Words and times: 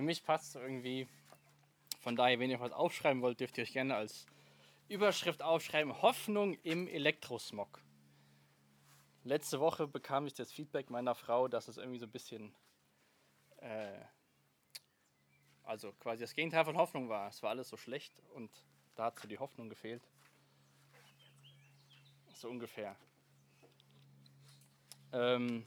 für 0.00 0.06
mich 0.06 0.24
passt 0.24 0.54
es 0.56 0.62
irgendwie. 0.62 1.06
Von 2.00 2.16
daher, 2.16 2.38
wenn 2.38 2.48
ihr 2.48 2.58
was 2.58 2.72
aufschreiben 2.72 3.20
wollt, 3.20 3.38
dürft 3.38 3.58
ihr 3.58 3.64
euch 3.64 3.72
gerne 3.74 3.96
als 3.96 4.24
Überschrift 4.88 5.42
aufschreiben: 5.42 6.00
Hoffnung 6.00 6.54
im 6.62 6.88
Elektrosmog. 6.88 7.82
Letzte 9.24 9.60
Woche 9.60 9.86
bekam 9.86 10.26
ich 10.26 10.32
das 10.32 10.50
Feedback 10.52 10.88
meiner 10.88 11.14
Frau, 11.14 11.48
dass 11.48 11.68
es 11.68 11.76
irgendwie 11.76 11.98
so 11.98 12.06
ein 12.06 12.10
bisschen, 12.10 12.54
äh, 13.58 14.00
also 15.64 15.92
quasi 16.00 16.22
das 16.22 16.34
Gegenteil 16.34 16.64
von 16.64 16.78
Hoffnung 16.78 17.10
war. 17.10 17.28
Es 17.28 17.42
war 17.42 17.50
alles 17.50 17.68
so 17.68 17.76
schlecht 17.76 18.14
und 18.34 18.50
da 18.94 19.04
hat 19.04 19.18
so 19.18 19.28
die 19.28 19.38
Hoffnung 19.38 19.68
gefehlt. 19.68 20.02
So 22.32 22.48
ungefähr. 22.48 22.96
Ähm, 25.12 25.66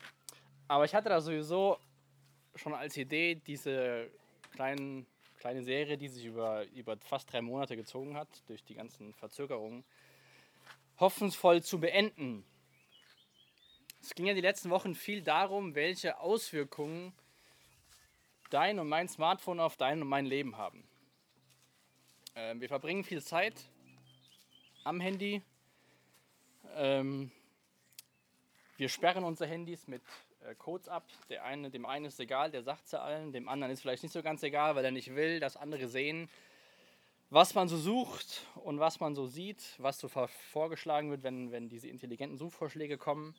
aber 0.68 0.86
ich 0.86 0.96
hatte 0.96 1.10
da 1.10 1.22
sowieso 1.22 1.78
schon 2.56 2.74
als 2.74 2.98
Idee 2.98 3.36
diese 3.36 4.10
kleinen, 4.54 5.06
kleine 5.40 5.64
Serie, 5.64 5.98
die 5.98 6.08
sich 6.08 6.26
über, 6.26 6.66
über 6.70 6.98
fast 6.98 7.32
drei 7.32 7.42
Monate 7.42 7.76
gezogen 7.76 8.16
hat, 8.16 8.30
durch 8.48 8.64
die 8.64 8.76
ganzen 8.76 9.14
Verzögerungen, 9.14 9.84
hoffnungsvoll 11.00 11.62
zu 11.62 11.80
beenden. 11.80 12.46
Es 14.02 14.14
ging 14.16 14.26
ja 14.26 14.34
die 14.34 14.42
letzten 14.42 14.70
Wochen 14.70 14.96
viel 14.96 15.22
darum, 15.22 15.76
welche 15.76 16.20
Auswirkungen 16.20 17.14
dein 18.50 18.80
und 18.80 18.88
mein 18.88 19.08
Smartphone 19.08 19.60
auf 19.60 19.78
dein 19.78 20.02
und 20.02 20.08
mein 20.08 20.26
Leben 20.26 20.58
haben. 20.58 20.88
Ähm, 22.36 22.62
wir 22.62 22.68
verbringen 22.68 23.04
viel 23.04 23.22
Zeit 23.24 23.70
am 24.84 25.00
Handy. 25.00 25.42
Ähm, 26.76 27.32
wir 28.78 28.90
sperren 28.90 29.24
unsere 29.24 29.50
Handys 29.50 29.88
mit 29.88 30.02
Codes 30.58 30.88
ab. 30.88 31.06
Der 31.30 31.44
eine, 31.44 31.70
dem 31.70 31.86
einen 31.86 32.06
ist 32.06 32.20
egal, 32.20 32.52
der 32.52 32.64
sagt 32.64 32.86
es 32.86 32.94
allen. 32.94 33.32
Dem 33.32 33.50
anderen 33.50 33.72
ist 33.72 33.82
vielleicht 33.82 34.04
nicht 34.04 34.12
so 34.12 34.22
ganz 34.22 34.44
egal, 34.44 34.76
weil 34.76 34.86
er 34.86 34.92
nicht 34.92 35.16
will, 35.16 35.40
dass 35.40 35.58
andere 35.58 35.88
sehen, 35.88 36.30
was 37.30 37.56
man 37.56 37.68
so 37.68 37.78
sucht 37.78 38.46
und 38.56 38.80
was 38.80 39.00
man 39.00 39.16
so 39.16 39.26
sieht, 39.26 39.76
was 39.78 39.98
so 40.00 40.08
vorgeschlagen 40.08 41.10
wird, 41.10 41.24
wenn, 41.24 41.52
wenn 41.52 41.70
diese 41.70 41.88
intelligenten 41.88 42.38
Suchvorschläge 42.38 42.98
kommen. 42.98 43.36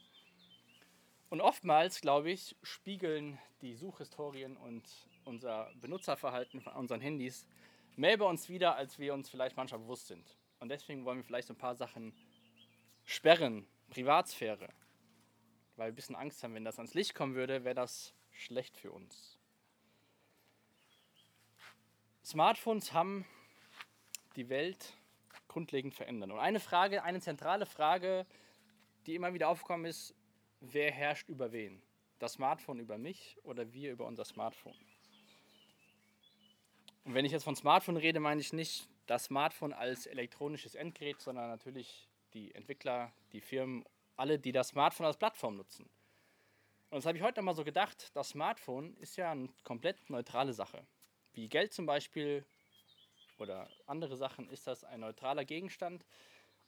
Und 1.31 1.41
oftmals, 1.41 2.01
glaube 2.01 2.31
ich, 2.31 2.57
spiegeln 2.63 3.39
die 3.61 3.75
Suchhistorien 3.75 4.57
und 4.57 4.83
unser 5.25 5.71
Benutzerverhalten 5.81 6.61
von 6.61 6.75
unseren 6.75 7.01
Handys 7.01 7.47
mehr 7.97 8.17
bei 8.17 8.25
uns 8.25 8.49
wieder, 8.49 8.77
als 8.77 8.99
wir 8.99 9.15
uns 9.15 9.29
vielleicht 9.29 9.57
manchmal 9.57 9.81
bewusst 9.81 10.09
sind. 10.09 10.37
Und 10.61 10.69
deswegen 10.69 11.05
wollen 11.05 11.19
wir 11.19 11.25
vielleicht 11.25 11.49
so 11.49 11.55
ein 11.55 11.59
paar 11.59 11.75
Sachen 11.75 12.13
sperren. 13.05 13.67
Privatsphäre. 13.91 14.69
Weil 15.77 15.89
wir 15.89 15.93
ein 15.93 15.95
bisschen 15.97 16.17
Angst 16.17 16.43
haben, 16.43 16.55
wenn 16.55 16.65
das 16.65 16.79
ans 16.79 16.95
Licht 16.95 17.15
kommen 17.15 17.35
würde, 17.35 17.65
wäre 17.65 17.75
das 17.75 18.15
schlecht 18.33 18.77
für 18.77 18.93
uns. 18.93 19.39
Smartphones 22.25 22.93
haben 22.93 23.27
die 24.37 24.49
Welt 24.49 24.95
grundlegend 25.49 25.95
verändert. 25.95 26.31
Und 26.31 26.39
eine 26.39 26.61
Frage, 26.61 27.03
eine 27.03 27.21
zentrale 27.21 27.67
Frage, 27.67 28.27
die 29.07 29.15
immer 29.15 29.35
wieder 29.35 29.49
aufkommt, 29.49 29.87
ist, 29.87 30.15
wer 30.61 30.91
herrscht 30.91 31.29
über 31.29 31.53
wen? 31.53 31.83
Das 32.19 32.35
Smartphone 32.35 32.81
über 32.81 32.99
mich 32.99 33.37
oder 33.43 33.73
wir 33.73 33.93
über 33.93 34.07
unser 34.07 34.25
Smartphone? 34.25 34.75
Und 37.05 37.15
wenn 37.15 37.25
ich 37.25 37.33
jetzt 37.33 37.45
von 37.45 37.55
Smartphone 37.55 37.99
rede, 37.99 38.19
meine 38.19 38.41
ich 38.41 38.53
nicht 38.53 38.89
das 39.07 39.25
Smartphone 39.25 39.73
als 39.73 40.07
elektronisches 40.07 40.75
Endgerät, 40.75 41.21
sondern 41.21 41.49
natürlich 41.49 42.09
die 42.33 42.55
Entwickler, 42.55 43.13
die 43.33 43.43
Firmen, 43.43 43.85
alle, 44.17 44.39
die 44.39 44.53
das 44.53 44.69
Smartphone 44.69 45.07
als 45.07 45.17
Plattform 45.17 45.57
nutzen. 45.57 45.85
Und 46.91 46.99
das 46.99 47.07
habe 47.07 47.19
ich 47.19 47.25
heute 47.25 47.43
mal 47.43 47.55
so 47.55 47.65
gedacht, 47.65 48.15
das 48.15 48.31
Smartphone 48.31 48.97
ist 48.99 49.17
ja 49.17 49.33
eine 49.33 49.49
komplett 49.65 50.09
neutrale 50.11 50.53
Sache. 50.53 50.87
Wie 51.33 51.49
Geld 51.49 51.73
zum 51.73 51.87
Beispiel 51.87 52.45
oder 53.39 53.69
andere 53.87 54.17
Sachen 54.17 54.49
ist 54.49 54.67
das 54.67 54.85
ein 54.85 55.01
neutraler 55.01 55.45
Gegenstand. 55.45 56.05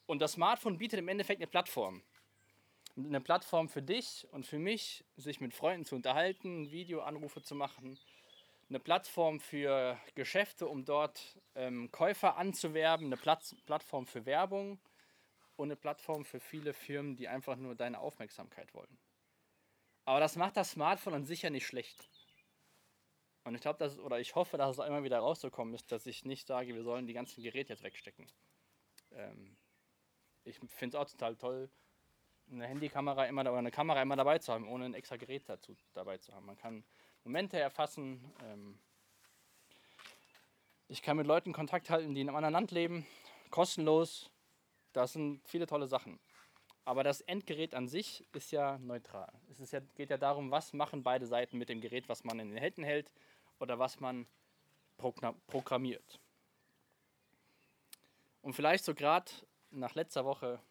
Und 0.07 0.21
das 0.21 0.33
Smartphone 0.33 0.79
bietet 0.79 0.99
im 0.99 1.09
Endeffekt 1.09 1.41
eine 1.41 1.47
Plattform 1.47 2.03
eine 2.97 3.21
Plattform 3.21 3.69
für 3.69 3.83
dich 3.83 4.27
und 4.33 4.47
für 4.47 4.59
mich, 4.59 5.05
sich 5.17 5.41
mit 5.41 5.55
Freunden 5.55 5.85
zu 5.85 5.95
unterhalten, 5.95 6.71
Videoanrufe 6.71 7.43
zu 7.43 7.55
machen, 7.55 7.99
eine 8.69 8.81
Plattform 8.81 9.39
für 9.39 9.99
Geschäfte, 10.15 10.67
um 10.67 10.85
dort 10.85 11.39
ähm, 11.55 11.91
Käufer 11.93 12.37
anzuwerben, 12.37 13.07
eine 13.07 13.17
Platz, 13.17 13.55
Plattform 13.67 14.07
für 14.07 14.27
Werbung 14.27 14.79
und 15.57 15.69
eine 15.69 15.77
Plattform 15.77 16.25
für 16.25 16.41
viele 16.41 16.73
Firmen, 16.73 17.17
die 17.17 17.29
einfach 17.29 17.57
nur 17.57 17.75
deine 17.75 17.99
Aufmerksamkeit 17.99 18.73
wollen. 18.75 18.99
Aber 20.05 20.21
das 20.21 20.37
macht 20.37 20.57
das 20.57 20.73
Smartphone 20.73 21.15
an 21.15 21.27
sich 21.27 21.43
ja 21.43 21.51
nicht 21.51 21.67
schlecht. 21.67 22.09
Und 23.45 23.55
ich 23.55 23.61
glaube, 23.61 23.89
oder 24.03 24.21
ich 24.21 24.35
hoffe, 24.35 24.57
dass 24.57 24.73
es 24.73 24.81
einmal 24.81 25.05
wieder 25.05 25.19
rauszukommen 25.19 25.75
ist, 25.75 25.91
dass 25.93 26.07
ich 26.07 26.25
nicht 26.25 26.47
sage, 26.47 26.75
wir 26.75 26.83
sollen 26.83 27.07
die 27.07 27.13
ganzen 27.13 27.43
Geräte 27.43 27.73
jetzt 27.73 27.83
wegstecken. 27.83 28.27
Ähm, 29.13 29.57
ich 30.45 30.59
finde 30.59 30.97
es 30.97 31.01
auch 31.01 31.11
total 31.11 31.37
toll, 31.37 31.71
eine 32.51 32.67
Handykamera 32.67 33.27
immer 33.27 33.43
oder 33.43 33.57
eine 33.57 33.71
Kamera 33.71 34.03
immer 34.03 34.17
dabei 34.17 34.39
zu 34.39 34.53
haben, 34.53 34.69
ohne 34.69 34.85
ein 34.87 34.95
extra 34.95 35.17
Gerät 35.17 35.49
dazu 35.49 35.77
dabei 35.93 36.19
zu 36.19 36.33
haben. 36.33 36.47
Man 36.47 36.57
kann 36.57 36.85
Momente 37.25 37.59
erfassen. 37.59 38.33
Ähm 38.43 38.79
ich 40.89 41.03
kann 41.03 41.17
mit 41.17 41.27
Leuten 41.27 41.53
Kontakt 41.53 41.91
halten, 41.91 42.15
die 42.15 42.21
in 42.21 42.29
einem 42.29 42.37
anderen 42.37 42.53
Land 42.53 42.71
leben, 42.71 43.07
kostenlos. 43.51 44.31
Das 44.97 45.13
sind 45.13 45.47
viele 45.47 45.67
tolle 45.67 45.87
Sachen. 45.87 46.19
Aber 46.87 47.05
das 47.05 47.21
Endgerät 47.21 47.75
an 47.75 47.87
sich 47.87 48.27
ist 48.33 48.51
ja 48.51 48.79
neutral. 48.79 49.31
Es 49.51 49.61
ist 49.61 49.75
ja, 49.75 49.81
geht 49.95 50.09
ja 50.09 50.17
darum, 50.17 50.51
was 50.51 50.73
machen 50.73 51.03
beide 51.03 51.27
Seiten 51.27 51.59
mit 51.59 51.69
dem 51.69 51.83
Gerät, 51.83 52.09
was 52.09 52.25
man 52.25 52.39
in 52.39 52.49
den 52.49 52.57
Händen 52.57 52.83
hält 52.83 53.13
oder 53.59 53.79
was 53.79 54.01
man 54.01 54.27
programmiert. 54.97 56.19
Und 58.41 58.55
vielleicht 58.55 58.85
so 58.85 58.95
gerade 58.95 59.31
nach 59.71 59.95
letzter 59.95 60.25
Woche 60.25 60.63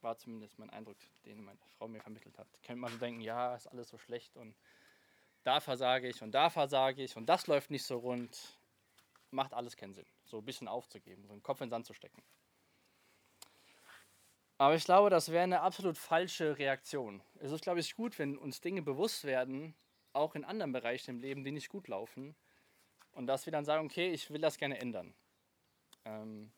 war 0.00 0.16
zumindest 0.16 0.58
mein 0.58 0.70
Eindruck, 0.70 0.96
den 1.26 1.44
meine 1.44 1.58
Frau 1.76 1.86
mir 1.86 2.00
vermittelt 2.00 2.38
hat. 2.38 2.48
Könnte 2.62 2.80
man 2.80 2.90
so 2.90 2.96
denken, 2.96 3.20
ja, 3.20 3.56
ist 3.56 3.66
alles 3.66 3.90
so 3.90 3.98
schlecht 3.98 4.38
und 4.38 4.56
da 5.42 5.60
versage 5.60 6.08
ich 6.08 6.22
und 6.22 6.32
da 6.32 6.48
versage 6.48 7.02
ich 7.02 7.14
und 7.14 7.26
das 7.26 7.46
läuft 7.46 7.70
nicht 7.70 7.84
so 7.84 7.98
rund. 7.98 8.58
Macht 9.32 9.52
alles 9.52 9.76
keinen 9.76 9.92
Sinn, 9.92 10.06
so 10.24 10.38
ein 10.38 10.44
bisschen 10.46 10.66
aufzugeben, 10.66 11.26
so 11.26 11.32
einen 11.34 11.42
Kopf 11.42 11.60
in 11.60 11.66
den 11.66 11.72
Sand 11.72 11.84
zu 11.84 11.92
stecken. 11.92 12.22
Aber 14.58 14.74
ich 14.74 14.84
glaube, 14.84 15.10
das 15.10 15.30
wäre 15.30 15.44
eine 15.44 15.60
absolut 15.60 15.98
falsche 15.98 16.56
Reaktion. 16.58 17.22
Es 17.40 17.52
ist, 17.52 17.62
glaube 17.62 17.80
ich, 17.80 17.94
gut, 17.94 18.18
wenn 18.18 18.38
uns 18.38 18.60
Dinge 18.60 18.80
bewusst 18.80 19.24
werden, 19.24 19.74
auch 20.14 20.34
in 20.34 20.44
anderen 20.44 20.72
Bereichen 20.72 21.10
im 21.10 21.20
Leben, 21.20 21.44
die 21.44 21.52
nicht 21.52 21.68
gut 21.68 21.88
laufen, 21.88 22.34
und 23.12 23.26
dass 23.26 23.46
wir 23.46 23.50
dann 23.50 23.64
sagen, 23.64 23.86
okay, 23.86 24.10
ich 24.10 24.30
will 24.30 24.40
das 24.40 24.58
gerne 24.58 24.78
ändern. 24.78 25.14
Ähm, 26.04 26.52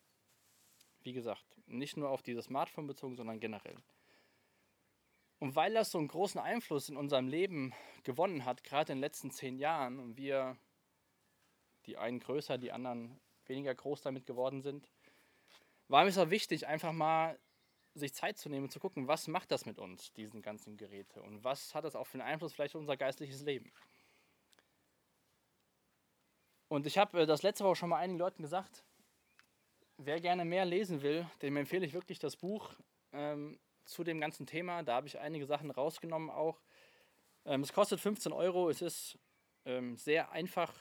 wie 1.03 1.13
gesagt, 1.13 1.45
nicht 1.67 1.97
nur 1.97 2.11
auf 2.11 2.23
dieses 2.23 2.47
Smartphone 2.47 2.87
bezogen, 2.87 3.17
sondern 3.17 3.41
generell. 3.41 3.77
Und 5.39 5.55
weil 5.55 5.75
das 5.75 5.91
so 5.93 5.99
einen 5.99 6.09
großen 6.09 6.41
Einfluss 6.41 6.89
in 6.89 6.97
unserem 6.97 7.29
Leben 7.29 7.73
gewonnen 8.03 8.45
hat, 8.45 8.65
gerade 8.65 8.93
in 8.93 8.99
den 8.99 9.03
letzten 9.03 9.31
zehn 9.31 9.59
Jahren, 9.59 10.01
und 10.01 10.17
wir, 10.17 10.57
die 11.87 11.97
einen 11.97 12.19
größer, 12.19 12.59
die 12.59 12.73
anderen 12.73 13.21
weniger 13.47 13.75
groß 13.75 14.03
damit 14.03 14.27
geworden 14.27 14.61
sind, 14.63 14.91
war 15.87 16.03
mir 16.03 16.11
es 16.11 16.19
auch 16.19 16.31
wichtig, 16.31 16.67
einfach 16.67 16.93
mal 16.93 17.39
sich 17.99 18.15
Zeit 18.15 18.39
zu 18.39 18.49
nehmen 18.49 18.71
zu 18.71 18.81
gucken, 18.81 19.09
was 19.09 19.29
macht 19.29 19.51
das 19.51 19.67
mit 19.67 19.79
uns, 19.79 20.13
diesen 20.13 20.43
ganzen 20.43 20.77
Geräte, 20.77 21.23
und 21.23 21.45
was 21.45 21.75
hat 21.75 21.85
das 21.85 21.97
auch 21.97 22.07
für 22.07 22.15
einen 22.15 22.29
Einfluss 22.29 22.53
vielleicht 22.53 22.75
auf 22.75 22.81
unser 22.81 22.97
geistliches 22.97 23.43
Leben. 23.43 23.73
Und 26.69 26.87
ich 26.87 26.99
habe 26.99 27.23
äh, 27.23 27.27
das 27.27 27.43
letzte 27.43 27.65
Woche 27.65 27.77
schon 27.77 27.89
mal 27.89 27.99
einigen 27.99 28.19
Leuten 28.19 28.43
gesagt, 28.43 28.85
wer 29.97 30.21
gerne 30.21 30.45
mehr 30.45 30.65
lesen 30.65 31.03
will, 31.03 31.27
dem 31.43 31.57
empfehle 31.57 31.87
ich 31.87 31.93
wirklich 31.93 32.19
das 32.19 32.37
Buch 32.37 32.75
ähm, 33.13 33.59
zu 33.85 34.05
dem 34.05 34.21
ganzen 34.21 34.47
Thema. 34.47 34.83
Da 34.83 34.95
habe 34.97 35.07
ich 35.07 35.19
einige 35.19 35.47
Sachen 35.47 35.71
rausgenommen 35.71 36.31
auch. 36.31 36.61
Ähm, 37.45 37.63
es 37.63 37.73
kostet 37.73 38.01
15 38.01 38.33
Euro. 38.33 38.69
Es 38.69 38.83
ist 38.83 39.19
ähm, 39.65 39.97
sehr 39.97 40.31
einfach 40.31 40.75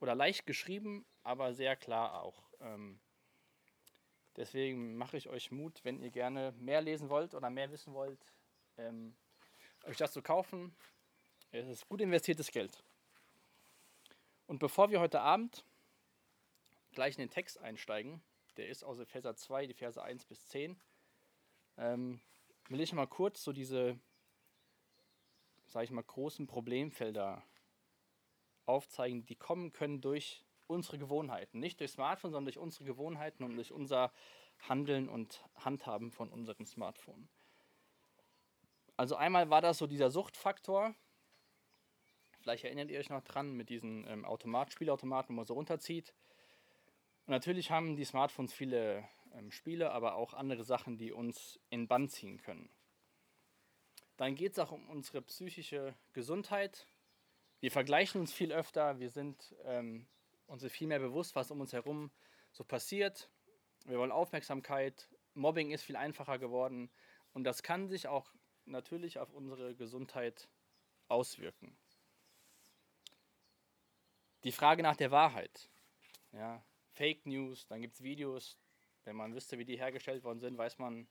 oder 0.00 0.14
leicht 0.14 0.46
geschrieben, 0.46 1.06
aber 1.22 1.52
sehr 1.54 1.76
klar 1.76 2.22
auch. 2.22 2.42
Ähm, 2.60 2.98
deswegen 4.36 4.96
mache 4.96 5.16
ich 5.16 5.28
euch 5.28 5.50
Mut, 5.50 5.80
wenn 5.84 6.00
ihr 6.00 6.10
gerne 6.10 6.52
mehr 6.58 6.80
lesen 6.80 7.08
wollt 7.08 7.34
oder 7.34 7.50
mehr 7.50 7.70
wissen 7.70 7.94
wollt, 7.94 8.20
ähm, 8.76 9.16
euch 9.84 9.96
das 9.96 10.12
zu 10.12 10.22
kaufen. 10.22 10.74
Es 11.52 11.68
ist 11.68 11.88
gut 11.88 12.00
investiertes 12.00 12.50
Geld. 12.50 12.82
Und 14.46 14.58
bevor 14.58 14.90
wir 14.90 15.00
heute 15.00 15.20
Abend 15.20 15.64
gleich 16.92 17.14
in 17.16 17.20
den 17.20 17.30
Text 17.30 17.58
einsteigen, 17.58 18.22
der 18.56 18.68
ist 18.68 18.84
aus 18.84 18.98
Epheser 18.98 19.36
2, 19.36 19.66
die 19.66 19.74
Verse 19.74 20.02
1 20.02 20.24
bis 20.24 20.46
10. 20.48 20.80
Ähm, 21.78 22.20
will 22.68 22.80
ich 22.80 22.92
mal 22.92 23.06
kurz 23.06 23.42
so 23.42 23.52
diese, 23.52 23.98
sage 25.66 25.84
ich 25.84 25.90
mal, 25.90 26.02
großen 26.02 26.46
Problemfelder 26.46 27.42
aufzeigen, 28.64 29.26
die 29.26 29.36
kommen 29.36 29.72
können 29.72 30.00
durch 30.00 30.45
unsere 30.68 30.98
Gewohnheiten. 30.98 31.60
Nicht 31.60 31.80
durch 31.80 31.92
Smartphone, 31.92 32.32
sondern 32.32 32.46
durch 32.46 32.58
unsere 32.58 32.84
Gewohnheiten 32.84 33.44
und 33.44 33.56
durch 33.56 33.72
unser 33.72 34.12
Handeln 34.68 35.08
und 35.08 35.44
Handhaben 35.56 36.10
von 36.10 36.30
unserem 36.30 36.66
Smartphone. 36.66 37.28
Also 38.96 39.16
einmal 39.16 39.50
war 39.50 39.60
das 39.60 39.78
so 39.78 39.86
dieser 39.86 40.10
Suchtfaktor. 40.10 40.94
Vielleicht 42.40 42.64
erinnert 42.64 42.90
ihr 42.90 42.98
euch 42.98 43.10
noch 43.10 43.22
dran 43.22 43.52
mit 43.52 43.68
diesen 43.68 44.06
ähm, 44.06 44.24
Automat 44.24 44.72
Spielautomaten, 44.72 45.34
wo 45.34 45.36
man 45.36 45.46
so 45.46 45.54
runterzieht. 45.54 46.14
Und 47.26 47.32
natürlich 47.32 47.70
haben 47.70 47.96
die 47.96 48.04
Smartphones 48.04 48.52
viele 48.52 49.06
ähm, 49.34 49.50
Spiele, 49.50 49.90
aber 49.90 50.14
auch 50.14 50.32
andere 50.32 50.64
Sachen, 50.64 50.96
die 50.96 51.12
uns 51.12 51.60
in 51.70 51.88
Bann 51.88 52.08
ziehen 52.08 52.38
können. 52.38 52.70
Dann 54.16 54.34
geht 54.34 54.52
es 54.52 54.58
auch 54.58 54.72
um 54.72 54.88
unsere 54.88 55.20
psychische 55.22 55.94
Gesundheit. 56.12 56.86
Wir 57.60 57.70
vergleichen 57.70 58.20
uns 58.20 58.32
viel 58.32 58.52
öfter, 58.52 58.98
wir 58.98 59.10
sind 59.10 59.54
ähm, 59.64 60.06
uns 60.46 60.64
viel 60.66 60.86
mehr 60.86 60.98
bewusst, 60.98 61.34
was 61.34 61.50
um 61.50 61.60
uns 61.60 61.72
herum 61.72 62.10
so 62.52 62.64
passiert. 62.64 63.30
Wir 63.84 63.98
wollen 63.98 64.12
Aufmerksamkeit, 64.12 65.08
Mobbing 65.34 65.70
ist 65.70 65.82
viel 65.82 65.96
einfacher 65.96 66.38
geworden 66.38 66.90
und 67.32 67.44
das 67.44 67.62
kann 67.62 67.88
sich 67.88 68.08
auch 68.08 68.32
natürlich 68.64 69.18
auf 69.18 69.32
unsere 69.32 69.74
Gesundheit 69.74 70.48
auswirken. 71.08 71.76
Die 74.44 74.52
Frage 74.52 74.82
nach 74.82 74.96
der 74.96 75.10
Wahrheit. 75.10 75.68
Ja, 76.32 76.64
Fake 76.92 77.26
News, 77.26 77.66
dann 77.66 77.82
gibt 77.82 77.94
es 77.94 78.02
Videos, 78.02 78.58
wenn 79.04 79.16
man 79.16 79.34
wüsste, 79.34 79.58
wie 79.58 79.64
die 79.64 79.78
hergestellt 79.78 80.24
worden 80.24 80.40
sind, 80.40 80.58
weiß 80.58 80.78
man, 80.78 81.06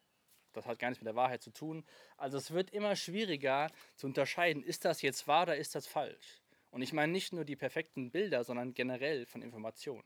das 0.54 0.66
hat 0.66 0.80
gar 0.80 0.90
nichts 0.90 1.02
mit 1.02 1.08
der 1.08 1.16
Wahrheit 1.16 1.42
zu 1.42 1.52
tun. 1.52 1.86
Also 2.18 2.38
es 2.38 2.52
wird 2.52 2.72
immer 2.72 2.96
schwieriger 2.96 3.70
zu 3.96 4.08
unterscheiden, 4.08 4.64
ist 4.64 4.86
das 4.86 5.02
jetzt 5.02 5.28
wahr 5.28 5.44
oder 5.44 5.58
ist 5.58 5.76
das 5.76 5.88
falsch? 5.88 6.42
Und 6.76 6.82
ich 6.82 6.92
meine 6.92 7.14
nicht 7.14 7.32
nur 7.32 7.46
die 7.46 7.56
perfekten 7.56 8.12
Bilder, 8.12 8.44
sondern 8.44 8.74
generell 8.74 9.26
von 9.28 9.42
Informationen. 9.42 10.04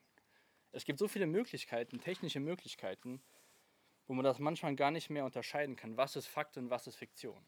Es 0.71 0.85
gibt 0.85 0.99
so 0.99 1.07
viele 1.07 1.25
Möglichkeiten, 1.25 1.99
technische 1.99 2.39
Möglichkeiten, 2.39 3.23
wo 4.05 4.13
man 4.13 4.23
das 4.23 4.37
manchmal 4.37 4.75
gar 4.75 4.91
nicht 4.91 5.09
mehr 5.09 5.25
unterscheiden 5.25 5.75
kann, 5.75 5.97
was 5.97 6.15
ist 6.15 6.27
Fakt 6.27 6.57
und 6.57 6.69
was 6.69 6.85
ist 6.85 6.95
Fiktion. 6.95 7.43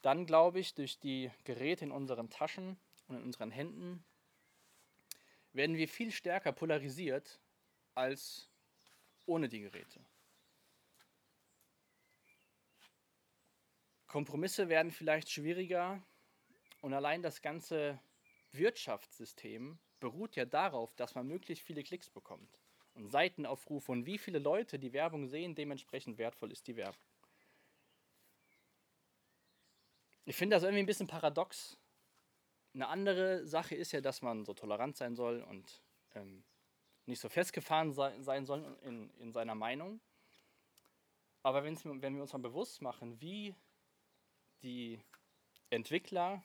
Dann 0.00 0.24
glaube 0.24 0.60
ich, 0.60 0.72
durch 0.72 0.98
die 0.98 1.30
Geräte 1.44 1.84
in 1.84 1.90
unseren 1.90 2.30
Taschen 2.30 2.78
und 3.06 3.16
in 3.16 3.22
unseren 3.24 3.50
Händen 3.50 4.02
werden 5.52 5.76
wir 5.76 5.88
viel 5.88 6.10
stärker 6.10 6.52
polarisiert 6.52 7.38
als 7.94 8.48
ohne 9.26 9.50
die 9.50 9.60
Geräte. 9.60 10.00
Kompromisse 14.06 14.70
werden 14.70 14.90
vielleicht 14.90 15.30
schwieriger 15.30 16.02
und 16.82 16.92
allein 16.92 17.22
das 17.22 17.40
ganze 17.40 17.98
Wirtschaftssystem 18.50 19.78
beruht 20.00 20.36
ja 20.36 20.44
darauf, 20.44 20.94
dass 20.96 21.14
man 21.14 21.26
möglichst 21.26 21.64
viele 21.64 21.82
Klicks 21.82 22.10
bekommt 22.10 22.60
und 22.94 23.08
Seitenaufrufe 23.08 23.92
und 23.92 24.04
wie 24.04 24.18
viele 24.18 24.38
Leute 24.38 24.78
die 24.78 24.92
Werbung 24.92 25.26
sehen, 25.26 25.54
dementsprechend 25.54 26.18
wertvoll 26.18 26.52
ist 26.52 26.66
die 26.66 26.76
Werbung. 26.76 27.00
Ich 30.24 30.36
finde 30.36 30.56
das 30.56 30.64
irgendwie 30.64 30.82
ein 30.82 30.86
bisschen 30.86 31.06
paradox. 31.06 31.78
Eine 32.74 32.88
andere 32.88 33.46
Sache 33.46 33.74
ist 33.74 33.92
ja, 33.92 34.00
dass 34.00 34.22
man 34.22 34.44
so 34.44 34.54
tolerant 34.54 34.96
sein 34.96 35.14
soll 35.14 35.42
und 35.42 35.82
ähm, 36.14 36.44
nicht 37.06 37.20
so 37.20 37.28
festgefahren 37.28 37.92
sei, 37.92 38.20
sein 38.20 38.44
soll 38.44 38.76
in, 38.82 39.10
in 39.18 39.32
seiner 39.32 39.54
Meinung. 39.54 40.00
Aber 41.42 41.64
wenn 41.64 41.76
wir 42.14 42.22
uns 42.22 42.32
mal 42.32 42.38
bewusst 42.38 42.82
machen, 42.82 43.20
wie 43.20 43.54
die 44.62 45.00
Entwickler 45.70 46.44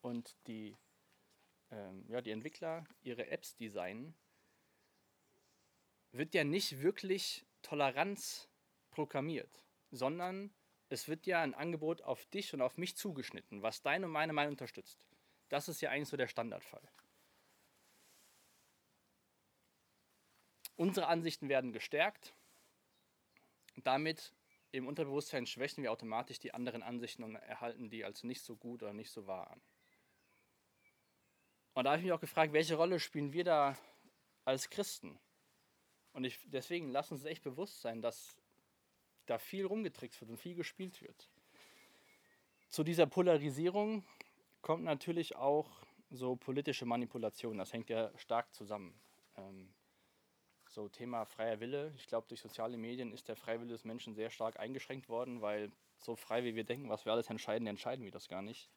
und 0.00 0.36
die, 0.46 0.76
ähm, 1.70 2.04
ja, 2.08 2.20
die 2.20 2.30
Entwickler 2.30 2.84
ihre 3.02 3.28
Apps 3.28 3.56
designen, 3.56 4.14
wird 6.12 6.34
ja 6.34 6.44
nicht 6.44 6.80
wirklich 6.80 7.46
Toleranz 7.62 8.48
programmiert, 8.90 9.64
sondern 9.90 10.54
es 10.88 11.08
wird 11.08 11.26
ja 11.26 11.42
ein 11.42 11.54
Angebot 11.54 12.02
auf 12.02 12.24
dich 12.26 12.54
und 12.54 12.62
auf 12.62 12.78
mich 12.78 12.96
zugeschnitten, 12.96 13.62
was 13.62 13.82
deine 13.82 14.06
und 14.06 14.12
meine 14.12 14.32
Meinung 14.32 14.52
unterstützt. 14.52 15.06
Das 15.48 15.68
ist 15.68 15.80
ja 15.80 15.90
eigentlich 15.90 16.08
so 16.08 16.16
der 16.16 16.28
Standardfall. 16.28 16.82
Unsere 20.76 21.08
Ansichten 21.08 21.48
werden 21.48 21.72
gestärkt. 21.72 22.34
Damit 23.76 24.32
im 24.70 24.86
Unterbewusstsein 24.86 25.46
schwächen 25.46 25.82
wir 25.82 25.92
automatisch 25.92 26.38
die 26.38 26.54
anderen 26.54 26.82
Ansichten 26.82 27.22
und 27.22 27.34
erhalten 27.36 27.90
die 27.90 28.04
als 28.04 28.22
nicht 28.22 28.42
so 28.42 28.56
gut 28.56 28.82
oder 28.82 28.92
nicht 28.92 29.10
so 29.10 29.26
wahr 29.26 29.50
an. 29.50 29.62
Und 31.78 31.84
da 31.84 31.90
habe 31.90 32.00
ich 32.00 32.06
mich 32.06 32.12
auch 32.12 32.20
gefragt, 32.20 32.52
welche 32.52 32.74
Rolle 32.74 32.98
spielen 32.98 33.32
wir 33.32 33.44
da 33.44 33.78
als 34.44 34.68
Christen? 34.68 35.16
Und 36.12 36.24
ich, 36.24 36.40
deswegen 36.46 36.90
lass 36.90 37.12
uns 37.12 37.24
echt 37.24 37.44
bewusst 37.44 37.82
sein, 37.82 38.02
dass 38.02 38.36
da 39.26 39.38
viel 39.38 39.64
rumgetrickst 39.64 40.20
wird 40.20 40.32
und 40.32 40.38
viel 40.38 40.56
gespielt 40.56 41.00
wird. 41.00 41.30
Zu 42.68 42.82
dieser 42.82 43.06
Polarisierung 43.06 44.04
kommt 44.60 44.82
natürlich 44.82 45.36
auch 45.36 45.70
so 46.10 46.34
politische 46.34 46.84
Manipulation. 46.84 47.58
Das 47.58 47.72
hängt 47.72 47.90
ja 47.90 48.10
stark 48.18 48.52
zusammen. 48.52 48.92
Ähm, 49.36 49.72
so 50.66 50.88
Thema 50.88 51.26
freier 51.26 51.60
Wille. 51.60 51.92
Ich 51.94 52.08
glaube, 52.08 52.26
durch 52.26 52.40
soziale 52.40 52.76
Medien 52.76 53.12
ist 53.12 53.28
der 53.28 53.36
Freiwille 53.36 53.70
des 53.70 53.84
Menschen 53.84 54.16
sehr 54.16 54.30
stark 54.30 54.58
eingeschränkt 54.58 55.08
worden, 55.08 55.42
weil 55.42 55.70
so 55.98 56.16
frei 56.16 56.42
wie 56.42 56.56
wir 56.56 56.64
denken, 56.64 56.88
was 56.88 57.04
wir 57.04 57.12
alles 57.12 57.30
entscheiden, 57.30 57.68
entscheiden 57.68 58.04
wir 58.04 58.10
das 58.10 58.26
gar 58.26 58.42
nicht. 58.42 58.68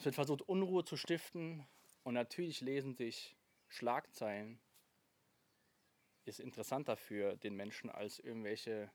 Es 0.00 0.06
wird 0.06 0.14
versucht, 0.14 0.40
Unruhe 0.48 0.82
zu 0.82 0.96
stiften 0.96 1.66
und 2.04 2.14
natürlich 2.14 2.62
lesen 2.62 2.94
sich 2.94 3.36
Schlagzeilen 3.68 4.58
ist 6.24 6.40
interessanter 6.40 6.96
für 6.96 7.36
den 7.36 7.54
Menschen 7.54 7.90
als 7.90 8.18
irgendwelche 8.18 8.90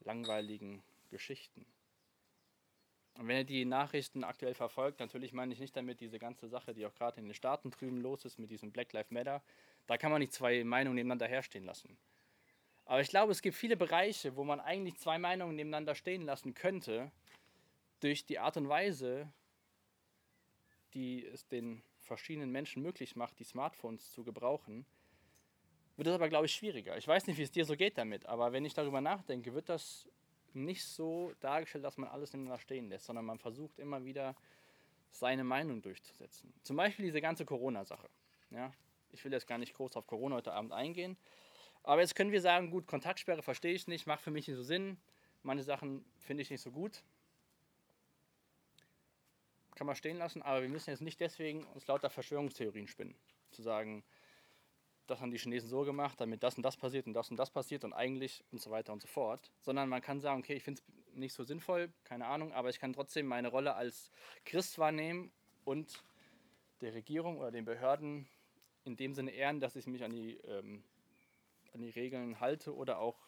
langweiligen 0.00 0.82
Geschichten. 1.08 1.64
Und 3.14 3.26
wenn 3.26 3.38
ihr 3.38 3.44
die 3.44 3.64
Nachrichten 3.64 4.22
aktuell 4.22 4.52
verfolgt, 4.52 5.00
natürlich 5.00 5.32
meine 5.32 5.54
ich 5.54 5.60
nicht 5.60 5.74
damit 5.74 6.02
diese 6.02 6.18
ganze 6.18 6.46
Sache, 6.46 6.74
die 6.74 6.84
auch 6.84 6.94
gerade 6.94 7.18
in 7.18 7.28
den 7.28 7.34
Staaten 7.34 7.70
drüben 7.70 8.02
los 8.02 8.26
ist 8.26 8.38
mit 8.38 8.50
diesem 8.50 8.72
Black 8.72 8.92
Lives 8.92 9.10
Matter, 9.10 9.42
da 9.86 9.96
kann 9.96 10.12
man 10.12 10.20
nicht 10.20 10.34
zwei 10.34 10.62
Meinungen 10.62 10.96
nebeneinander 10.96 11.26
herstehen 11.26 11.64
lassen. 11.64 11.96
Aber 12.84 13.00
ich 13.00 13.08
glaube, 13.08 13.32
es 13.32 13.40
gibt 13.40 13.56
viele 13.56 13.78
Bereiche, 13.78 14.36
wo 14.36 14.44
man 14.44 14.60
eigentlich 14.60 14.98
zwei 14.98 15.16
Meinungen 15.16 15.56
nebeneinander 15.56 15.94
stehen 15.94 16.26
lassen 16.26 16.52
könnte, 16.52 17.10
durch 18.00 18.26
die 18.26 18.38
Art 18.38 18.58
und 18.58 18.68
Weise, 18.68 19.32
die 20.96 21.26
es 21.26 21.46
den 21.46 21.82
verschiedenen 22.00 22.50
Menschen 22.50 22.82
möglich 22.82 23.16
macht, 23.16 23.38
die 23.38 23.44
Smartphones 23.44 24.10
zu 24.12 24.24
gebrauchen, 24.24 24.86
wird 25.96 26.08
es 26.08 26.14
aber, 26.14 26.28
glaube 26.28 26.46
ich, 26.46 26.54
schwieriger. 26.54 26.96
Ich 26.96 27.06
weiß 27.06 27.26
nicht, 27.26 27.36
wie 27.36 27.42
es 27.42 27.50
dir 27.50 27.66
so 27.66 27.76
geht 27.76 27.98
damit, 27.98 28.24
aber 28.26 28.52
wenn 28.52 28.64
ich 28.64 28.72
darüber 28.72 29.02
nachdenke, 29.02 29.52
wird 29.52 29.68
das 29.68 30.08
nicht 30.54 30.84
so 30.84 31.32
dargestellt, 31.40 31.84
dass 31.84 31.98
man 31.98 32.08
alles 32.08 32.32
nebeneinander 32.32 32.60
stehen 32.60 32.88
lässt, 32.88 33.04
sondern 33.04 33.26
man 33.26 33.38
versucht 33.38 33.78
immer 33.78 34.04
wieder 34.04 34.34
seine 35.10 35.44
Meinung 35.44 35.82
durchzusetzen. 35.82 36.52
Zum 36.62 36.76
Beispiel 36.76 37.04
diese 37.04 37.20
ganze 37.20 37.44
Corona-Sache. 37.44 38.08
Ja? 38.50 38.72
Ich 39.12 39.22
will 39.24 39.32
jetzt 39.32 39.46
gar 39.46 39.58
nicht 39.58 39.74
groß 39.74 39.96
auf 39.96 40.06
Corona 40.06 40.36
heute 40.36 40.52
Abend 40.52 40.72
eingehen. 40.72 41.18
Aber 41.82 42.00
jetzt 42.00 42.14
können 42.14 42.32
wir 42.32 42.40
sagen, 42.40 42.70
gut, 42.70 42.86
Kontaktsperre 42.86 43.42
verstehe 43.42 43.74
ich 43.74 43.86
nicht, 43.86 44.06
macht 44.06 44.22
für 44.22 44.30
mich 44.30 44.48
nicht 44.48 44.56
so 44.56 44.62
Sinn. 44.62 44.96
Manche 45.42 45.64
Sachen 45.64 46.04
finde 46.18 46.42
ich 46.42 46.50
nicht 46.50 46.62
so 46.62 46.70
gut. 46.72 47.02
Kann 49.76 49.86
man 49.86 49.94
stehen 49.94 50.16
lassen, 50.16 50.42
aber 50.42 50.62
wir 50.62 50.70
müssen 50.70 50.90
jetzt 50.90 51.02
nicht 51.02 51.20
deswegen 51.20 51.64
uns 51.74 51.86
lauter 51.86 52.08
Verschwörungstheorien 52.08 52.88
spinnen. 52.88 53.14
Zu 53.50 53.62
sagen, 53.62 54.02
das 55.06 55.20
haben 55.20 55.30
die 55.30 55.38
Chinesen 55.38 55.68
so 55.68 55.82
gemacht, 55.84 56.18
damit 56.18 56.42
das 56.42 56.56
und 56.56 56.62
das 56.62 56.78
passiert 56.78 57.06
und 57.06 57.12
das 57.12 57.30
und 57.30 57.36
das 57.36 57.50
passiert 57.50 57.84
und 57.84 57.92
eigentlich 57.92 58.42
und 58.50 58.60
so 58.60 58.70
weiter 58.70 58.94
und 58.94 59.02
so 59.02 59.06
fort. 59.06 59.52
Sondern 59.60 59.90
man 59.90 60.00
kann 60.00 60.18
sagen, 60.18 60.40
okay, 60.40 60.54
ich 60.54 60.62
finde 60.62 60.80
es 60.80 61.14
nicht 61.14 61.34
so 61.34 61.44
sinnvoll, 61.44 61.92
keine 62.04 62.26
Ahnung, 62.26 62.52
aber 62.54 62.70
ich 62.70 62.80
kann 62.80 62.94
trotzdem 62.94 63.26
meine 63.26 63.48
Rolle 63.48 63.74
als 63.74 64.10
Christ 64.46 64.78
wahrnehmen 64.78 65.30
und 65.64 66.02
der 66.80 66.94
Regierung 66.94 67.36
oder 67.36 67.50
den 67.50 67.66
Behörden 67.66 68.26
in 68.84 68.96
dem 68.96 69.12
Sinne 69.12 69.32
ehren, 69.32 69.60
dass 69.60 69.76
ich 69.76 69.86
mich 69.86 70.02
an 70.02 70.12
die, 70.12 70.38
ähm, 70.38 70.82
an 71.74 71.82
die 71.82 71.90
Regeln 71.90 72.40
halte 72.40 72.74
oder 72.74 72.98
auch 72.98 73.18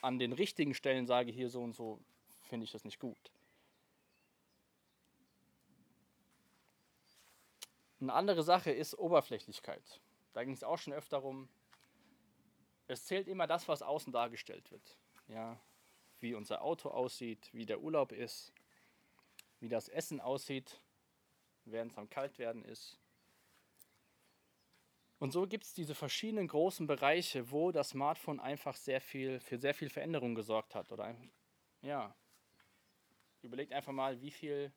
an 0.00 0.18
den 0.18 0.32
richtigen 0.32 0.72
Stellen 0.72 1.06
sage, 1.06 1.30
hier 1.30 1.50
so 1.50 1.62
und 1.62 1.74
so 1.74 2.00
finde 2.48 2.64
ich 2.64 2.72
das 2.72 2.84
nicht 2.84 2.98
gut. 2.98 3.33
Eine 8.04 8.12
andere 8.12 8.42
Sache 8.42 8.70
ist 8.70 8.98
Oberflächlichkeit. 8.98 10.02
Da 10.34 10.44
ging 10.44 10.52
es 10.52 10.62
auch 10.62 10.76
schon 10.76 10.92
öfter 10.92 11.16
rum. 11.16 11.48
Es 12.86 13.06
zählt 13.06 13.28
immer 13.28 13.46
das, 13.46 13.66
was 13.66 13.80
außen 13.80 14.12
dargestellt 14.12 14.70
wird. 14.70 14.98
Ja, 15.26 15.58
wie 16.18 16.34
unser 16.34 16.60
Auto 16.60 16.90
aussieht, 16.90 17.48
wie 17.54 17.64
der 17.64 17.80
Urlaub 17.80 18.12
ist, 18.12 18.52
wie 19.58 19.70
das 19.70 19.88
Essen 19.88 20.20
aussieht, 20.20 20.82
während 21.64 21.92
es 21.92 21.98
am 21.98 22.10
Kaltwerden 22.10 22.62
ist. 22.62 23.00
Und 25.18 25.32
so 25.32 25.46
gibt 25.46 25.64
es 25.64 25.72
diese 25.72 25.94
verschiedenen 25.94 26.48
großen 26.48 26.86
Bereiche, 26.86 27.50
wo 27.50 27.72
das 27.72 27.88
Smartphone 27.88 28.38
einfach 28.38 28.76
sehr 28.76 29.00
viel, 29.00 29.40
für 29.40 29.56
sehr 29.56 29.72
viel 29.72 29.88
Veränderung 29.88 30.34
gesorgt 30.34 30.74
hat. 30.74 30.92
Oder 30.92 31.16
ja, 31.80 32.14
überlegt 33.40 33.72
einfach 33.72 33.94
mal, 33.94 34.20
wie 34.20 34.30
viel 34.30 34.74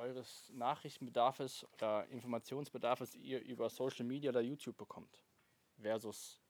eures 0.00 0.50
Nachrichtenbedarfs 0.54 1.64
oder 1.74 2.06
Informationsbedarfs 2.08 3.14
ihr 3.14 3.40
über 3.42 3.68
Social 3.68 4.04
Media 4.04 4.30
oder 4.30 4.40
YouTube 4.40 4.76
bekommt, 4.76 5.22
versus 5.78 6.40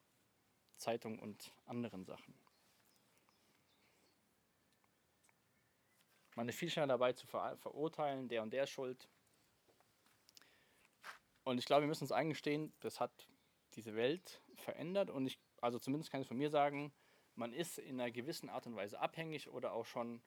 Zeitung 0.76 1.18
und 1.18 1.52
anderen 1.66 2.04
Sachen. 2.04 2.34
Man 6.36 6.48
ist 6.48 6.56
viel 6.56 6.70
schneller 6.70 6.86
dabei 6.86 7.12
zu 7.12 7.26
ver 7.26 7.56
verurteilen, 7.58 8.28
der 8.28 8.42
und 8.42 8.50
der 8.50 8.66
schuld. 8.66 9.08
Und 11.44 11.58
ich 11.58 11.66
glaube, 11.66 11.82
wir 11.82 11.88
müssen 11.88 12.04
uns 12.04 12.12
eingestehen, 12.12 12.72
das 12.80 13.00
hat 13.00 13.26
diese 13.74 13.94
Welt 13.94 14.40
verändert 14.54 15.10
und 15.10 15.26
ich, 15.26 15.38
also 15.60 15.78
zumindest 15.78 16.10
kann 16.10 16.22
ich 16.22 16.28
von 16.28 16.36
mir 16.36 16.50
sagen, 16.50 16.92
man 17.34 17.52
ist 17.52 17.78
in 17.78 18.00
einer 18.00 18.10
gewissen 18.10 18.48
Art 18.48 18.66
und 18.66 18.76
Weise 18.76 19.00
abhängig 19.00 19.48
oder 19.48 19.72
auch 19.72 19.86
schon 19.86 20.22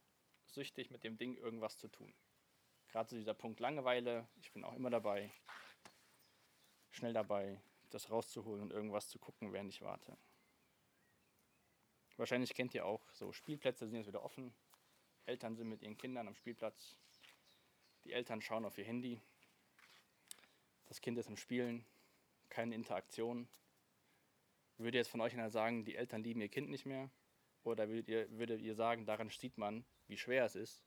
süchtig 0.45 0.91
mit 0.91 1.03
dem 1.03 1.17
Ding 1.17 1.35
irgendwas 1.35 1.77
zu 1.77 1.87
tun. 1.87 2.13
Gerade 2.93 3.09
so 3.09 3.15
dieser 3.15 3.33
Punkt 3.33 3.59
Langeweile, 3.59 4.27
ich 4.39 4.51
bin 4.51 4.63
auch 4.63 4.75
immer 4.75 4.91
dabei, 4.91 5.31
schnell 6.91 7.11
dabei, 7.11 7.59
das 7.89 8.11
rauszuholen 8.11 8.61
und 8.61 8.71
irgendwas 8.71 9.09
zu 9.09 9.17
gucken, 9.17 9.51
während 9.51 9.71
ich 9.71 9.81
warte. 9.81 10.15
Wahrscheinlich 12.17 12.53
kennt 12.53 12.75
ihr 12.75 12.85
auch 12.85 13.01
so 13.09 13.33
Spielplätze 13.33 13.87
sind 13.87 13.97
jetzt 13.97 14.09
wieder 14.09 14.23
offen. 14.23 14.53
Eltern 15.25 15.55
sind 15.55 15.69
mit 15.69 15.81
ihren 15.81 15.97
Kindern 15.97 16.27
am 16.27 16.35
Spielplatz. 16.35 16.95
Die 18.03 18.13
Eltern 18.13 18.43
schauen 18.43 18.63
auf 18.63 18.77
ihr 18.77 18.85
Handy. 18.85 19.19
Das 20.85 21.01
Kind 21.01 21.17
ist 21.17 21.27
am 21.27 21.35
Spielen, 21.35 21.83
keine 22.49 22.75
Interaktion. 22.75 23.49
Würde 24.77 24.99
jetzt 24.99 25.09
von 25.09 25.21
euch 25.21 25.33
einer 25.33 25.49
sagen, 25.49 25.83
die 25.83 25.95
Eltern 25.95 26.21
lieben 26.21 26.41
ihr 26.41 26.49
Kind 26.49 26.69
nicht 26.69 26.85
mehr? 26.85 27.09
Oder 27.63 27.89
würdet 27.89 28.07
ihr, 28.07 28.29
würdet 28.37 28.61
ihr 28.61 28.75
sagen, 28.75 29.07
daran 29.07 29.31
sieht 29.31 29.57
man, 29.57 29.83
wie 30.05 30.17
schwer 30.19 30.45
es 30.45 30.53
ist, 30.53 30.83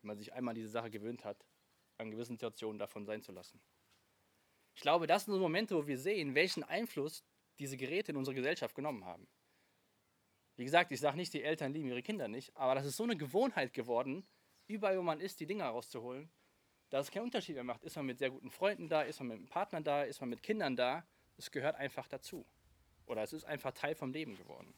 wenn 0.00 0.08
man 0.08 0.18
sich 0.18 0.32
einmal 0.32 0.54
diese 0.54 0.68
Sache 0.68 0.90
gewöhnt 0.90 1.24
hat, 1.24 1.44
an 1.98 2.10
gewissen 2.10 2.34
Situationen 2.34 2.78
davon 2.78 3.04
sein 3.04 3.22
zu 3.22 3.32
lassen? 3.32 3.60
Ich 4.74 4.82
glaube, 4.82 5.06
das 5.06 5.24
sind 5.24 5.34
so 5.34 5.40
Momente, 5.40 5.74
wo 5.76 5.86
wir 5.86 5.98
sehen, 5.98 6.34
welchen 6.34 6.62
Einfluss 6.62 7.24
diese 7.58 7.76
Geräte 7.76 8.12
in 8.12 8.16
unsere 8.16 8.34
Gesellschaft 8.34 8.74
genommen 8.74 9.04
haben. 9.04 9.26
Wie 10.56 10.64
gesagt, 10.64 10.90
ich 10.92 11.00
sage 11.00 11.16
nicht, 11.16 11.32
die 11.34 11.42
Eltern 11.42 11.72
lieben 11.72 11.88
ihre 11.88 12.02
Kinder 12.02 12.28
nicht, 12.28 12.56
aber 12.56 12.74
das 12.74 12.86
ist 12.86 12.96
so 12.96 13.04
eine 13.04 13.16
Gewohnheit 13.16 13.72
geworden, 13.72 14.26
überall 14.66 14.98
wo 14.98 15.02
man 15.02 15.20
ist, 15.20 15.40
die 15.40 15.46
Dinger 15.46 15.66
rauszuholen, 15.66 16.30
dass 16.90 17.06
es 17.06 17.12
keinen 17.12 17.24
Unterschied 17.24 17.54
mehr 17.54 17.64
macht. 17.64 17.84
Ist 17.84 17.96
man 17.96 18.06
mit 18.06 18.18
sehr 18.18 18.30
guten 18.30 18.50
Freunden 18.50 18.88
da, 18.88 19.02
ist 19.02 19.18
man 19.20 19.28
mit 19.28 19.36
einem 19.38 19.48
Partner 19.48 19.80
da, 19.80 20.02
ist 20.02 20.20
man 20.20 20.30
mit 20.30 20.42
Kindern 20.42 20.76
da, 20.76 21.06
es 21.36 21.50
gehört 21.50 21.76
einfach 21.76 22.08
dazu. 22.08 22.46
Oder 23.06 23.22
es 23.22 23.32
ist 23.32 23.44
einfach 23.44 23.72
Teil 23.72 23.94
vom 23.94 24.12
Leben 24.12 24.36
geworden. 24.36 24.74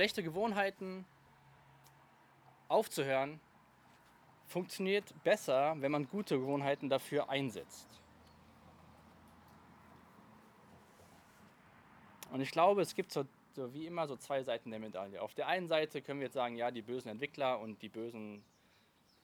Schlechte 0.00 0.22
Gewohnheiten 0.22 1.04
aufzuhören 2.68 3.38
funktioniert 4.46 5.12
besser, 5.24 5.76
wenn 5.78 5.92
man 5.92 6.08
gute 6.08 6.38
Gewohnheiten 6.38 6.88
dafür 6.88 7.28
einsetzt. 7.28 7.86
Und 12.32 12.40
ich 12.40 12.50
glaube, 12.50 12.80
es 12.80 12.94
gibt 12.94 13.12
so, 13.12 13.26
so, 13.52 13.74
wie 13.74 13.84
immer 13.84 14.08
so 14.08 14.16
zwei 14.16 14.42
Seiten 14.42 14.70
der 14.70 14.80
Medaille. 14.80 15.20
Auf 15.20 15.34
der 15.34 15.48
einen 15.48 15.68
Seite 15.68 16.00
können 16.00 16.20
wir 16.20 16.28
jetzt 16.28 16.34
sagen, 16.34 16.56
ja, 16.56 16.70
die 16.70 16.80
bösen 16.80 17.10
Entwickler 17.10 17.60
und 17.60 17.82
die 17.82 17.90
bösen 17.90 18.42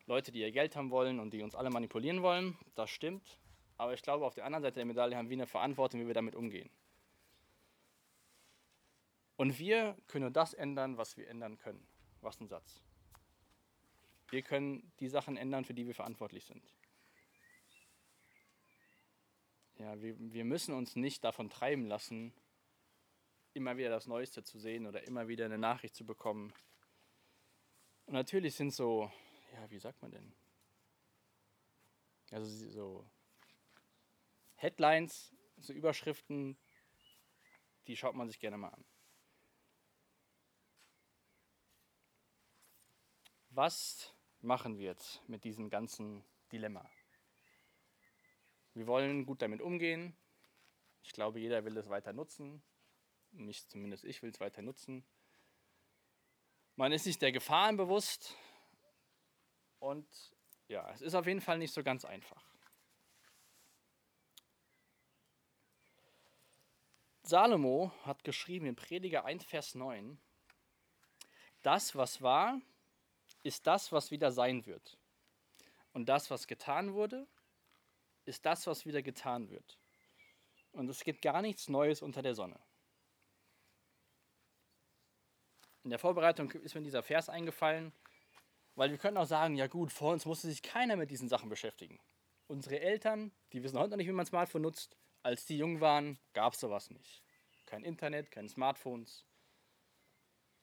Leute, 0.04 0.30
die 0.30 0.40
ihr 0.40 0.52
Geld 0.52 0.76
haben 0.76 0.90
wollen 0.90 1.20
und 1.20 1.30
die 1.30 1.40
uns 1.40 1.54
alle 1.54 1.70
manipulieren 1.70 2.20
wollen, 2.20 2.54
das 2.74 2.90
stimmt. 2.90 3.38
Aber 3.78 3.94
ich 3.94 4.02
glaube, 4.02 4.26
auf 4.26 4.34
der 4.34 4.44
anderen 4.44 4.64
Seite 4.64 4.74
der 4.74 4.84
Medaille 4.84 5.16
haben 5.16 5.30
wir 5.30 5.36
eine 5.36 5.46
Verantwortung, 5.46 6.02
wie 6.02 6.06
wir 6.06 6.12
damit 6.12 6.34
umgehen. 6.34 6.68
Und 9.36 9.58
wir 9.58 9.96
können 10.06 10.22
nur 10.22 10.30
das 10.30 10.54
ändern, 10.54 10.96
was 10.96 11.16
wir 11.16 11.28
ändern 11.28 11.58
können. 11.58 11.86
Was 12.20 12.40
ein 12.40 12.48
Satz. 12.48 12.82
Wir 14.30 14.42
können 14.42 14.92
die 14.98 15.08
Sachen 15.08 15.36
ändern, 15.36 15.64
für 15.64 15.74
die 15.74 15.86
wir 15.86 15.94
verantwortlich 15.94 16.44
sind. 16.44 16.62
Ja, 19.78 20.00
wir, 20.00 20.16
wir 20.18 20.44
müssen 20.44 20.74
uns 20.74 20.96
nicht 20.96 21.22
davon 21.22 21.50
treiben 21.50 21.86
lassen, 21.86 22.32
immer 23.52 23.76
wieder 23.76 23.90
das 23.90 24.06
Neueste 24.06 24.42
zu 24.42 24.58
sehen 24.58 24.86
oder 24.86 25.06
immer 25.06 25.28
wieder 25.28 25.44
eine 25.44 25.58
Nachricht 25.58 25.94
zu 25.94 26.04
bekommen. 26.04 26.52
Und 28.06 28.14
natürlich 28.14 28.54
sind 28.54 28.72
so, 28.72 29.10
ja, 29.52 29.70
wie 29.70 29.78
sagt 29.78 30.00
man 30.00 30.10
denn? 30.10 30.32
Also 32.30 32.68
so 32.70 33.06
Headlines, 34.56 35.34
so 35.58 35.72
Überschriften, 35.72 36.56
die 37.86 37.96
schaut 37.96 38.14
man 38.14 38.28
sich 38.28 38.40
gerne 38.40 38.56
mal 38.56 38.70
an. 38.70 38.84
Was 43.56 44.14
machen 44.42 44.78
wir 44.78 44.84
jetzt 44.84 45.26
mit 45.28 45.42
diesem 45.42 45.70
ganzen 45.70 46.22
Dilemma? 46.52 46.88
Wir 48.74 48.86
wollen 48.86 49.26
gut 49.26 49.42
damit 49.42 49.62
umgehen. 49.62 50.14
Ich 51.02 51.12
glaube, 51.12 51.40
jeder 51.40 51.64
will 51.64 51.76
es 51.76 51.88
weiter 51.88 52.12
nutzen 52.12 52.62
nicht 53.38 53.70
zumindest 53.70 54.04
ich 54.04 54.22
will 54.22 54.30
es 54.30 54.40
weiter 54.40 54.62
nutzen. 54.62 55.04
Man 56.76 56.92
ist 56.92 57.04
sich 57.04 57.18
der 57.18 57.32
Gefahren 57.32 57.76
bewusst 57.76 58.34
und 59.78 60.06
ja, 60.68 60.90
es 60.90 61.00
ist 61.00 61.14
auf 61.14 61.26
jeden 61.26 61.40
Fall 61.40 61.58
nicht 61.58 61.72
so 61.72 61.82
ganz 61.82 62.04
einfach. 62.04 62.44
Salomo 67.22 67.92
hat 68.04 68.22
geschrieben 68.24 68.66
in 68.66 68.76
Prediger 68.76 69.24
1, 69.24 69.44
Vers 69.44 69.74
9, 69.74 70.18
das, 71.62 71.96
was 71.96 72.22
war, 72.22 72.60
ist 73.46 73.66
das, 73.66 73.92
was 73.92 74.10
wieder 74.10 74.30
sein 74.32 74.66
wird. 74.66 74.98
Und 75.92 76.08
das, 76.08 76.30
was 76.30 76.46
getan 76.46 76.92
wurde, 76.94 77.26
ist 78.24 78.44
das, 78.44 78.66
was 78.66 78.84
wieder 78.84 79.02
getan 79.02 79.50
wird. 79.50 79.78
Und 80.72 80.88
es 80.90 81.04
gibt 81.04 81.22
gar 81.22 81.40
nichts 81.40 81.68
Neues 81.68 82.02
unter 82.02 82.22
der 82.22 82.34
Sonne. 82.34 82.58
in 85.86 85.90
der 85.90 86.00
Vorbereitung 86.00 86.50
ist 86.50 86.74
mir 86.74 86.82
dieser 86.82 87.04
Vers 87.04 87.28
eingefallen, 87.28 87.92
weil 88.74 88.90
wir 88.90 88.98
können 88.98 89.16
auch 89.16 89.26
sagen, 89.26 89.54
ja 89.54 89.68
gut, 89.68 89.92
vor 89.92 90.12
uns 90.12 90.26
musste 90.26 90.48
sich 90.48 90.60
keiner 90.60 90.96
mit 90.96 91.12
diesen 91.12 91.28
Sachen 91.28 91.48
beschäftigen. 91.48 92.00
Unsere 92.48 92.80
Eltern, 92.80 93.30
die 93.52 93.62
wissen 93.62 93.78
heute 93.78 93.90
noch 93.90 93.96
nicht, 93.96 94.08
wie 94.08 94.12
man 94.12 94.26
Smartphone 94.26 94.62
nutzt. 94.62 94.96
Als 95.22 95.46
die 95.46 95.58
jung 95.58 95.80
waren, 95.80 96.18
gab 96.32 96.54
es 96.54 96.60
sowas 96.60 96.90
nicht. 96.90 97.22
Kein 97.66 97.84
Internet, 97.84 98.32
keine 98.32 98.48
Smartphones. 98.48 99.24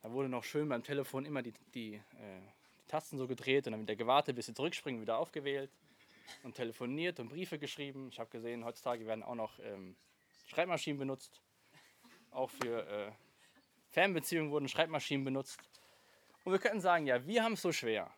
Da 0.02 0.12
wurde 0.12 0.28
noch 0.28 0.44
schön 0.44 0.68
beim 0.68 0.84
Telefon 0.84 1.24
immer 1.24 1.42
die, 1.42 1.54
die, 1.74 1.94
äh, 1.94 2.42
die 2.84 2.88
Tasten 2.88 3.18
so 3.18 3.28
gedreht 3.28 3.68
und 3.68 3.72
dann 3.72 3.82
wieder 3.82 3.96
gewartet, 3.96 4.36
bis 4.36 4.48
sie 4.48 4.54
zurückspringen, 4.54 5.02
wieder 5.02 5.18
aufgewählt 5.18 5.72
und 6.44 6.56
telefoniert 6.56 7.20
und 7.20 7.30
Briefe 7.30 7.60
geschrieben. 7.60 8.10
Ich 8.10 8.20
habe 8.20 8.30
gesehen, 8.30 8.66
heutzutage 8.66 9.06
werden 9.06 9.24
auch 9.24 9.36
noch 9.36 9.60
ähm, 9.60 9.96
Schreibmaschinen 10.48 11.00
benutzt. 11.00 11.42
Auch 12.32 12.50
für 12.50 12.88
äh, 12.88 13.12
Fernbeziehungen 13.90 14.52
wurden 14.52 14.68
Schreibmaschinen 14.68 15.24
benutzt. 15.24 15.60
Und 16.44 16.52
wir 16.52 16.60
könnten 16.60 16.82
sagen, 16.82 17.06
ja, 17.06 17.26
wir 17.26 17.44
haben 17.44 17.54
es 17.54 17.62
so 17.62 17.72
schwer. 17.72 18.12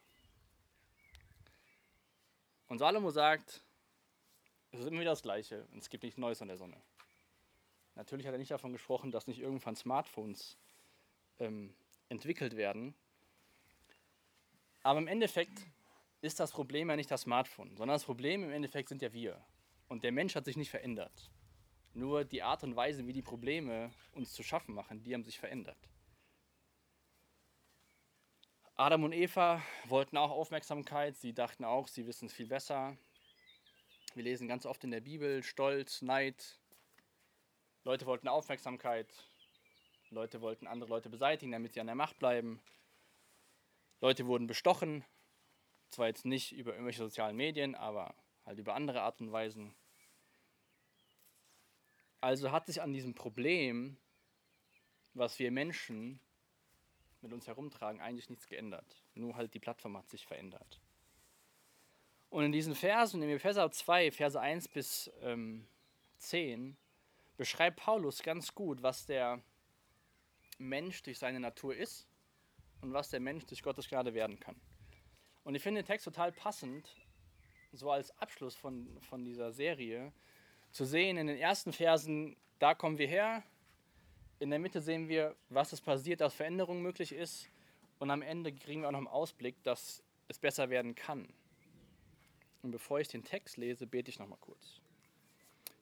Und 2.67 2.79
Salomo 2.79 3.11
sagt, 3.11 3.61
es 4.71 4.79
ist 4.79 4.87
immer 4.87 5.01
wieder 5.01 5.11
das 5.11 5.21
Gleiche 5.21 5.65
und 5.71 5.79
es 5.79 5.89
gibt 5.89 6.03
nichts 6.03 6.17
Neues 6.17 6.41
an 6.41 6.47
der 6.47 6.57
Sonne. 6.57 6.81
Natürlich 7.95 8.25
hat 8.25 8.33
er 8.33 8.39
nicht 8.39 8.51
davon 8.51 8.73
gesprochen, 8.73 9.11
dass 9.11 9.27
nicht 9.27 9.39
irgendwann 9.39 9.75
Smartphones 9.75 10.57
ähm, 11.39 11.73
entwickelt 12.09 12.57
werden. 12.57 12.93
Aber 14.85 14.99
im 14.99 15.07
Endeffekt 15.07 15.65
ist 16.21 16.39
das 16.39 16.51
Problem 16.51 16.91
ja 16.91 16.95
nicht 16.95 17.09
das 17.09 17.21
Smartphone, 17.21 17.75
sondern 17.75 17.95
das 17.95 18.03
Problem 18.03 18.43
im 18.43 18.51
Endeffekt 18.51 18.89
sind 18.89 19.01
ja 19.01 19.11
wir. 19.13 19.43
Und 19.87 20.03
der 20.03 20.11
Mensch 20.11 20.35
hat 20.35 20.45
sich 20.45 20.57
nicht 20.57 20.69
verändert. 20.69 21.31
Nur 21.95 22.23
die 22.23 22.43
Art 22.43 22.63
und 22.63 22.75
Weise, 22.75 23.07
wie 23.07 23.13
die 23.13 23.23
Probleme 23.23 23.89
uns 24.13 24.31
zu 24.31 24.43
schaffen 24.43 24.75
machen, 24.75 25.01
die 25.01 25.15
haben 25.15 25.23
sich 25.23 25.39
verändert. 25.39 25.89
Adam 28.75 29.05
und 29.05 29.13
Eva 29.13 29.59
wollten 29.85 30.17
auch 30.17 30.29
Aufmerksamkeit, 30.29 31.17
sie 31.17 31.33
dachten 31.33 31.65
auch, 31.65 31.87
sie 31.87 32.05
wissen 32.05 32.27
es 32.27 32.33
viel 32.33 32.47
besser. 32.47 32.95
Wir 34.13 34.23
lesen 34.23 34.47
ganz 34.47 34.67
oft 34.67 34.83
in 34.83 34.91
der 34.91 35.01
Bibel 35.01 35.41
Stolz, 35.41 36.03
Neid. 36.03 36.59
Leute 37.85 38.05
wollten 38.05 38.27
Aufmerksamkeit, 38.27 39.07
Leute 40.11 40.41
wollten 40.41 40.67
andere 40.67 40.91
Leute 40.91 41.09
beseitigen, 41.09 41.53
damit 41.53 41.73
sie 41.73 41.81
an 41.81 41.87
der 41.87 41.95
Macht 41.95 42.19
bleiben. 42.19 42.61
Leute 44.01 44.27
wurden 44.27 44.47
bestochen, 44.47 45.03
zwar 45.89 46.07
jetzt 46.07 46.25
nicht 46.25 46.53
über 46.53 46.71
irgendwelche 46.71 46.99
sozialen 46.99 47.35
Medien, 47.35 47.75
aber 47.75 48.13
halt 48.45 48.59
über 48.59 48.75
andere 48.75 49.01
Art 49.01 49.21
und 49.21 49.31
Weisen. 49.31 49.73
Also 52.21 52.51
hat 52.51 52.65
sich 52.65 52.81
an 52.81 52.93
diesem 52.93 53.13
Problem, 53.13 53.97
was 55.13 55.39
wir 55.39 55.51
Menschen 55.51 56.19
mit 57.21 57.33
uns 57.33 57.47
herumtragen, 57.47 58.01
eigentlich 58.01 58.29
nichts 58.29 58.47
geändert. 58.47 59.03
Nur 59.15 59.35
halt 59.35 59.53
die 59.53 59.59
Plattform 59.59 59.97
hat 59.97 60.09
sich 60.09 60.25
verändert. 60.25 60.79
Und 62.29 62.43
in 62.43 62.51
diesen 62.51 62.75
Versen, 62.75 63.21
in 63.21 63.29
Epheser 63.29 63.71
2, 63.71 64.11
Verse 64.11 64.39
1 64.39 64.67
bis 64.67 65.11
ähm, 65.21 65.67
10, 66.17 66.75
beschreibt 67.37 67.77
Paulus 67.77 68.21
ganz 68.23 68.53
gut, 68.53 68.83
was 68.83 69.05
der 69.05 69.41
Mensch 70.57 71.01
durch 71.03 71.17
seine 71.17 71.39
Natur 71.39 71.75
ist 71.75 72.07
und 72.85 72.93
was 72.93 73.09
der 73.09 73.19
Mensch 73.19 73.45
durch 73.45 73.63
Gottes 73.63 73.89
Gnade 73.89 74.13
werden 74.13 74.39
kann. 74.39 74.55
Und 75.43 75.55
ich 75.55 75.63
finde 75.63 75.81
den 75.81 75.87
Text 75.87 76.05
total 76.05 76.31
passend, 76.31 76.87
so 77.73 77.91
als 77.91 78.17
Abschluss 78.19 78.55
von, 78.55 78.87
von 79.01 79.25
dieser 79.25 79.51
Serie, 79.51 80.13
zu 80.71 80.85
sehen 80.85 81.17
in 81.17 81.27
den 81.27 81.37
ersten 81.37 81.73
Versen, 81.73 82.37
da 82.59 82.75
kommen 82.75 82.97
wir 82.97 83.07
her, 83.07 83.43
In 84.39 84.49
der 84.49 84.59
Mitte 84.59 84.81
sehen 84.81 85.07
wir, 85.07 85.35
was 85.49 85.71
es 85.73 85.81
passiert, 85.81 86.21
dass 86.21 86.33
Veränderung 86.33 86.81
möglich 86.81 87.11
ist. 87.11 87.49
Und 87.99 88.11
am 88.11 88.21
Ende 88.21 88.53
kriegen 88.53 88.81
wir 88.81 88.89
auch 88.89 88.91
noch 88.91 88.99
einen 88.99 89.07
Ausblick, 89.07 89.63
dass 89.63 90.03
es 90.27 90.37
besser 90.37 90.69
werden 90.69 90.93
kann. 90.93 91.27
Und 92.61 92.71
bevor 92.71 92.99
ich 92.99 93.07
den 93.07 93.23
Text 93.23 93.57
lese, 93.57 93.87
bete 93.87 94.09
ich 94.09 94.19
noch 94.19 94.27
mal 94.27 94.37
kurz. 94.41 94.81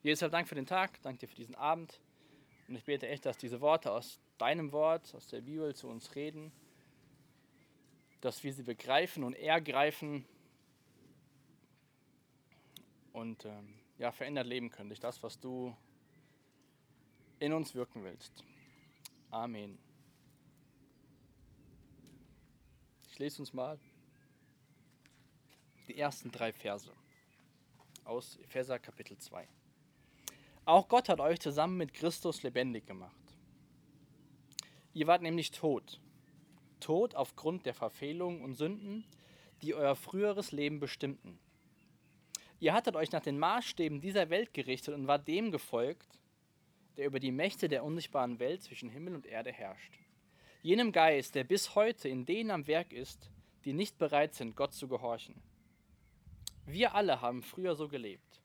Jesus, 0.04 0.30
Dank 0.30 0.48
für 0.48 0.56
den 0.56 0.68
Tag, 0.68 1.02
danke 1.02 1.22
dir 1.22 1.28
für 1.28 1.36
diesen 1.36 1.56
Abend. 1.56 2.00
Und 2.68 2.76
ich 2.76 2.84
bete 2.84 3.08
echt, 3.08 3.26
dass 3.26 3.38
diese 3.38 3.60
Worte 3.60 3.92
aus 3.92 4.20
deinem 4.38 4.72
Wort, 4.72 5.14
aus 5.16 5.28
der 5.28 5.42
Bibel 5.42 5.74
zu 5.74 5.88
uns 5.88 6.16
reden, 6.16 6.52
dass 8.24 8.42
wir 8.42 8.54
sie 8.54 8.64
begreifen 8.64 9.26
und 9.26 9.34
ergreifen 9.34 10.26
und 13.12 13.44
ähm, 13.44 13.74
ja, 13.98 14.14
verändert 14.14 14.48
leben 14.48 14.70
können 14.70 14.88
durch 14.88 15.02
das, 15.02 15.22
was 15.24 15.42
du 15.42 15.76
in 17.40 17.52
uns 17.52 17.76
wirken 17.76 18.06
willst. 18.06 18.46
Amen. 19.30 19.78
Ich 23.10 23.20
lese 23.20 23.42
uns 23.42 23.52
mal 23.52 23.78
die 25.90 25.98
ersten 25.98 26.32
drei 26.32 26.54
Verse 26.54 26.94
aus 28.06 28.38
Epheser 28.38 28.80
Kapitel 28.80 29.18
2. 29.18 29.46
Auch 30.64 30.88
Gott 30.88 31.10
hat 31.10 31.20
euch 31.20 31.42
zusammen 31.42 31.76
mit 31.76 31.94
Christus 31.94 32.42
lebendig 32.42 32.88
gemacht. 32.88 33.36
Ihr 34.94 35.08
wart 35.08 35.22
nämlich 35.22 35.52
tot. 35.52 36.00
Tot 36.84 37.16
aufgrund 37.16 37.66
der 37.66 37.74
Verfehlungen 37.74 38.42
und 38.42 38.56
Sünden, 38.56 39.06
die 39.62 39.74
euer 39.74 39.96
früheres 39.96 40.52
Leben 40.52 40.82
bestimmten. 40.82 41.40
Ihr 42.60 42.74
hattet 42.74 42.98
euch 42.98 43.12
nach 43.14 43.22
den 43.22 43.40
Maßstäben 43.40 44.02
dieser 44.02 44.30
Welt 44.30 44.54
gerichtet 44.54 44.94
und 44.94 45.08
wart 45.08 45.28
dem 45.28 45.52
gefolgt, 45.52 46.20
der 46.98 47.06
über 47.06 47.22
die 47.22 47.32
Mächte 47.32 47.70
der 47.70 47.86
unsichtbaren 47.86 48.40
Welt 48.40 48.64
zwischen 48.64 48.90
Himmel 48.90 49.16
und 49.16 49.26
Erde 49.26 49.54
herrscht. 49.54 49.94
Jenem 50.62 50.92
Geist, 50.92 51.36
der 51.36 51.46
bis 51.46 51.76
heute 51.76 52.10
in 52.10 52.26
denen 52.26 52.52
am 52.52 52.68
Werk 52.68 52.92
ist, 52.92 53.30
die 53.64 53.74
nicht 53.74 53.98
bereit 53.98 54.34
sind, 54.34 54.56
Gott 54.58 54.74
zu 54.74 54.90
gehorchen. 54.90 55.42
Wir 56.66 56.96
alle 56.96 57.22
haben 57.22 57.44
früher 57.44 57.76
so 57.76 57.88
gelebt. 57.88 58.42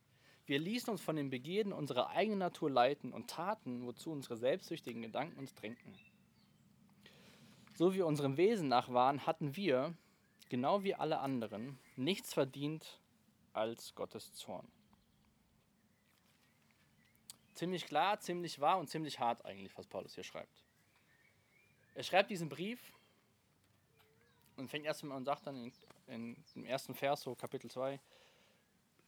Wir 0.46 0.60
ließen 0.60 0.90
uns 0.90 1.00
von 1.00 1.16
den 1.16 1.28
Begierden 1.28 1.72
unserer 1.72 2.10
eigenen 2.10 2.38
Natur 2.38 2.70
leiten 2.70 3.12
und 3.12 3.28
taten, 3.28 3.84
wozu 3.84 4.12
unsere 4.12 4.36
selbstsüchtigen 4.36 5.02
Gedanken 5.02 5.38
uns 5.38 5.54
drängten. 5.54 5.94
So 7.78 7.94
wie 7.94 8.02
unserem 8.02 8.36
Wesen 8.36 8.66
nach 8.66 8.92
waren, 8.92 9.24
hatten 9.24 9.54
wir, 9.54 9.94
genau 10.48 10.82
wie 10.82 10.96
alle 10.96 11.20
anderen, 11.20 11.78
nichts 11.94 12.34
verdient 12.34 12.98
als 13.52 13.94
Gottes 13.94 14.34
Zorn. 14.34 14.66
Ziemlich 17.54 17.86
klar, 17.86 18.18
ziemlich 18.18 18.58
wahr 18.58 18.78
und 18.78 18.90
ziemlich 18.90 19.20
hart 19.20 19.44
eigentlich, 19.44 19.78
was 19.78 19.86
Paulus 19.86 20.16
hier 20.16 20.24
schreibt. 20.24 20.64
Er 21.94 22.02
schreibt 22.02 22.30
diesen 22.30 22.48
Brief 22.48 22.80
und 24.56 24.68
fängt 24.68 24.84
erst 24.84 25.04
mal 25.04 25.14
und 25.14 25.24
sagt 25.24 25.46
dann 25.46 25.54
in, 25.54 25.72
in, 26.08 26.44
im 26.56 26.64
ersten 26.64 26.96
Vers, 26.96 27.22
so 27.22 27.36
Kapitel 27.36 27.70
2, 27.70 28.00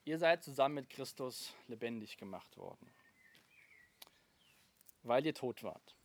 ihr 0.04 0.18
seid 0.20 0.44
zusammen 0.44 0.76
mit 0.76 0.90
Christus 0.90 1.52
lebendig 1.66 2.18
gemacht 2.18 2.56
worden, 2.56 2.88
weil 5.02 5.26
ihr 5.26 5.34
tot 5.34 5.64
wart. 5.64 5.96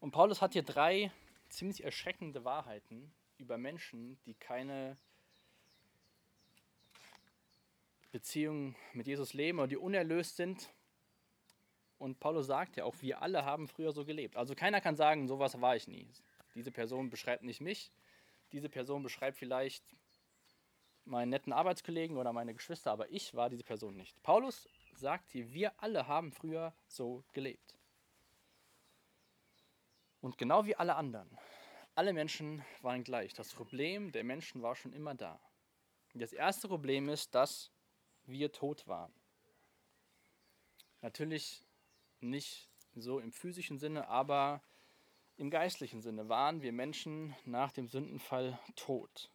Und 0.00 0.12
Paulus 0.12 0.40
hat 0.40 0.54
hier 0.54 0.62
drei 0.62 1.12
ziemlich 1.50 1.84
erschreckende 1.84 2.44
Wahrheiten 2.44 3.12
über 3.38 3.58
Menschen, 3.58 4.18
die 4.24 4.34
keine 4.34 4.96
Beziehung 8.10 8.74
mit 8.92 9.06
Jesus 9.06 9.34
leben 9.34 9.58
oder 9.58 9.68
die 9.68 9.76
unerlöst 9.76 10.36
sind. 10.36 10.70
Und 11.98 12.18
Paulus 12.18 12.46
sagt 12.46 12.76
ja 12.76 12.84
auch, 12.84 12.94
wir 13.02 13.20
alle 13.20 13.44
haben 13.44 13.68
früher 13.68 13.92
so 13.92 14.04
gelebt. 14.04 14.36
Also 14.36 14.54
keiner 14.54 14.80
kann 14.80 14.96
sagen, 14.96 15.28
sowas 15.28 15.60
war 15.60 15.76
ich 15.76 15.86
nie. 15.86 16.08
Diese 16.54 16.70
Person 16.70 17.10
beschreibt 17.10 17.42
nicht 17.42 17.60
mich. 17.60 17.92
Diese 18.52 18.68
Person 18.68 19.02
beschreibt 19.02 19.36
vielleicht 19.36 19.84
meinen 21.04 21.28
netten 21.28 21.52
Arbeitskollegen 21.52 22.16
oder 22.16 22.32
meine 22.32 22.54
Geschwister, 22.54 22.90
aber 22.90 23.10
ich 23.10 23.34
war 23.34 23.50
diese 23.50 23.64
Person 23.64 23.96
nicht. 23.96 24.20
Paulus 24.22 24.68
sagt 24.94 25.30
hier, 25.30 25.52
wir 25.52 25.72
alle 25.76 26.06
haben 26.06 26.32
früher 26.32 26.72
so 26.86 27.22
gelebt. 27.32 27.79
Und 30.20 30.38
genau 30.38 30.66
wie 30.66 30.76
alle 30.76 30.96
anderen, 30.96 31.28
alle 31.94 32.12
Menschen 32.12 32.64
waren 32.82 33.04
gleich. 33.04 33.34
Das 33.34 33.52
Problem 33.52 34.12
der 34.12 34.24
Menschen 34.24 34.62
war 34.62 34.74
schon 34.74 34.92
immer 34.92 35.14
da. 35.14 35.40
Das 36.14 36.32
erste 36.32 36.68
Problem 36.68 37.08
ist, 37.08 37.34
dass 37.34 37.70
wir 38.24 38.52
tot 38.52 38.86
waren. 38.86 39.12
Natürlich 41.02 41.64
nicht 42.20 42.68
so 42.94 43.18
im 43.20 43.32
physischen 43.32 43.78
Sinne, 43.78 44.08
aber 44.08 44.62
im 45.36 45.50
geistlichen 45.50 46.02
Sinne 46.02 46.28
waren 46.28 46.60
wir 46.60 46.72
Menschen 46.72 47.34
nach 47.44 47.72
dem 47.72 47.88
Sündenfall 47.88 48.58
tot. 48.76 49.30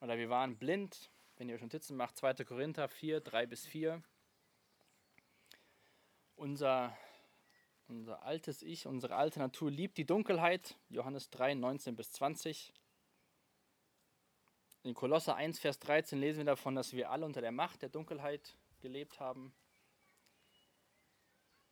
Oder 0.00 0.16
wir 0.16 0.30
waren 0.30 0.56
blind, 0.56 1.10
wenn 1.36 1.48
ihr 1.48 1.56
euch 1.56 1.62
Notizen 1.62 1.96
macht, 1.96 2.16
2. 2.16 2.44
Korinther 2.44 2.88
4, 2.88 3.20
3 3.20 3.46
bis 3.46 3.66
4. 3.66 4.02
Unser, 6.36 6.96
unser 7.88 8.22
altes 8.22 8.62
Ich, 8.62 8.86
unsere 8.86 9.14
alte 9.14 9.38
Natur 9.38 9.70
liebt 9.70 9.98
die 9.98 10.04
Dunkelheit, 10.04 10.76
Johannes 10.88 11.30
3, 11.30 11.54
19 11.54 11.96
bis 11.96 12.10
20. 12.12 12.72
In 14.82 14.94
Kolosser 14.94 15.36
1, 15.36 15.58
Vers 15.58 15.78
13 15.80 16.18
lesen 16.18 16.38
wir 16.38 16.44
davon, 16.44 16.74
dass 16.74 16.92
wir 16.92 17.10
alle 17.10 17.26
unter 17.26 17.40
der 17.40 17.52
Macht 17.52 17.82
der 17.82 17.88
Dunkelheit 17.88 18.56
gelebt 18.80 19.20
haben. 19.20 19.52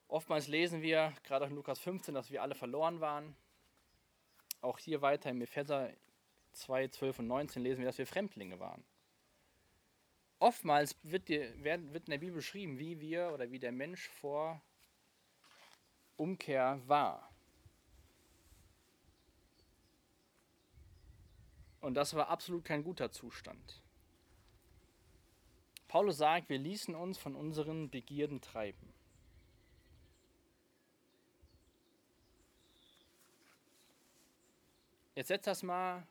Oftmals 0.09 0.49
lesen 0.49 0.83
wir, 0.83 1.15
gerade 1.25 1.47
in 1.47 1.55
Lukas 1.55 1.79
15, 1.79 2.15
dass 2.15 2.31
wir 2.31 2.43
alle 2.43 2.55
verloren 2.55 3.01
waren. 3.01 3.37
Auch 4.61 4.79
hier 4.79 5.03
weiter 5.03 5.31
im 5.31 5.41
Epheser 5.43 5.91
2, 6.53 6.89
12 6.89 7.19
und 7.21 7.27
19 7.27 7.63
lesen 7.63 7.81
wir, 7.81 7.87
dass 7.87 7.99
wir 7.99 8.07
Fremdlinge 8.07 8.61
waren. 8.61 8.85
Oftmals 10.39 10.97
wird, 11.03 11.29
die, 11.29 11.41
wird 11.63 12.07
in 12.07 12.11
der 12.11 12.19
Bibel 12.19 12.37
beschrieben, 12.37 12.79
wie 12.79 13.01
wir 13.01 13.33
oder 13.33 13.51
wie 13.51 13.59
der 13.59 13.73
Mensch 13.73 14.09
vor 14.09 14.61
Umkehr 16.17 16.81
war. 16.87 17.31
Und 21.81 21.95
das 21.95 22.15
war 22.15 22.29
absolut 22.29 22.65
kein 22.65 22.83
guter 22.83 23.11
Zustand. 23.11 23.83
Paulus 25.87 26.17
sagt, 26.17 26.49
wir 26.49 26.59
ließen 26.59 26.95
uns 26.95 27.19
von 27.19 27.37
unseren 27.37 27.91
Begierden 27.91 28.41
treiben. 28.41 28.93
Jetzt 35.15 35.29
setz 35.29 35.45
das 35.45 35.63
mal 35.63 36.07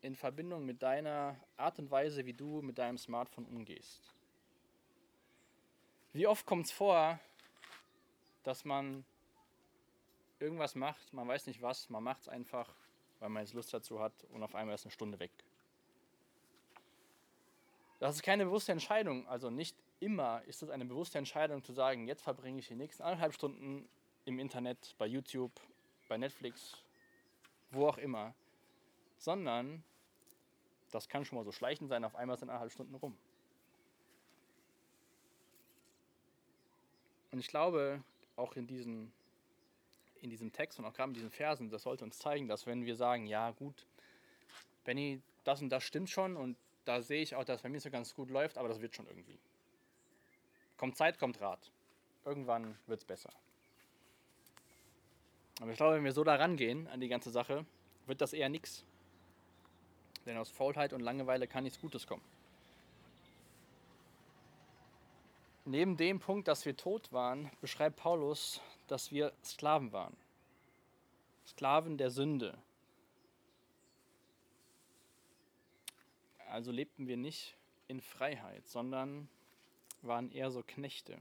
in 0.00 0.14
Verbindung 0.14 0.64
mit 0.64 0.82
deiner 0.82 1.36
Art 1.56 1.78
und 1.78 1.90
Weise, 1.90 2.24
wie 2.24 2.32
du 2.32 2.62
mit 2.62 2.78
deinem 2.78 2.96
Smartphone 2.96 3.46
umgehst. 3.46 4.14
Wie 6.12 6.26
oft 6.26 6.46
kommt 6.46 6.66
es 6.66 6.72
vor, 6.72 7.18
dass 8.44 8.64
man 8.64 9.04
irgendwas 10.44 10.74
macht, 10.74 11.12
man 11.12 11.26
weiß 11.26 11.46
nicht 11.46 11.60
was, 11.62 11.90
man 11.90 12.04
macht 12.04 12.22
es 12.22 12.28
einfach 12.28 12.74
weil 13.24 13.30
man 13.30 13.42
jetzt 13.42 13.54
Lust 13.54 13.72
dazu 13.72 14.00
hat 14.00 14.12
und 14.32 14.42
auf 14.42 14.54
einmal 14.54 14.74
ist 14.74 14.84
eine 14.84 14.92
Stunde 14.92 15.18
weg. 15.18 15.32
Das 18.00 18.16
ist 18.16 18.22
keine 18.22 18.44
bewusste 18.44 18.72
Entscheidung. 18.72 19.26
Also 19.28 19.48
nicht 19.48 19.76
immer 19.98 20.42
ist 20.44 20.62
es 20.62 20.68
eine 20.68 20.84
bewusste 20.84 21.16
Entscheidung 21.16 21.64
zu 21.64 21.72
sagen, 21.72 22.06
jetzt 22.06 22.22
verbringe 22.22 22.58
ich 22.58 22.68
die 22.68 22.74
nächsten 22.74 23.02
anderthalb 23.02 23.32
Stunden 23.32 23.88
im 24.26 24.38
Internet, 24.38 24.94
bei 24.98 25.06
YouTube, 25.06 25.52
bei 26.06 26.18
Netflix, 26.18 26.76
wo 27.70 27.88
auch 27.88 27.96
immer. 27.96 28.34
Sondern 29.16 29.82
das 30.90 31.08
kann 31.08 31.24
schon 31.24 31.38
mal 31.38 31.46
so 31.46 31.52
schleichend 31.52 31.88
sein, 31.88 32.04
auf 32.04 32.14
einmal 32.14 32.36
sind 32.36 32.50
eineinhalb 32.50 32.72
Stunden 32.72 32.94
rum. 32.94 33.16
Und 37.32 37.38
ich 37.38 37.48
glaube, 37.48 38.04
auch 38.36 38.54
in 38.54 38.66
diesen 38.66 39.14
in 40.24 40.30
diesem 40.30 40.50
Text 40.52 40.78
und 40.78 40.86
auch 40.86 40.94
gerade 40.94 41.10
in 41.10 41.14
diesen 41.14 41.30
Versen, 41.30 41.68
das 41.68 41.82
sollte 41.82 42.02
uns 42.02 42.18
zeigen, 42.18 42.48
dass 42.48 42.66
wenn 42.66 42.84
wir 42.86 42.96
sagen, 42.96 43.26
ja 43.26 43.50
gut, 43.50 43.86
Benny, 44.84 45.20
das 45.44 45.60
und 45.60 45.68
das 45.68 45.84
stimmt 45.84 46.08
schon 46.08 46.36
und 46.36 46.56
da 46.86 47.02
sehe 47.02 47.22
ich 47.22 47.36
auch, 47.36 47.44
dass 47.44 47.62
bei 47.62 47.68
mir 47.68 47.80
so 47.80 47.90
ganz 47.90 48.14
gut 48.14 48.30
läuft, 48.30 48.58
aber 48.58 48.68
das 48.68 48.80
wird 48.80 48.94
schon 48.94 49.06
irgendwie. 49.06 49.38
Kommt 50.78 50.96
Zeit, 50.96 51.18
kommt 51.18 51.40
Rat. 51.40 51.70
Irgendwann 52.24 52.76
wird 52.86 53.00
es 53.00 53.04
besser. 53.04 53.30
Aber 55.60 55.70
ich 55.70 55.76
glaube, 55.76 55.96
wenn 55.96 56.04
wir 56.04 56.12
so 56.12 56.24
da 56.24 56.34
rangehen 56.34 56.88
an 56.88 57.00
die 57.00 57.08
ganze 57.08 57.30
Sache, 57.30 57.64
wird 58.06 58.20
das 58.20 58.32
eher 58.32 58.48
nichts. 58.48 58.84
Denn 60.26 60.38
aus 60.38 60.48
Faulheit 60.48 60.94
und 60.94 61.00
Langeweile 61.00 61.46
kann 61.46 61.64
nichts 61.64 61.80
Gutes 61.80 62.06
kommen. 62.06 62.22
Neben 65.66 65.96
dem 65.96 66.18
Punkt, 66.18 66.48
dass 66.48 66.64
wir 66.64 66.76
tot 66.76 67.12
waren, 67.12 67.50
beschreibt 67.60 67.96
Paulus 67.96 68.60
dass 68.86 69.10
wir 69.12 69.32
Sklaven 69.44 69.92
waren. 69.92 70.16
Sklaven 71.46 71.98
der 71.98 72.10
Sünde. 72.10 72.56
Also 76.50 76.70
lebten 76.70 77.06
wir 77.06 77.16
nicht 77.16 77.56
in 77.88 78.00
Freiheit, 78.00 78.66
sondern 78.66 79.28
waren 80.02 80.30
eher 80.30 80.50
so 80.50 80.62
Knechte. 80.62 81.18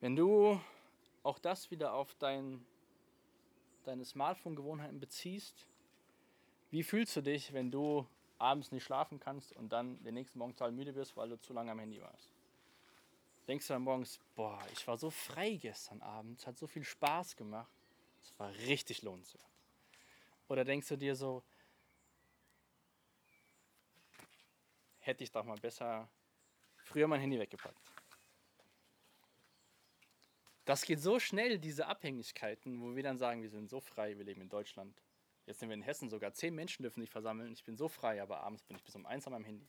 Wenn 0.00 0.16
du 0.16 0.60
auch 1.22 1.38
das 1.38 1.70
wieder 1.70 1.92
auf 1.92 2.14
dein, 2.16 2.64
deine 3.84 4.04
Smartphone-Gewohnheiten 4.04 5.00
beziehst, 5.00 5.66
wie 6.70 6.82
fühlst 6.82 7.16
du 7.16 7.22
dich, 7.22 7.52
wenn 7.52 7.70
du 7.70 8.06
abends 8.38 8.72
nicht 8.72 8.84
schlafen 8.84 9.18
kannst 9.18 9.52
und 9.52 9.70
dann 9.70 10.02
den 10.04 10.14
nächsten 10.14 10.38
Morgen 10.38 10.52
total 10.52 10.72
müde 10.72 10.94
wirst, 10.94 11.16
weil 11.16 11.28
du 11.28 11.40
zu 11.40 11.52
lange 11.52 11.72
am 11.72 11.78
Handy 11.78 12.00
warst? 12.00 12.37
Denkst 13.48 13.66
du 13.66 13.72
dann 13.72 13.82
morgens, 13.82 14.20
boah, 14.34 14.62
ich 14.72 14.86
war 14.86 14.98
so 14.98 15.10
frei 15.10 15.56
gestern 15.56 16.02
Abend, 16.02 16.38
es 16.38 16.46
hat 16.46 16.58
so 16.58 16.66
viel 16.66 16.84
Spaß 16.84 17.34
gemacht, 17.34 17.72
es 18.20 18.38
war 18.38 18.52
richtig 18.68 19.00
lohnenswert. 19.02 19.44
Oder 20.48 20.64
denkst 20.64 20.86
du 20.88 20.96
dir 20.96 21.16
so, 21.16 21.42
hätte 25.00 25.24
ich 25.24 25.32
doch 25.32 25.44
mal 25.44 25.56
besser 25.56 26.08
früher 26.76 27.08
mein 27.08 27.20
Handy 27.20 27.38
weggepackt. 27.38 27.80
Das 30.66 30.82
geht 30.82 31.00
so 31.00 31.18
schnell, 31.18 31.58
diese 31.58 31.86
Abhängigkeiten, 31.86 32.82
wo 32.82 32.94
wir 32.94 33.02
dann 33.02 33.16
sagen, 33.16 33.40
wir 33.40 33.48
sind 33.48 33.70
so 33.70 33.80
frei, 33.80 34.18
wir 34.18 34.24
leben 34.26 34.42
in 34.42 34.50
Deutschland. 34.50 34.94
Jetzt 35.46 35.60
sind 35.60 35.70
wir 35.70 35.74
in 35.74 35.82
Hessen, 35.82 36.10
sogar 36.10 36.34
zehn 36.34 36.54
Menschen 36.54 36.82
dürfen 36.82 37.00
sich 37.00 37.08
versammeln. 37.08 37.54
Ich 37.54 37.64
bin 37.64 37.78
so 37.78 37.88
frei, 37.88 38.20
aber 38.20 38.40
abends 38.40 38.62
bin 38.64 38.76
ich 38.76 38.84
bis 38.84 38.94
um 38.94 39.06
eins 39.06 39.26
an 39.26 39.32
meinem 39.32 39.44
Handy. 39.44 39.66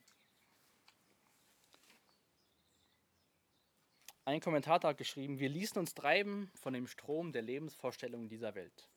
Ein 4.29 4.41
Kommentator 4.41 4.91
hat 4.91 4.99
geschrieben, 4.99 5.39
wir 5.39 5.49
ließen 5.49 5.79
uns 5.79 5.95
treiben 5.95 6.51
von 6.53 6.71
dem 6.71 6.85
Strom 6.85 7.31
der 7.31 7.41
Lebensvorstellungen 7.41 8.29
dieser 8.29 8.53
Welt. 8.53 8.87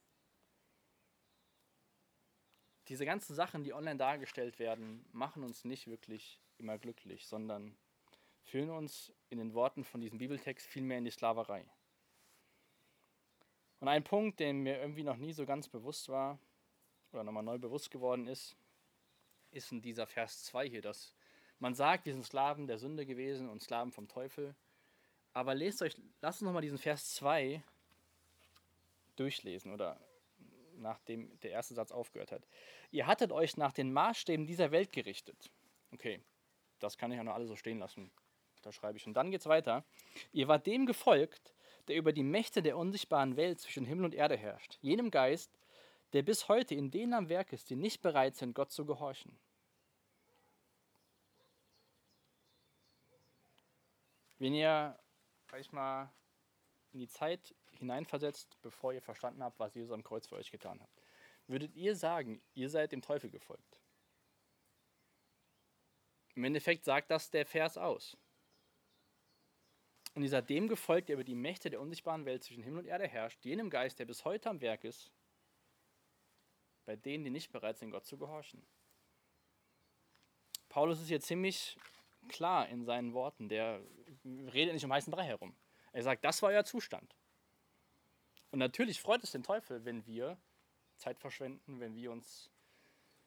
Diese 2.88 3.07
ganzen 3.07 3.35
Sachen, 3.35 3.64
die 3.64 3.73
online 3.73 3.97
dargestellt 3.97 4.59
werden, 4.59 5.07
machen 5.11 5.42
uns 5.42 5.64
nicht 5.64 5.87
wirklich 5.87 6.38
immer 6.59 6.77
glücklich, 6.77 7.27
sondern 7.27 7.75
führen 8.42 8.68
uns 8.68 9.11
in 9.31 9.38
den 9.38 9.55
Worten 9.55 9.85
von 9.85 10.03
diesem 10.03 10.18
Bibeltext 10.18 10.66
vielmehr 10.66 10.99
in 10.99 11.07
die 11.07 11.11
Sklaverei. 11.11 11.64
Und 13.81 13.88
ein 13.88 14.05
Punkt, 14.05 14.38
der 14.38 14.53
mir 14.53 14.81
irgendwie 14.81 15.03
noch 15.03 15.16
nie 15.16 15.33
so 15.33 15.47
ganz 15.47 15.66
bewusst 15.66 16.11
war 16.11 16.38
oder 17.11 17.25
nochmal 17.25 17.42
neu 17.42 17.57
bewusst 17.57 17.90
geworden 17.90 18.27
ist, 18.27 18.55
ist 19.51 19.73
in 19.73 19.81
dieser 19.81 20.07
Vers 20.07 20.45
2 20.45 20.68
hier, 20.68 20.83
dass 20.83 21.14
man 21.59 21.75
sagt, 21.75 22.05
wir 22.05 22.12
sind 22.12 22.27
Sklaven 22.27 22.66
der 22.66 22.77
Sünde 22.77 23.07
gewesen 23.07 23.49
und 23.49 23.62
Sklaven 23.62 23.92
vom 23.92 24.09
Teufel. 24.09 24.55
Aber 25.35 25.55
lest 25.55 25.83
euch, 25.83 25.97
lasst 26.21 26.42
uns 26.42 26.47
nochmal 26.47 26.62
diesen 26.62 26.79
Vers 26.79 27.14
2 27.14 27.62
durchlesen 29.16 29.73
oder 29.73 29.99
nachdem 30.77 31.38
der 31.40 31.53
erste 31.53 31.75
Satz 31.75 31.92
aufgehört 31.92 32.33
hat. 32.33 32.47
Ihr 32.90 33.07
hattet 33.07 33.33
euch 33.33 33.57
nach 33.57 33.73
den 33.73 33.92
Maßstäben 33.92 34.47
dieser 34.47 34.71
Welt 34.71 34.92
gerichtet. 34.92 35.51
Okay, 35.92 36.21
das 36.81 36.99
kann 36.99 37.11
ich 37.12 37.16
ja 37.16 37.25
noch 37.25 37.35
alle 37.35 37.47
so 37.47 37.57
stehen 37.57 37.79
lassen. 37.79 38.11
Da 38.62 38.73
schreibe 38.73 38.97
ich. 38.99 39.07
Und 39.07 39.14
dann 39.14 39.31
geht 39.31 39.40
es 39.40 39.47
weiter. 39.47 39.85
Ihr 40.33 40.49
wart 40.49 40.66
dem 40.66 40.87
gefolgt, 40.87 41.55
der 41.88 41.97
über 41.97 42.12
die 42.12 42.23
Mächte 42.23 42.62
der 42.62 42.77
unsichtbaren 42.77 43.37
Welt 43.37 43.61
zwischen 43.61 43.85
Himmel 43.85 44.05
und 44.05 44.14
Erde 44.14 44.37
herrscht. 44.37 44.79
Jenem 44.83 45.11
Geist, 45.11 45.51
der 46.12 46.23
bis 46.23 46.49
heute 46.49 46.75
in 46.75 46.90
denen 46.90 47.14
am 47.14 47.29
Werk 47.29 47.53
ist, 47.53 47.71
die 47.71 47.77
nicht 47.77 48.03
bereit 48.03 48.37
sind, 48.37 48.55
Gott 48.55 48.71
zu 48.71 48.85
gehorchen. 48.85 49.37
Wenn 54.38 54.55
ihr 54.55 54.99
euch 55.52 55.72
mal 55.72 56.12
in 56.92 57.00
die 57.00 57.08
Zeit 57.08 57.54
hineinversetzt, 57.72 58.60
bevor 58.62 58.92
ihr 58.92 59.02
verstanden 59.02 59.42
habt, 59.42 59.58
was 59.58 59.74
Jesus 59.74 59.92
am 59.92 60.04
Kreuz 60.04 60.26
für 60.26 60.36
euch 60.36 60.50
getan 60.50 60.80
hat, 60.80 60.90
würdet 61.46 61.74
ihr 61.74 61.96
sagen, 61.96 62.42
ihr 62.54 62.68
seid 62.68 62.92
dem 62.92 63.02
Teufel 63.02 63.30
gefolgt? 63.30 63.80
Im 66.34 66.44
Endeffekt 66.44 66.84
sagt 66.84 67.10
das 67.10 67.30
der 67.30 67.44
Vers 67.44 67.76
aus. 67.76 68.16
Und 70.14 70.22
dieser 70.22 70.42
dem 70.42 70.68
gefolgt, 70.68 71.08
der 71.08 71.14
über 71.14 71.24
die 71.24 71.34
Mächte 71.34 71.70
der 71.70 71.80
unsichtbaren 71.80 72.26
Welt 72.26 72.44
zwischen 72.44 72.62
Himmel 72.62 72.80
und 72.80 72.86
Erde 72.86 73.08
herrscht, 73.08 73.44
jenem 73.44 73.70
Geist, 73.70 73.98
der 73.98 74.04
bis 74.04 74.24
heute 74.24 74.50
am 74.50 74.60
Werk 74.60 74.84
ist, 74.84 75.10
bei 76.84 76.96
denen, 76.96 77.24
die 77.24 77.30
nicht 77.30 77.52
bereit 77.52 77.78
sind, 77.78 77.90
Gott 77.90 78.04
zu 78.04 78.18
gehorchen. 78.18 78.66
Paulus 80.68 81.00
ist 81.00 81.08
hier 81.08 81.20
ziemlich 81.20 81.78
klar 82.28 82.68
in 82.68 82.84
seinen 82.84 83.12
Worten. 83.14 83.48
Der 83.48 83.80
redet 84.24 84.74
nicht 84.74 84.85
um 84.85 84.92
heißen 84.92 85.11
Brei 85.11 85.24
herum. 85.24 85.54
Er 85.92 86.02
sagt, 86.02 86.24
das 86.24 86.42
war 86.42 86.50
euer 86.50 86.64
Zustand. 86.64 87.14
Und 88.50 88.58
natürlich 88.58 89.00
freut 89.00 89.22
es 89.24 89.32
den 89.32 89.42
Teufel, 89.42 89.85
wenn 89.85 90.06
wir 90.06 90.38
Zeit 90.96 91.18
verschwenden, 91.18 91.80
wenn 91.80 91.94
wir 91.94 92.12
uns 92.12 92.50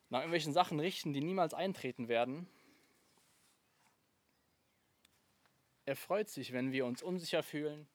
nach 0.09 0.19
irgendwelchen 0.19 0.53
Sachen 0.53 0.79
richten, 0.79 1.13
die 1.13 1.21
niemals 1.21 1.53
eintreten 1.53 2.07
werden 2.07 2.47
Er 5.85 5.95
freut 5.95 6.29
sich, 6.29 6.51
wenn 6.51 6.71
wir 6.71 6.85
uns 6.85 7.03
unsicher 7.03 7.43
fühlen, 7.43 7.87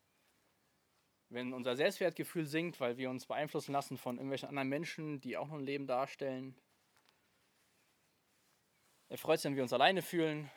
wenn 1.28 1.52
unser 1.52 1.74
Selbstwertgefühl 1.74 2.46
sinkt, 2.46 2.78
weil 2.78 2.96
wir 2.98 3.10
uns 3.10 3.26
beeinflussen 3.26 3.72
lassen 3.72 3.98
von 3.98 4.16
irgendwelchen 4.16 4.48
anderen 4.48 4.68
Menschen, 4.68 5.20
die 5.20 5.36
auch 5.36 5.48
noch 5.48 5.58
ein 5.58 5.66
Leben 5.66 5.88
darstellen. 5.88 6.56
Er 9.08 9.18
freut 9.18 9.40
sich, 9.40 9.50
wenn 9.50 9.56
wir 9.56 9.64
uns 9.64 9.72
alleine 9.72 10.02
fühlen 10.02 10.48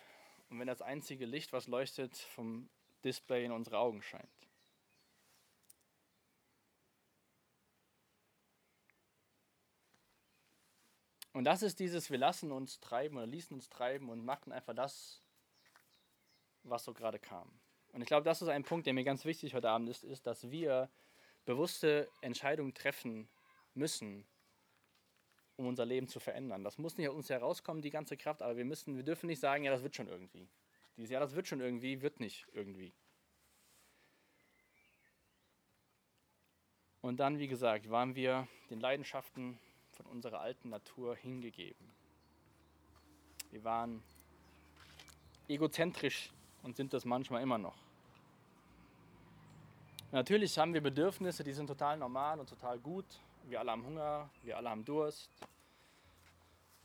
und 0.53 0.59
wenn 0.59 0.67
das 0.67 0.83
einzige 0.83 1.25
Licht, 1.25 1.51
was 1.51 1.65
leuchtet, 1.65 2.15
vom 2.15 2.69
Display 3.03 3.43
in 3.43 3.51
unsere 3.51 3.79
Augen 3.79 4.03
scheint. 4.03 4.29
Und 11.31 11.45
das 11.45 11.63
ist 11.63 11.79
dieses, 11.79 12.11
wir 12.11 12.19
lassen 12.19 12.51
uns 12.51 12.79
treiben 12.79 13.17
oder 13.17 13.25
ließen 13.25 13.55
uns 13.55 13.67
treiben 13.67 14.09
und 14.09 14.23
machten 14.23 14.51
einfach 14.51 14.75
das, 14.75 15.23
was 16.61 16.83
so 16.83 16.93
gerade 16.93 17.17
kam. 17.17 17.51
Und 17.91 18.01
ich 18.01 18.07
glaube, 18.07 18.23
das 18.23 18.43
ist 18.43 18.47
ein 18.47 18.63
Punkt, 18.63 18.85
der 18.85 18.93
mir 18.93 19.03
ganz 19.03 19.25
wichtig 19.25 19.55
heute 19.55 19.71
Abend 19.71 19.89
ist, 19.89 20.03
ist, 20.03 20.27
dass 20.27 20.51
wir 20.51 20.87
bewusste 21.45 22.11
Entscheidungen 22.21 22.75
treffen 22.75 23.27
müssen, 23.73 24.27
um 25.57 25.67
unser 25.67 25.85
Leben 25.85 26.07
zu 26.07 26.19
verändern. 26.19 26.63
Das 26.63 26.77
muss 26.77 26.97
nicht 26.97 27.09
aus 27.09 27.15
uns 27.15 27.29
herauskommen, 27.29 27.81
die 27.81 27.89
ganze 27.89 28.17
Kraft, 28.17 28.41
aber 28.41 28.57
wir 28.57 28.65
müssen, 28.65 28.95
wir 28.95 29.03
dürfen 29.03 29.27
nicht 29.27 29.39
sagen, 29.39 29.63
ja, 29.63 29.71
das 29.71 29.83
wird 29.83 29.95
schon 29.95 30.07
irgendwie. 30.07 30.47
Dieses 30.97 31.11
Jahr, 31.11 31.21
das 31.21 31.35
wird 31.35 31.47
schon 31.47 31.61
irgendwie, 31.61 32.01
wird 32.01 32.19
nicht 32.19 32.45
irgendwie. 32.53 32.93
Und 37.01 37.19
dann, 37.19 37.37
wie 37.37 37.47
gesagt, 37.47 37.89
waren 37.89 38.15
wir 38.15 38.47
den 38.69 38.79
Leidenschaften 38.79 39.59
von 39.91 40.05
unserer 40.05 40.39
alten 40.39 40.69
Natur 40.69 41.15
hingegeben. 41.15 41.91
Wir 43.51 43.63
waren 43.63 44.01
egozentrisch 45.47 46.31
und 46.63 46.75
sind 46.75 46.93
das 46.93 47.05
manchmal 47.05 47.41
immer 47.41 47.57
noch. 47.57 47.75
Natürlich 50.11 50.57
haben 50.57 50.73
wir 50.73 50.81
Bedürfnisse, 50.81 51.43
die 51.43 51.53
sind 51.53 51.67
total 51.67 51.97
normal 51.97 52.39
und 52.39 52.47
total 52.47 52.79
gut. 52.79 53.05
Wir 53.43 53.59
alle 53.59 53.71
haben 53.71 53.85
Hunger, 53.85 54.29
wir 54.41 54.57
alle 54.57 54.69
haben 54.69 54.85
Durst 54.85 55.29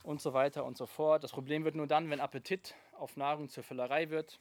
und 0.03 0.21
so 0.21 0.33
weiter 0.33 0.65
und 0.65 0.77
so 0.77 0.85
fort. 0.85 1.23
Das 1.23 1.31
Problem 1.31 1.63
wird 1.63 1.75
nur 1.75 1.87
dann, 1.87 2.09
wenn 2.09 2.19
Appetit 2.19 2.75
auf 2.93 3.17
Nahrung 3.17 3.49
zur 3.49 3.63
Füllerei 3.63 4.09
wird, 4.09 4.39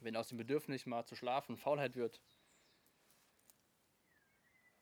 wenn 0.00 0.16
aus 0.16 0.28
dem 0.28 0.38
Bedürfnis 0.38 0.86
mal 0.86 1.04
zu 1.04 1.16
schlafen 1.16 1.56
Faulheit 1.56 1.96
wird. 1.96 2.20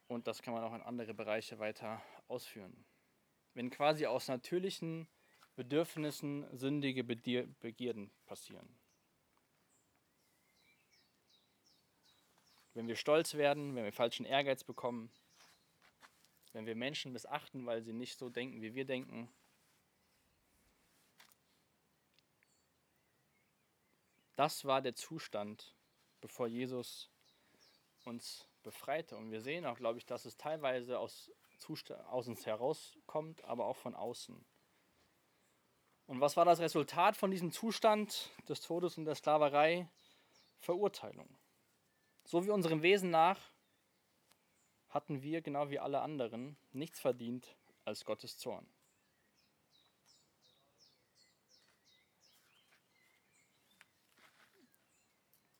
Und 0.08 0.26
das 0.26 0.42
kann 0.42 0.54
man 0.54 0.62
auch 0.64 0.74
in 0.74 0.82
andere 0.82 1.14
Bereiche 1.14 1.58
weiter 1.58 2.02
ausführen. 2.28 2.84
Wenn 3.54 3.70
quasi 3.70 4.06
aus 4.06 4.28
natürlichen 4.28 5.08
Bedürfnissen 5.56 6.46
sündige 6.56 7.02
Begierden 7.02 8.10
passieren. 8.26 8.80
wenn 12.74 12.88
wir 12.88 12.96
stolz 12.96 13.34
werden, 13.34 13.74
wenn 13.74 13.84
wir 13.84 13.92
falschen 13.92 14.24
Ehrgeiz 14.24 14.64
bekommen, 14.64 15.10
wenn 16.52 16.66
wir 16.66 16.74
Menschen 16.74 17.12
missachten, 17.12 17.66
weil 17.66 17.82
sie 17.82 17.92
nicht 17.92 18.18
so 18.18 18.28
denken, 18.28 18.62
wie 18.62 18.74
wir 18.74 18.84
denken. 18.84 19.32
Das 24.34 24.64
war 24.64 24.80
der 24.80 24.94
Zustand, 24.94 25.74
bevor 26.20 26.46
Jesus 26.48 27.10
uns 28.04 28.48
befreite. 28.62 29.16
Und 29.16 29.30
wir 29.30 29.40
sehen 29.40 29.66
auch, 29.66 29.76
glaube 29.76 29.98
ich, 29.98 30.06
dass 30.06 30.24
es 30.24 30.36
teilweise 30.36 30.98
aus, 30.98 31.30
Zustand, 31.58 32.00
aus 32.06 32.26
uns 32.26 32.46
herauskommt, 32.46 33.44
aber 33.44 33.66
auch 33.66 33.76
von 33.76 33.94
außen. 33.94 34.44
Und 36.06 36.20
was 36.20 36.36
war 36.36 36.44
das 36.44 36.60
Resultat 36.60 37.16
von 37.16 37.30
diesem 37.30 37.52
Zustand 37.52 38.30
des 38.48 38.60
Todes 38.62 38.98
und 38.98 39.04
der 39.04 39.14
Sklaverei? 39.14 39.88
Verurteilung. 40.58 41.38
So 42.24 42.44
wie 42.44 42.50
unserem 42.50 42.82
Wesen 42.82 43.10
nach 43.10 43.49
hatten 44.90 45.22
wir, 45.22 45.40
genau 45.40 45.70
wie 45.70 45.78
alle 45.78 46.00
anderen, 46.00 46.56
nichts 46.72 47.00
verdient 47.00 47.56
als 47.84 48.04
Gottes 48.04 48.38
Zorn. 48.38 48.66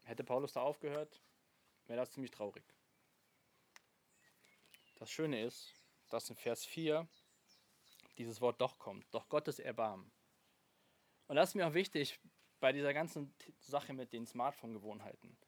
Hätte 0.03 0.25
Paulus 0.25 0.53
da 0.53 0.62
aufgehört, 0.62 1.21
wäre 1.87 2.01
das 2.01 2.11
ziemlich 2.11 2.33
traurig. 2.33 2.64
Das 4.99 5.11
Schöne 5.11 5.45
ist, 5.45 5.73
dass 6.09 6.29
in 6.29 6.37
Vers 6.37 6.64
4 6.64 7.09
dieses 8.19 8.40
Wort 8.40 8.61
doch 8.61 8.79
kommt, 8.79 9.07
doch 9.14 9.29
Gottes 9.29 9.61
Erbarmen. 9.61 10.11
Und 11.29 11.37
das 11.37 11.51
ist 11.51 11.55
mir 11.55 11.69
auch 11.69 11.75
wichtig 11.75 12.19
bei 12.59 12.73
dieser 12.73 12.93
ganzen 12.93 13.33
Sache 13.61 13.93
mit 13.93 14.12
den 14.12 14.27
Smartphone-Gewohnheiten. 14.27 15.38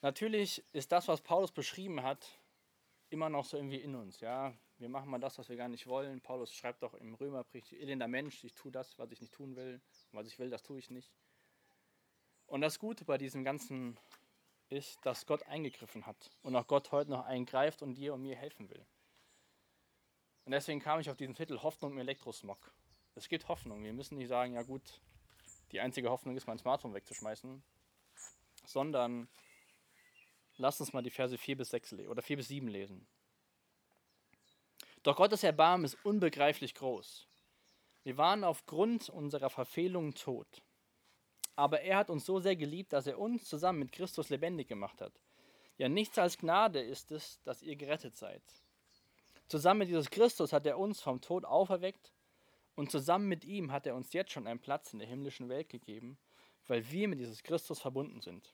Natürlich 0.00 0.62
ist 0.72 0.92
das, 0.92 1.08
was 1.08 1.20
Paulus 1.20 1.50
beschrieben 1.50 2.02
hat, 2.02 2.38
immer 3.10 3.28
noch 3.28 3.44
so 3.44 3.56
irgendwie 3.56 3.80
in 3.80 3.94
uns. 3.94 4.20
Ja, 4.20 4.54
wir 4.78 4.88
machen 4.88 5.10
mal 5.10 5.18
das, 5.18 5.38
was 5.38 5.48
wir 5.48 5.56
gar 5.56 5.68
nicht 5.68 5.86
wollen. 5.86 6.20
Paulus 6.20 6.52
schreibt 6.52 6.82
doch 6.82 6.94
im 6.94 7.14
Römerbrief, 7.14 7.72
elender 7.72 8.06
Mensch, 8.06 8.44
ich 8.44 8.54
tue 8.54 8.70
das, 8.70 8.98
was 8.98 9.10
ich 9.10 9.20
nicht 9.20 9.34
tun 9.34 9.56
will. 9.56 9.80
Und 10.12 10.18
was 10.18 10.26
ich 10.26 10.38
will, 10.38 10.50
das 10.50 10.62
tue 10.62 10.78
ich 10.78 10.90
nicht. 10.90 11.12
Und 12.46 12.60
das 12.60 12.78
Gute 12.78 13.04
bei 13.04 13.18
diesem 13.18 13.44
Ganzen 13.44 13.98
ist, 14.68 15.04
dass 15.04 15.26
Gott 15.26 15.42
eingegriffen 15.44 16.06
hat 16.06 16.30
und 16.42 16.54
auch 16.54 16.66
Gott 16.66 16.92
heute 16.92 17.10
noch 17.10 17.24
eingreift 17.24 17.82
und 17.82 17.94
dir 17.94 18.14
und 18.14 18.22
mir 18.22 18.36
helfen 18.36 18.70
will. 18.70 18.86
Und 20.44 20.52
deswegen 20.52 20.80
kam 20.80 21.00
ich 21.00 21.10
auf 21.10 21.16
diesen 21.16 21.34
Titel 21.34 21.58
Hoffnung 21.62 21.92
im 21.92 21.98
Elektrosmog. 21.98 22.72
Es 23.14 23.28
gibt 23.28 23.48
Hoffnung. 23.48 23.82
Wir 23.82 23.92
müssen 23.92 24.16
nicht 24.16 24.28
sagen, 24.28 24.54
ja 24.54 24.62
gut, 24.62 25.00
die 25.72 25.80
einzige 25.80 26.10
Hoffnung 26.10 26.36
ist, 26.36 26.46
mein 26.46 26.58
Smartphone 26.58 26.94
wegzuschmeißen, 26.94 27.62
sondern 28.64 29.28
lasst 30.58 30.80
uns 30.80 30.92
mal 30.92 31.02
die 31.02 31.10
Verse 31.10 31.36
4 31.36 31.56
bis 31.56 31.70
6 31.70 31.94
oder 32.08 32.22
4 32.22 32.36
bis 32.36 32.48
7 32.48 32.68
lesen. 32.68 33.06
Doch 35.02 35.16
Gottes 35.16 35.42
Erbarmen 35.42 35.84
ist 35.84 35.96
unbegreiflich 36.04 36.74
groß. 36.74 37.26
Wir 38.02 38.16
waren 38.16 38.44
aufgrund 38.44 39.08
unserer 39.08 39.50
Verfehlungen 39.50 40.14
tot. 40.14 40.62
Aber 41.56 41.80
er 41.80 41.96
hat 41.96 42.10
uns 42.10 42.24
so 42.24 42.38
sehr 42.38 42.56
geliebt, 42.56 42.92
dass 42.92 43.06
er 43.06 43.18
uns 43.18 43.44
zusammen 43.44 43.80
mit 43.80 43.92
Christus 43.92 44.28
lebendig 44.28 44.68
gemacht 44.68 45.00
hat. 45.00 45.12
Ja, 45.76 45.88
nichts 45.88 46.18
als 46.18 46.38
Gnade 46.38 46.80
ist 46.80 47.10
es, 47.10 47.40
dass 47.42 47.62
ihr 47.62 47.76
gerettet 47.76 48.16
seid. 48.16 48.42
Zusammen 49.48 49.78
mit 49.78 49.88
Jesus 49.88 50.10
Christus 50.10 50.52
hat 50.52 50.66
er 50.66 50.78
uns 50.78 51.00
vom 51.00 51.20
Tod 51.20 51.44
auferweckt 51.44 52.12
und 52.74 52.90
zusammen 52.90 53.28
mit 53.28 53.44
ihm 53.44 53.72
hat 53.72 53.86
er 53.86 53.94
uns 53.94 54.12
jetzt 54.12 54.32
schon 54.32 54.46
einen 54.46 54.60
Platz 54.60 54.92
in 54.92 54.98
der 54.98 55.08
himmlischen 55.08 55.48
Welt 55.48 55.68
gegeben, 55.68 56.18
weil 56.66 56.88
wir 56.90 57.08
mit 57.08 57.18
Jesus 57.18 57.42
Christus 57.42 57.80
verbunden 57.80 58.20
sind. 58.20 58.52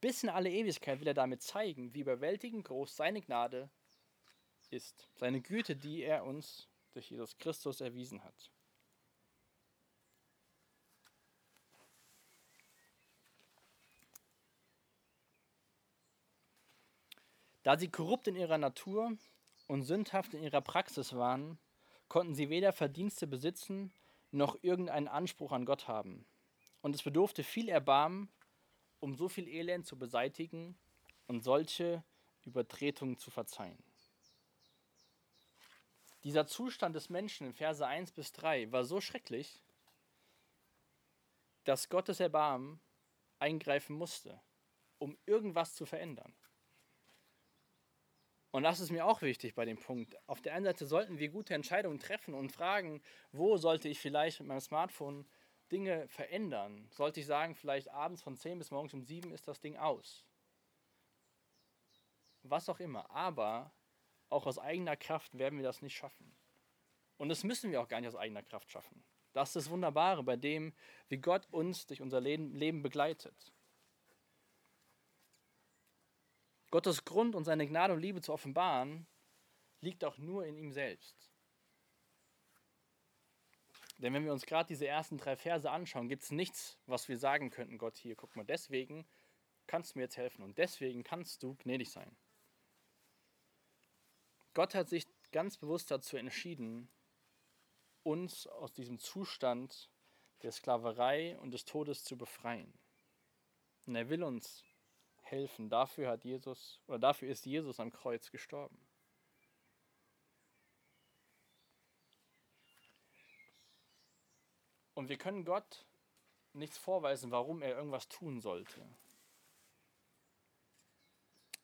Bis 0.00 0.22
in 0.22 0.30
alle 0.30 0.50
Ewigkeit 0.50 1.00
will 1.00 1.08
er 1.08 1.14
damit 1.14 1.42
zeigen, 1.42 1.92
wie 1.94 2.00
überwältigend 2.00 2.64
groß 2.64 2.96
seine 2.96 3.20
Gnade 3.20 3.70
ist, 4.70 5.10
seine 5.16 5.40
Güte, 5.40 5.76
die 5.76 6.02
er 6.02 6.24
uns 6.24 6.68
durch 6.92 7.10
Jesus 7.10 7.36
Christus 7.38 7.80
erwiesen 7.80 8.24
hat. 8.24 8.50
Da 17.62 17.76
sie 17.76 17.90
korrupt 17.90 18.26
in 18.26 18.36
ihrer 18.36 18.56
Natur 18.56 19.18
und 19.66 19.82
sündhaft 19.82 20.32
in 20.32 20.42
ihrer 20.42 20.62
Praxis 20.62 21.14
waren, 21.14 21.58
konnten 22.08 22.34
sie 22.34 22.48
weder 22.48 22.72
Verdienste 22.72 23.26
besitzen 23.26 23.92
noch 24.30 24.56
irgendeinen 24.62 25.08
Anspruch 25.08 25.52
an 25.52 25.66
Gott 25.66 25.86
haben. 25.86 26.24
Und 26.80 26.94
es 26.94 27.02
bedurfte 27.02 27.44
viel 27.44 27.68
Erbarmen, 27.68 28.30
um 29.00 29.14
so 29.14 29.28
viel 29.28 29.48
Elend 29.48 29.86
zu 29.86 29.98
beseitigen 29.98 30.78
und 31.26 31.42
solche 31.42 32.04
Übertretungen 32.44 33.18
zu 33.18 33.30
verzeihen. 33.30 33.82
Dieser 36.24 36.46
Zustand 36.46 36.94
des 36.94 37.08
Menschen 37.08 37.46
in 37.46 37.54
Verse 37.54 37.84
1 37.84 38.12
bis 38.12 38.32
3 38.32 38.70
war 38.72 38.84
so 38.84 39.00
schrecklich, 39.00 39.62
dass 41.64 41.88
Gottes 41.88 42.20
Erbarmen 42.20 42.80
eingreifen 43.38 43.96
musste, 43.96 44.40
um 44.98 45.16
irgendwas 45.24 45.74
zu 45.74 45.86
verändern. 45.86 46.34
Und 48.50 48.64
das 48.64 48.80
ist 48.80 48.90
mir 48.90 49.06
auch 49.06 49.22
wichtig 49.22 49.54
bei 49.54 49.64
dem 49.64 49.78
Punkt. 49.78 50.16
Auf 50.28 50.40
der 50.42 50.54
einen 50.54 50.64
Seite 50.64 50.84
sollten 50.84 51.18
wir 51.18 51.28
gute 51.28 51.54
Entscheidungen 51.54 52.00
treffen 52.00 52.34
und 52.34 52.50
fragen, 52.50 53.00
wo 53.32 53.56
sollte 53.56 53.88
ich 53.88 54.00
vielleicht 54.00 54.40
mit 54.40 54.48
meinem 54.48 54.60
Smartphone 54.60 55.24
Dinge 55.70 56.08
verändern? 56.08 56.88
Sollte 56.90 57.20
ich 57.20 57.26
sagen, 57.26 57.54
vielleicht 57.54 57.88
abends 57.90 58.22
von 58.22 58.36
10 58.36 58.58
bis 58.58 58.70
morgens 58.70 58.94
um 58.94 59.02
7 59.02 59.32
ist 59.32 59.48
das 59.48 59.60
Ding 59.60 59.76
aus? 59.76 60.24
Was 62.42 62.68
auch 62.68 62.80
immer. 62.80 63.10
Aber 63.10 63.72
auch 64.28 64.46
aus 64.46 64.58
eigener 64.58 64.96
Kraft 64.96 65.36
werden 65.38 65.58
wir 65.58 65.64
das 65.64 65.82
nicht 65.82 65.96
schaffen. 65.96 66.34
Und 67.18 67.28
das 67.28 67.44
müssen 67.44 67.70
wir 67.70 67.80
auch 67.80 67.88
gar 67.88 68.00
nicht 68.00 68.08
aus 68.08 68.16
eigener 68.16 68.42
Kraft 68.42 68.70
schaffen. 68.70 69.04
Das 69.32 69.50
ist 69.50 69.56
das 69.56 69.70
Wunderbare 69.70 70.22
bei 70.22 70.36
dem, 70.36 70.72
wie 71.08 71.18
Gott 71.18 71.46
uns 71.50 71.86
durch 71.86 72.00
unser 72.00 72.20
Leben 72.20 72.82
begleitet. 72.82 73.52
Gottes 76.70 77.04
Grund 77.04 77.34
und 77.34 77.44
seine 77.44 77.66
Gnade 77.66 77.94
und 77.94 78.00
Liebe 78.00 78.20
zu 78.20 78.32
offenbaren, 78.32 79.06
liegt 79.80 80.04
auch 80.04 80.18
nur 80.18 80.46
in 80.46 80.56
ihm 80.56 80.72
selbst. 80.72 81.29
Denn 84.00 84.14
wenn 84.14 84.24
wir 84.24 84.32
uns 84.32 84.46
gerade 84.46 84.66
diese 84.66 84.86
ersten 84.86 85.18
drei 85.18 85.36
Verse 85.36 85.70
anschauen, 85.70 86.08
gibt 86.08 86.22
es 86.22 86.30
nichts, 86.30 86.78
was 86.86 87.08
wir 87.08 87.18
sagen 87.18 87.50
könnten, 87.50 87.76
Gott, 87.76 87.96
hier, 87.96 88.16
guck 88.16 88.34
mal, 88.34 88.44
deswegen 88.44 89.06
kannst 89.66 89.94
du 89.94 89.98
mir 89.98 90.04
jetzt 90.04 90.16
helfen 90.16 90.42
und 90.42 90.56
deswegen 90.56 91.04
kannst 91.04 91.42
du 91.42 91.54
gnädig 91.56 91.90
sein. 91.90 92.16
Gott 94.54 94.74
hat 94.74 94.88
sich 94.88 95.06
ganz 95.32 95.58
bewusst 95.58 95.90
dazu 95.90 96.16
entschieden, 96.16 96.88
uns 98.02 98.46
aus 98.46 98.72
diesem 98.72 98.98
Zustand 98.98 99.90
der 100.42 100.52
Sklaverei 100.52 101.38
und 101.38 101.50
des 101.50 101.66
Todes 101.66 102.02
zu 102.02 102.16
befreien. 102.16 102.72
Und 103.86 103.96
er 103.96 104.08
will 104.08 104.22
uns 104.22 104.64
helfen. 105.22 105.68
Dafür 105.68 106.08
hat 106.08 106.24
Jesus 106.24 106.80
oder 106.86 106.98
dafür 106.98 107.28
ist 107.28 107.44
Jesus 107.44 107.78
am 107.78 107.92
Kreuz 107.92 108.30
gestorben. 108.30 108.78
Und 115.00 115.08
wir 115.08 115.16
können 115.16 115.46
Gott 115.46 115.86
nichts 116.52 116.76
vorweisen, 116.76 117.30
warum 117.30 117.62
er 117.62 117.74
irgendwas 117.74 118.06
tun 118.10 118.38
sollte. 118.38 118.86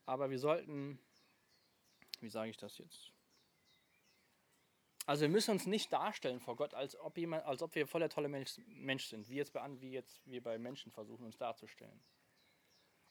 Aber 0.06 0.30
wir 0.30 0.38
sollten, 0.38 0.98
wie 2.20 2.30
sage 2.30 2.48
ich 2.48 2.56
das 2.56 2.78
jetzt? 2.78 3.12
Also 5.04 5.20
wir 5.20 5.28
müssen 5.28 5.50
uns 5.50 5.66
nicht 5.66 5.92
darstellen 5.92 6.40
vor 6.40 6.56
Gott, 6.56 6.72
als 6.72 6.98
ob, 6.98 7.18
jemand, 7.18 7.44
als 7.44 7.60
ob 7.60 7.74
wir 7.74 7.86
voll 7.86 8.00
der 8.00 8.08
tolle 8.08 8.30
Mensch, 8.30 8.58
Mensch 8.68 9.04
sind, 9.04 9.28
wie 9.28 9.34
jetzt, 9.34 9.52
bei, 9.52 9.62
wie 9.82 9.90
jetzt 9.90 10.26
wir 10.26 10.42
bei 10.42 10.56
Menschen 10.56 10.90
versuchen, 10.90 11.26
uns 11.26 11.36
darzustellen. 11.36 12.02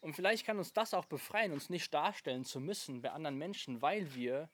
Und 0.01 0.15
vielleicht 0.15 0.43
kann 0.43 0.57
uns 0.57 0.73
das 0.73 0.95
auch 0.95 1.05
befreien, 1.05 1.51
uns 1.51 1.69
nicht 1.69 1.93
darstellen 1.93 2.45
zu 2.45 2.59
müssen 2.59 3.03
bei 3.03 3.11
anderen 3.11 3.37
Menschen, 3.37 3.83
weil 3.83 4.15
wir 4.15 4.49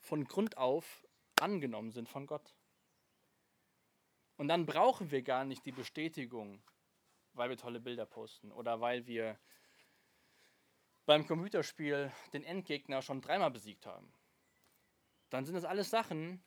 von 0.00 0.24
Grund 0.24 0.56
auf 0.56 1.06
angenommen 1.36 1.92
sind 1.92 2.08
von 2.08 2.26
Gott. 2.26 2.56
Und 4.42 4.48
dann 4.48 4.66
brauchen 4.66 5.12
wir 5.12 5.22
gar 5.22 5.44
nicht 5.44 5.64
die 5.66 5.70
Bestätigung, 5.70 6.60
weil 7.32 7.48
wir 7.48 7.56
tolle 7.56 7.78
Bilder 7.78 8.06
posten 8.06 8.50
oder 8.50 8.80
weil 8.80 9.06
wir 9.06 9.38
beim 11.06 11.24
Computerspiel 11.28 12.10
den 12.32 12.42
Endgegner 12.42 13.02
schon 13.02 13.20
dreimal 13.20 13.52
besiegt 13.52 13.86
haben. 13.86 14.12
Dann 15.30 15.44
sind 15.44 15.54
das 15.54 15.64
alles 15.64 15.90
Sachen, 15.90 16.42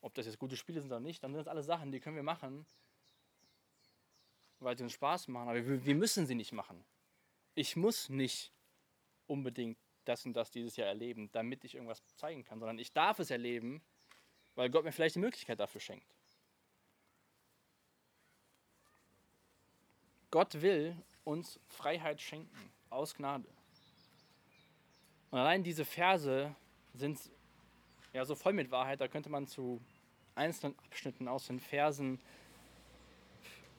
ob 0.00 0.14
das 0.14 0.26
jetzt 0.26 0.40
gute 0.40 0.56
Spiele 0.56 0.80
sind 0.80 0.90
oder 0.90 0.98
nicht, 0.98 1.22
dann 1.22 1.30
sind 1.30 1.38
das 1.38 1.46
alles 1.46 1.66
Sachen, 1.66 1.92
die 1.92 2.00
können 2.00 2.16
wir 2.16 2.24
machen, 2.24 2.66
weil 4.58 4.76
sie 4.76 4.82
uns 4.82 4.94
Spaß 4.94 5.28
machen, 5.28 5.48
aber 5.50 5.64
wir, 5.64 5.94
müssen 5.94 6.26
sie 6.26 6.34
nicht 6.34 6.50
machen. 6.50 6.84
Ich 7.54 7.76
muss 7.76 8.08
nicht 8.08 8.52
unbedingt 9.28 9.78
das 10.06 10.26
und 10.26 10.32
das 10.32 10.50
dieses 10.50 10.74
Jahr 10.74 10.88
erleben, 10.88 11.30
damit 11.30 11.62
ich 11.62 11.76
irgendwas 11.76 12.02
zeigen 12.16 12.42
kann, 12.42 12.58
sondern 12.58 12.80
ich 12.80 12.92
darf 12.92 13.20
es 13.20 13.30
erleben, 13.30 13.80
weil 14.56 14.70
Gott 14.70 14.82
mir 14.82 14.90
vielleicht 14.90 15.14
die 15.14 15.20
Möglichkeit 15.20 15.60
dafür 15.60 15.80
schenkt. 15.80 16.19
Gott 20.30 20.60
will 20.62 20.96
uns 21.24 21.58
Freiheit 21.68 22.20
schenken, 22.20 22.70
aus 22.88 23.14
Gnade. 23.14 23.48
Und 25.30 25.38
allein 25.38 25.62
diese 25.62 25.84
Verse 25.84 26.54
sind 26.94 27.18
ja 28.12 28.24
so 28.24 28.34
voll 28.34 28.52
mit 28.52 28.70
Wahrheit, 28.70 29.00
da 29.00 29.08
könnte 29.08 29.30
man 29.30 29.46
zu 29.46 29.80
einzelnen 30.34 30.76
Abschnitten 30.80 31.28
aus 31.28 31.46
den 31.46 31.60
Versen 31.60 32.20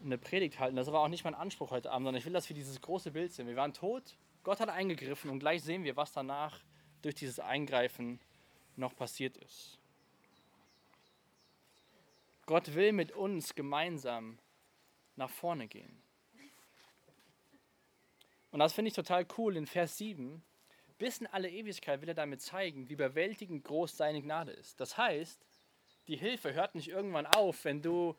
eine 0.04 0.18
Predigt 0.18 0.60
halten. 0.60 0.76
Das 0.76 0.92
war 0.92 1.02
auch 1.02 1.08
nicht 1.08 1.24
mein 1.24 1.36
Anspruch 1.36 1.72
heute 1.72 1.92
Abend, 1.92 2.06
sondern 2.06 2.20
ich 2.20 2.26
will, 2.26 2.34
dass 2.34 2.50
wir 2.50 2.56
dieses 2.56 2.82
große 2.82 3.12
Bild 3.12 3.34
sehen. 3.34 3.48
Wir 3.48 3.56
waren 3.56 3.74
tot, 3.74 4.16
Gott 4.44 4.60
hat 4.60 4.70
eingegriffen 4.70 5.30
und 5.30 5.40
gleich 5.40 5.62
sehen 5.64 5.84
wir, 5.84 5.96
was 5.96 6.12
danach 6.12 6.60
durch 7.02 7.16
dieses 7.16 7.40
Eingreifen 7.40 8.20
noch 8.76 8.96
passiert 8.96 9.38
ist. 9.38 9.78
Gott 12.46 12.74
will 12.74 12.92
mit 12.92 13.12
uns 13.12 13.54
gemeinsam 13.54 14.40
nach 15.16 15.30
vorne 15.30 15.68
gehen. 15.68 16.02
Und 18.52 18.60
das 18.60 18.74
finde 18.74 18.90
ich 18.90 18.96
total 18.96 19.26
cool 19.38 19.56
in 19.58 19.66
Vers 19.66 19.98
7. 19.98 20.44
Bis 20.98 21.18
in 21.18 21.28
alle 21.28 21.50
Ewigkeit 21.50 22.02
will 22.02 22.10
er 22.10 22.16
damit 22.16 22.42
zeigen, 22.42 22.88
wie 22.88 22.94
überwältigend 22.94 23.64
groß 23.64 23.98
seine 23.98 24.22
Gnade 24.22 24.52
ist. 24.52 24.80
Das 24.80 24.98
heißt, 24.98 25.44
die 26.08 26.18
Hilfe 26.18 26.54
hört 26.54 26.76
nicht 26.76 26.90
irgendwann 26.90 27.26
auf, 27.26 27.64
wenn 27.66 27.82
du 27.82 28.16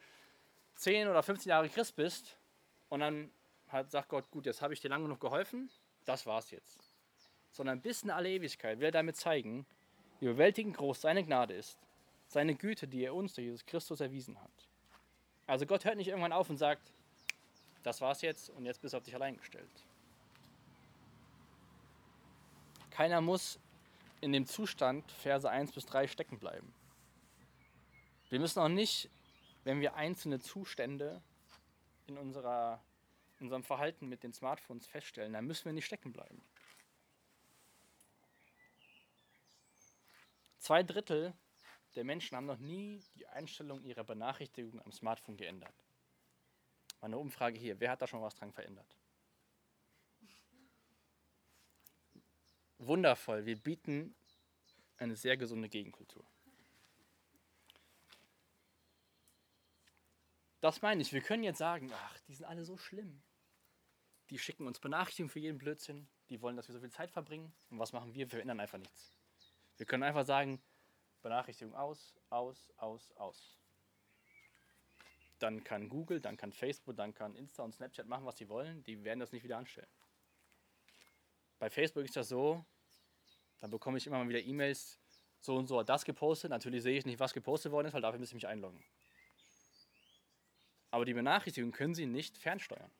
10 0.76 1.08
oder 1.08 1.22
15 1.22 1.50
Jahre 1.50 1.68
Christ 1.68 1.94
bist 1.96 2.36
und 2.88 3.00
dann 3.00 3.30
hat, 3.68 3.90
sagt 3.90 4.08
Gott, 4.08 4.30
gut, 4.30 4.46
jetzt 4.46 4.62
habe 4.62 4.74
ich 4.74 4.80
dir 4.80 4.88
lange 4.88 5.04
genug 5.04 5.20
geholfen, 5.20 5.70
das 6.04 6.26
war's 6.26 6.50
jetzt. 6.50 6.78
Sondern 7.52 7.80
bis 7.80 8.02
in 8.02 8.10
alle 8.10 8.30
Ewigkeit 8.30 8.78
will 8.78 8.86
er 8.86 8.92
damit 8.92 9.16
zeigen, 9.16 9.66
wie 10.20 10.26
überwältigend 10.26 10.76
groß 10.76 11.00
seine 11.00 11.24
Gnade 11.24 11.54
ist, 11.54 11.78
seine 12.26 12.54
Güte, 12.54 12.88
die 12.88 13.04
er 13.04 13.14
uns 13.14 13.34
durch 13.34 13.44
Jesus 13.44 13.66
Christus 13.66 14.00
erwiesen 14.00 14.40
hat. 14.40 14.68
Also 15.46 15.66
Gott 15.66 15.84
hört 15.84 15.96
nicht 15.96 16.08
irgendwann 16.08 16.32
auf 16.32 16.48
und 16.48 16.56
sagt, 16.56 16.92
das 17.82 18.00
war's 18.00 18.22
jetzt 18.22 18.50
und 18.50 18.64
jetzt 18.64 18.80
bist 18.80 18.94
du 18.94 18.98
auf 18.98 19.04
dich 19.04 19.14
allein 19.14 19.36
gestellt. 19.36 19.84
Keiner 22.92 23.22
muss 23.22 23.58
in 24.20 24.32
dem 24.32 24.46
Zustand 24.46 25.10
Verse 25.10 25.48
1 25.48 25.72
bis 25.72 25.86
3 25.86 26.06
stecken 26.06 26.38
bleiben. 26.38 26.74
Wir 28.28 28.38
müssen 28.38 28.60
auch 28.60 28.68
nicht, 28.68 29.08
wenn 29.64 29.80
wir 29.80 29.94
einzelne 29.94 30.40
Zustände 30.40 31.22
in, 32.06 32.18
unserer, 32.18 32.82
in 33.38 33.46
unserem 33.46 33.64
Verhalten 33.64 34.08
mit 34.08 34.22
den 34.22 34.34
Smartphones 34.34 34.86
feststellen, 34.86 35.32
dann 35.32 35.46
müssen 35.46 35.64
wir 35.64 35.72
nicht 35.72 35.86
stecken 35.86 36.12
bleiben. 36.12 36.42
Zwei 40.58 40.82
Drittel 40.82 41.32
der 41.94 42.04
Menschen 42.04 42.36
haben 42.36 42.46
noch 42.46 42.58
nie 42.58 43.02
die 43.16 43.26
Einstellung 43.26 43.82
ihrer 43.82 44.04
Benachrichtigung 44.04 44.80
am 44.82 44.92
Smartphone 44.92 45.36
geändert. 45.36 45.74
Meine 47.00 47.18
Umfrage 47.18 47.58
hier, 47.58 47.80
wer 47.80 47.90
hat 47.90 48.02
da 48.02 48.06
schon 48.06 48.22
was 48.22 48.34
dran 48.34 48.52
verändert? 48.52 48.96
Wundervoll, 52.86 53.46
wir 53.46 53.56
bieten 53.56 54.14
eine 54.98 55.16
sehr 55.16 55.36
gesunde 55.36 55.68
Gegenkultur. 55.68 56.24
Das 60.60 60.80
meine 60.82 61.02
ich, 61.02 61.12
wir 61.12 61.20
können 61.20 61.42
jetzt 61.42 61.58
sagen, 61.58 61.90
ach, 61.92 62.18
die 62.28 62.34
sind 62.34 62.46
alle 62.46 62.64
so 62.64 62.76
schlimm. 62.76 63.20
Die 64.30 64.38
schicken 64.38 64.66
uns 64.66 64.78
Benachrichtigungen 64.78 65.30
für 65.30 65.40
jeden 65.40 65.58
Blödsinn, 65.58 66.08
die 66.28 66.40
wollen, 66.40 66.56
dass 66.56 66.68
wir 66.68 66.72
so 66.72 66.80
viel 66.80 66.90
Zeit 66.90 67.10
verbringen. 67.10 67.52
Und 67.70 67.78
was 67.78 67.92
machen 67.92 68.14
wir? 68.14 68.30
Wir 68.30 68.40
ändern 68.40 68.60
einfach 68.60 68.78
nichts. 68.78 69.16
Wir 69.76 69.86
können 69.86 70.04
einfach 70.04 70.24
sagen, 70.24 70.62
Benachrichtigung 71.22 71.74
aus, 71.74 72.14
aus, 72.30 72.72
aus, 72.76 73.12
aus. 73.12 73.58
Dann 75.38 75.64
kann 75.64 75.88
Google, 75.88 76.20
dann 76.20 76.36
kann 76.36 76.52
Facebook, 76.52 76.96
dann 76.96 77.12
kann 77.14 77.34
Insta 77.34 77.64
und 77.64 77.74
Snapchat 77.74 78.06
machen, 78.06 78.24
was 78.24 78.38
sie 78.38 78.48
wollen. 78.48 78.84
Die 78.84 79.02
werden 79.02 79.20
das 79.20 79.32
nicht 79.32 79.42
wieder 79.42 79.58
anstellen. 79.58 79.90
Bei 81.58 81.70
Facebook 81.70 82.04
ist 82.04 82.16
das 82.16 82.28
so, 82.28 82.64
da 83.62 83.68
bekomme 83.68 83.96
ich 83.96 84.08
immer 84.08 84.18
mal 84.18 84.28
wieder 84.28 84.40
E-Mails, 84.40 84.98
so 85.40 85.54
und 85.54 85.68
so 85.68 85.78
hat 85.78 85.88
das 85.88 86.04
gepostet. 86.04 86.50
Natürlich 86.50 86.82
sehe 86.82 86.98
ich 86.98 87.06
nicht, 87.06 87.20
was 87.20 87.32
gepostet 87.32 87.70
worden 87.70 87.86
ist, 87.86 87.94
weil 87.94 88.02
dafür 88.02 88.18
müsste 88.18 88.32
ich 88.32 88.42
mich 88.42 88.48
einloggen. 88.48 88.84
Aber 90.90 91.04
die 91.04 91.14
Benachrichtigung 91.14 91.70
können 91.70 91.94
Sie 91.94 92.06
nicht 92.06 92.36
fernsteuern. 92.36 92.90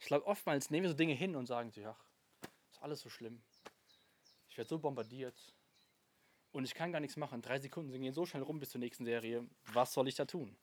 Ich 0.00 0.06
glaube, 0.06 0.26
oftmals 0.26 0.70
nehmen 0.70 0.84
wir 0.84 0.88
so 0.88 0.96
Dinge 0.96 1.12
hin 1.12 1.36
und 1.36 1.44
sagen 1.44 1.70
sich, 1.70 1.86
ach, 1.86 2.02
ist 2.70 2.80
alles 2.80 3.00
so 3.00 3.10
schlimm. 3.10 3.42
Ich 4.48 4.56
werde 4.56 4.70
so 4.70 4.78
bombardiert. 4.78 5.36
Und 6.52 6.64
ich 6.64 6.72
kann 6.72 6.90
gar 6.90 7.00
nichts 7.00 7.18
machen. 7.18 7.42
Drei 7.42 7.58
Sekunden 7.58 7.92
gehen 7.92 8.14
so 8.14 8.24
schnell 8.24 8.42
rum 8.42 8.60
bis 8.60 8.70
zur 8.70 8.78
nächsten 8.78 9.04
Serie. 9.04 9.46
Was 9.74 9.92
soll 9.92 10.08
ich 10.08 10.14
da 10.14 10.24
tun? 10.24 10.56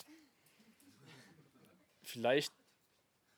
Vielleicht 2.01 2.51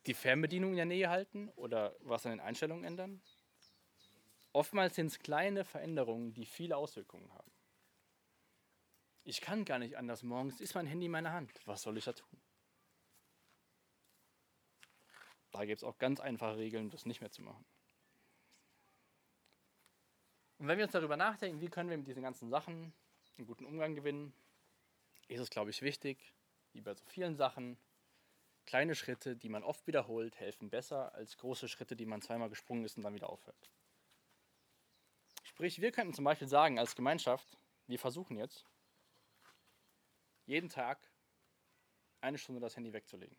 die 0.06 0.14
Fernbedienung 0.14 0.72
in 0.72 0.78
der 0.78 0.86
Nähe 0.86 1.10
halten 1.10 1.50
oder 1.58 1.98
was 2.00 2.26
an 2.26 2.32
den 2.32 2.40
Einstellungen 2.40 2.86
ändern? 2.86 3.22
Oftmals 4.58 4.96
sind 4.96 5.06
es 5.06 5.20
kleine 5.20 5.64
Veränderungen, 5.64 6.34
die 6.34 6.48
viele 6.48 6.78
Auswirkungen 6.78 7.32
haben. 7.32 7.52
Ich 9.24 9.40
kann 9.40 9.66
gar 9.66 9.78
nicht 9.78 9.98
anders. 9.98 10.24
Morgens 10.24 10.60
ist 10.60 10.74
mein 10.74 10.88
Handy 10.88 11.06
in 11.06 11.12
meiner 11.12 11.32
Hand. 11.32 11.52
Was 11.66 11.84
soll 11.84 11.96
ich 11.96 12.06
da 12.06 12.14
tun? 12.14 12.42
Da 15.52 15.64
gibt 15.64 15.78
es 15.78 15.84
auch 15.84 16.00
ganz 16.00 16.20
einfache 16.20 16.58
Regeln, 16.58 16.90
das 16.90 17.06
nicht 17.06 17.22
mehr 17.22 17.30
zu 17.30 17.44
machen. 17.44 17.64
Und 20.58 20.68
wenn 20.68 20.80
wir 20.80 20.86
uns 20.86 20.94
darüber 20.94 21.18
nachdenken, 21.18 21.62
wie 21.62 21.70
können 21.70 21.92
wir 21.92 21.98
mit 22.00 22.08
diesen 22.08 22.24
ganzen 22.24 22.50
Sachen 22.50 22.96
einen 23.38 23.46
guten 23.46 23.64
Umgang 23.64 23.94
gewinnen, 23.94 24.34
ist 25.28 25.40
es, 25.40 25.52
glaube 25.52 25.70
ich, 25.70 25.84
wichtig, 25.84 26.34
wie 26.74 26.82
bei 26.82 26.96
so 26.96 27.06
vielen 27.06 27.36
Sachen, 27.36 27.78
kleine 28.66 28.96
Schritte, 28.96 29.36
die 29.36 29.50
man 29.50 29.62
oft 29.62 29.86
wiederholt, 29.86 30.40
helfen 30.40 30.72
besser 30.72 31.14
als 31.14 31.38
große 31.38 31.70
Schritte, 31.70 31.96
die 31.96 32.08
man 32.08 32.24
zweimal 32.24 32.50
gesprungen 32.50 32.86
ist 32.86 32.98
und 32.98 33.04
dann 33.04 33.14
wieder 33.14 33.30
aufhört. 33.30 33.70
Sprich, 35.58 35.82
wir 35.82 35.92
könnten 35.92 36.14
zum 36.14 36.24
Beispiel 36.24 36.48
sagen 36.48 36.78
als 36.78 36.94
Gemeinschaft, 36.94 37.58
wir 37.88 37.98
versuchen 37.98 38.38
jetzt, 38.38 38.64
jeden 40.46 40.70
Tag 40.70 41.00
eine 42.22 42.38
Stunde 42.38 42.62
das 42.62 42.76
Handy 42.76 42.94
wegzulegen. 42.94 43.36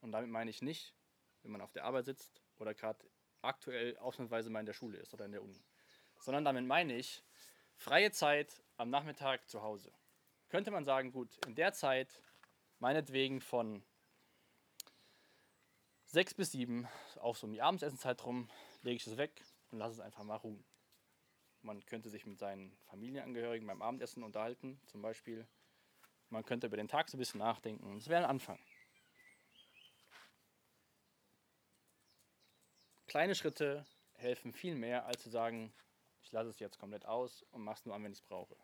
Und 0.00 0.12
damit 0.12 0.30
meine 0.30 0.48
ich 0.48 0.62
nicht, 0.62 0.94
wenn 1.42 1.50
man 1.50 1.60
auf 1.60 1.72
der 1.72 1.86
Arbeit 1.86 2.04
sitzt 2.04 2.40
oder 2.58 2.72
gerade 2.72 3.04
aktuell 3.42 3.98
ausnahmsweise 3.98 4.48
mal 4.48 4.60
in 4.60 4.66
der 4.66 4.74
Schule 4.74 4.98
ist 4.98 5.12
oder 5.12 5.24
in 5.24 5.32
der 5.32 5.42
Uni, 5.42 5.60
sondern 6.20 6.44
damit 6.44 6.66
meine 6.66 6.94
ich 6.94 7.24
freie 7.74 8.12
Zeit 8.12 8.62
am 8.76 8.90
Nachmittag 8.90 9.48
zu 9.48 9.60
Hause. 9.60 9.92
Könnte 10.50 10.70
man 10.70 10.84
sagen, 10.84 11.10
gut, 11.10 11.36
in 11.46 11.56
der 11.56 11.72
Zeit, 11.72 12.22
meinetwegen 12.78 13.40
von 13.40 13.82
sechs 16.04 16.32
bis 16.32 16.52
sieben, 16.52 16.86
auch 17.16 17.34
so 17.34 17.48
um 17.48 17.52
die 17.52 17.60
Abendsessenzeit 17.60 18.24
rum, 18.24 18.48
lege 18.82 18.98
ich 18.98 19.06
es 19.08 19.16
weg 19.16 19.42
und 19.72 19.78
lasse 19.78 19.94
es 19.94 20.00
einfach 20.00 20.22
mal 20.22 20.36
ruhen. 20.36 20.64
Man 21.62 21.84
könnte 21.84 22.08
sich 22.08 22.26
mit 22.26 22.38
seinen 22.38 22.76
Familienangehörigen 22.86 23.66
beim 23.66 23.82
Abendessen 23.82 24.22
unterhalten, 24.22 24.80
zum 24.86 25.02
Beispiel 25.02 25.46
man 26.30 26.44
könnte 26.44 26.68
über 26.68 26.76
den 26.76 26.88
Tag 26.88 27.08
so 27.08 27.16
ein 27.16 27.18
bisschen 27.18 27.40
nachdenken. 27.40 27.98
Das 27.98 28.08
wäre 28.08 28.22
ein 28.22 28.30
Anfang. 28.30 28.58
Kleine 33.06 33.34
Schritte 33.34 33.84
helfen 34.14 34.52
viel 34.52 34.76
mehr, 34.76 35.06
als 35.06 35.22
zu 35.22 35.30
sagen, 35.30 35.74
ich 36.22 36.30
lasse 36.30 36.50
es 36.50 36.60
jetzt 36.60 36.78
komplett 36.78 37.04
aus 37.04 37.42
und 37.50 37.62
mache 37.62 37.80
es 37.80 37.84
nur 37.84 37.94
an, 37.94 38.04
wenn 38.04 38.12
ich 38.12 38.18
es 38.18 38.24
brauche. 38.24 38.56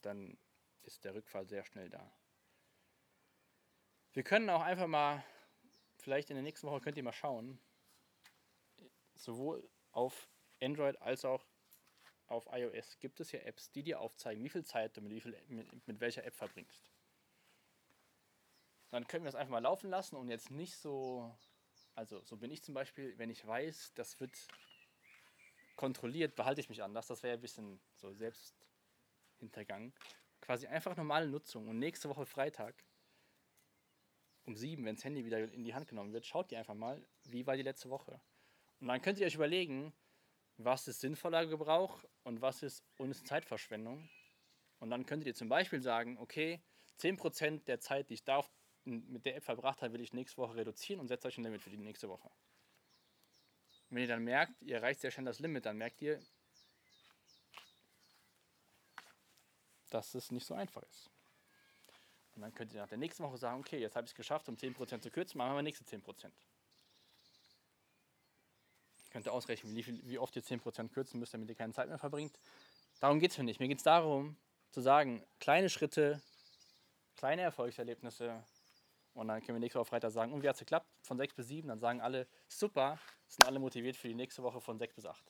Dann 0.00 0.38
ist 0.82 1.04
der 1.04 1.14
Rückfall 1.14 1.46
sehr 1.46 1.64
schnell 1.64 1.90
da. 1.90 2.10
Wir 4.12 4.22
können 4.22 4.48
auch 4.48 4.62
einfach 4.62 4.86
mal, 4.86 5.22
vielleicht 5.98 6.30
in 6.30 6.36
der 6.36 6.42
nächsten 6.42 6.66
Woche 6.66 6.80
könnt 6.80 6.96
ihr 6.96 7.02
mal 7.02 7.12
schauen, 7.12 7.60
sowohl 9.14 9.68
auf 9.92 10.30
Android 10.62 11.00
als 11.02 11.26
auch 11.26 11.44
auf 12.28 12.46
iOS 12.52 12.98
gibt 13.00 13.20
es 13.20 13.32
ja 13.32 13.40
Apps, 13.40 13.70
die 13.72 13.82
dir 13.82 14.00
aufzeigen, 14.00 14.42
wie 14.44 14.48
viel 14.48 14.64
Zeit 14.64 14.96
du 14.96 15.00
mit, 15.00 15.12
wie 15.12 15.20
viel, 15.20 15.36
mit, 15.48 15.86
mit 15.86 16.00
welcher 16.00 16.24
App 16.24 16.34
verbringst. 16.34 16.90
Dann 18.90 19.06
können 19.06 19.24
wir 19.24 19.30
das 19.30 19.34
einfach 19.34 19.52
mal 19.52 19.58
laufen 19.62 19.90
lassen 19.90 20.16
und 20.16 20.28
jetzt 20.28 20.50
nicht 20.50 20.76
so, 20.76 21.34
also 21.94 22.20
so 22.20 22.36
bin 22.36 22.50
ich 22.50 22.62
zum 22.62 22.74
Beispiel, 22.74 23.16
wenn 23.18 23.30
ich 23.30 23.46
weiß, 23.46 23.92
das 23.94 24.18
wird 24.20 24.32
kontrolliert, 25.76 26.34
behalte 26.36 26.60
ich 26.60 26.68
mich 26.68 26.82
anders. 26.82 27.06
Das 27.06 27.22
wäre 27.22 27.34
ein 27.34 27.40
bisschen 27.40 27.80
so 27.94 28.12
selbst 28.12 28.54
hintergangen. 29.38 29.94
Quasi 30.40 30.66
einfach 30.66 30.96
normale 30.96 31.26
Nutzung. 31.26 31.68
Und 31.68 31.78
nächste 31.78 32.08
Woche 32.08 32.26
Freitag 32.26 32.74
um 34.44 34.56
sieben, 34.56 34.84
wenn 34.86 34.96
das 34.96 35.04
Handy 35.04 35.24
wieder 35.24 35.40
in 35.52 35.62
die 35.62 35.74
Hand 35.74 35.88
genommen 35.88 36.12
wird, 36.12 36.24
schaut 36.24 36.50
ihr 36.52 36.58
einfach 36.58 36.74
mal, 36.74 37.06
wie 37.24 37.46
war 37.46 37.56
die 37.56 37.62
letzte 37.62 37.90
Woche. 37.90 38.20
Und 38.80 38.88
dann 38.88 39.02
könnt 39.02 39.18
ihr 39.18 39.26
euch 39.26 39.34
überlegen, 39.34 39.92
was 40.58 40.88
ist 40.88 41.00
sinnvoller 41.00 41.46
Gebrauch 41.46 42.04
und 42.24 42.42
was 42.42 42.62
ist 42.62 42.84
uns 42.98 43.24
Zeitverschwendung. 43.24 44.08
Und 44.80 44.90
dann 44.90 45.06
könntet 45.06 45.28
ihr 45.28 45.34
zum 45.34 45.48
Beispiel 45.48 45.80
sagen, 45.80 46.18
okay, 46.18 46.60
10% 47.00 47.64
der 47.64 47.80
Zeit, 47.80 48.10
die 48.10 48.14
ich 48.14 48.24
da 48.24 48.44
mit 48.84 49.24
der 49.24 49.36
App 49.36 49.44
verbracht 49.44 49.82
habe, 49.82 49.92
will 49.94 50.00
ich 50.00 50.12
nächste 50.12 50.38
Woche 50.38 50.56
reduzieren 50.56 51.00
und 51.00 51.08
setzt 51.08 51.26
euch 51.26 51.38
ein 51.38 51.44
Limit 51.44 51.62
für 51.62 51.70
die 51.70 51.78
nächste 51.78 52.08
Woche. 52.08 52.30
wenn 53.90 54.02
ihr 54.02 54.08
dann 54.08 54.24
merkt, 54.24 54.60
ihr 54.60 54.76
erreicht 54.76 55.00
sehr 55.00 55.10
schnell 55.10 55.26
das 55.26 55.38
Limit, 55.38 55.64
dann 55.64 55.78
merkt 55.78 56.02
ihr, 56.02 56.20
dass 59.90 60.14
es 60.14 60.30
nicht 60.30 60.44
so 60.44 60.54
einfach 60.54 60.82
ist. 60.82 61.10
Und 62.34 62.42
dann 62.42 62.52
könnt 62.54 62.72
ihr 62.72 62.80
nach 62.80 62.88
der 62.88 62.98
nächsten 62.98 63.22
Woche 63.22 63.38
sagen, 63.38 63.60
okay, 63.60 63.78
jetzt 63.78 63.96
habe 63.96 64.04
ich 64.04 64.10
es 64.10 64.14
geschafft, 64.14 64.48
um 64.48 64.56
10% 64.56 65.00
zu 65.00 65.10
kürzen, 65.10 65.38
machen 65.38 65.54
wir 65.54 65.62
nächste 65.62 65.84
10%. 65.84 66.30
Könnt 69.10 69.26
ihr 69.26 69.32
ausrechnen, 69.32 69.74
wie, 69.74 69.82
viel, 69.82 70.00
wie 70.04 70.18
oft 70.18 70.36
ihr 70.36 70.42
10% 70.42 70.88
kürzen 70.90 71.18
müsst, 71.18 71.34
damit 71.34 71.48
ihr 71.48 71.54
keine 71.54 71.72
Zeit 71.72 71.88
mehr 71.88 71.98
verbringt. 71.98 72.38
Darum 73.00 73.20
geht 73.20 73.30
es 73.30 73.38
mir 73.38 73.44
nicht. 73.44 73.60
Mir 73.60 73.68
geht 73.68 73.78
es 73.78 73.84
darum, 73.84 74.36
zu 74.70 74.80
sagen, 74.80 75.24
kleine 75.40 75.70
Schritte, 75.70 76.20
kleine 77.16 77.42
Erfolgserlebnisse. 77.42 78.44
Und 79.14 79.28
dann 79.28 79.40
können 79.40 79.56
wir 79.56 79.60
nächste 79.60 79.78
Woche 79.78 79.88
Freitag 79.88 80.10
sagen, 80.10 80.32
und 80.32 80.42
wie 80.42 80.48
hat 80.48 80.56
es 80.56 80.60
geklappt? 80.60 80.86
Von 81.02 81.16
6 81.16 81.34
bis 81.34 81.48
7. 81.48 81.68
Dann 81.68 81.80
sagen 81.80 82.00
alle, 82.00 82.26
super, 82.48 82.98
sind 83.26 83.46
alle 83.46 83.58
motiviert 83.58 83.96
für 83.96 84.08
die 84.08 84.14
nächste 84.14 84.42
Woche 84.42 84.60
von 84.60 84.78
6 84.78 84.94
bis 84.94 85.06
8. 85.06 85.24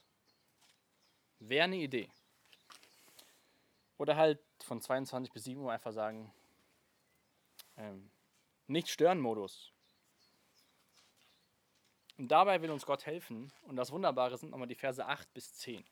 Wäre 1.41 1.65
eine 1.65 1.77
Idee. 1.77 2.09
Oder 3.97 4.17
halt 4.17 4.41
von 4.63 4.81
22 4.81 5.33
bis 5.33 5.45
7 5.45 5.61
Uhr 5.61 5.73
einfach 5.73 5.93
sagen, 5.93 6.33
ähm, 7.77 8.11
nicht 8.67 8.89
stören 8.89 9.21
Modus. 9.21 9.73
Und 12.19 12.29
dabei 12.29 12.61
will 12.61 12.71
uns 12.71 12.85
Gott 12.85 13.07
helfen. 13.07 13.53
Und 13.63 13.77
das 13.77 13.93
Wunderbare 13.93 14.37
sind 14.37 14.51
nochmal 14.51 14.69
die 14.69 14.75
Verse 14.75 15.05
8 15.05 15.33
bis 15.33 15.55
10. 15.55 15.85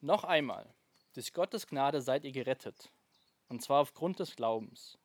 Noch 0.00 0.24
einmal, 0.24 0.72
durch 1.14 1.32
Gottes 1.32 1.66
Gnade 1.66 2.00
seid 2.00 2.24
ihr 2.24 2.32
gerettet. 2.32 2.90
Und 3.48 3.62
zwar 3.62 3.80
aufgrund 3.80 4.20
des 4.20 4.36
Glaubens. 4.36 4.96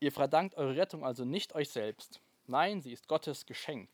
Ihr 0.00 0.12
verdankt 0.12 0.56
eure 0.56 0.76
Rettung 0.76 1.04
also 1.04 1.24
nicht 1.24 1.54
euch 1.54 1.70
selbst. 1.70 2.20
Nein, 2.46 2.80
sie 2.80 2.92
ist 2.92 3.06
Gottes 3.06 3.46
Geschenk. 3.46 3.88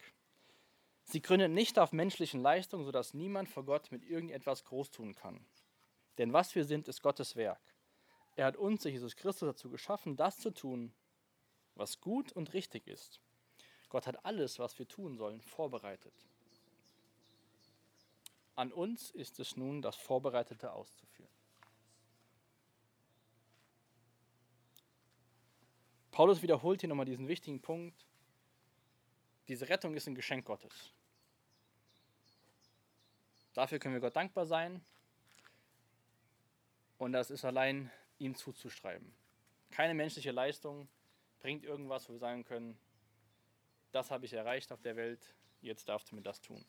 Sie 1.05 1.21
gründet 1.21 1.51
nicht 1.51 1.79
auf 1.79 1.93
menschlichen 1.93 2.41
Leistungen, 2.41 2.85
sodass 2.85 3.15
niemand 3.15 3.49
vor 3.49 3.65
Gott 3.65 3.91
mit 3.91 4.05
irgendetwas 4.05 4.65
groß 4.65 4.91
tun 4.91 5.15
kann. 5.15 5.45
Denn 6.19 6.33
was 6.33 6.55
wir 6.55 6.65
sind, 6.65 6.87
ist 6.87 7.03
Gottes 7.03 7.35
Werk. 7.35 7.61
Er 8.37 8.47
hat 8.47 8.57
uns, 8.57 8.85
Jesus 8.85 9.17
Christus, 9.17 9.49
dazu 9.49 9.71
geschaffen, 9.71 10.17
das 10.17 10.39
zu 10.39 10.51
tun, 10.51 10.93
was 11.81 12.01
gut 12.01 12.31
und 12.33 12.53
richtig 12.53 12.87
ist. 12.87 13.21
Gott 13.89 14.07
hat 14.07 14.25
alles, 14.25 14.61
was 14.61 14.79
wir 14.79 14.87
tun 14.87 15.17
sollen, 15.17 15.41
vorbereitet. 15.41 16.15
An 18.55 18.73
uns 18.73 19.11
ist 19.11 19.41
es 19.41 19.57
nun, 19.57 19.81
das 19.81 19.97
Vorbereitete 19.97 20.73
auszuführen. 20.73 21.33
Paulus 26.13 26.43
wiederholt 26.43 26.81
hier 26.81 26.89
nochmal 26.89 27.07
diesen 27.07 27.27
wichtigen 27.27 27.63
Punkt. 27.63 28.07
Diese 29.49 29.69
Rettung 29.69 29.95
ist 29.95 30.07
ein 30.07 30.15
Geschenk 30.15 30.45
Gottes. 30.45 30.93
Dafür 33.55 33.79
können 33.79 33.95
wir 33.95 34.01
Gott 34.01 34.17
dankbar 34.17 34.45
sein. 34.45 34.85
Und 36.99 37.13
das 37.13 37.31
ist 37.31 37.47
allein 37.47 37.91
ihm 38.19 38.35
zuzuschreiben. 38.35 39.15
Keine 39.71 39.95
menschliche 39.95 40.33
Leistung 40.33 40.87
bringt 41.41 41.65
irgendwas, 41.65 42.09
wo 42.09 42.13
wir 42.13 42.19
sagen 42.19 42.45
können, 42.45 42.79
das 43.93 44.11
habe 44.11 44.27
ich 44.27 44.33
erreicht 44.33 44.73
auf 44.73 44.81
der 44.83 44.97
Welt, 44.97 45.35
jetzt 45.61 45.89
darfst 45.89 46.11
du 46.11 46.15
mir 46.15 46.23
das 46.23 46.41
tun. 46.41 46.65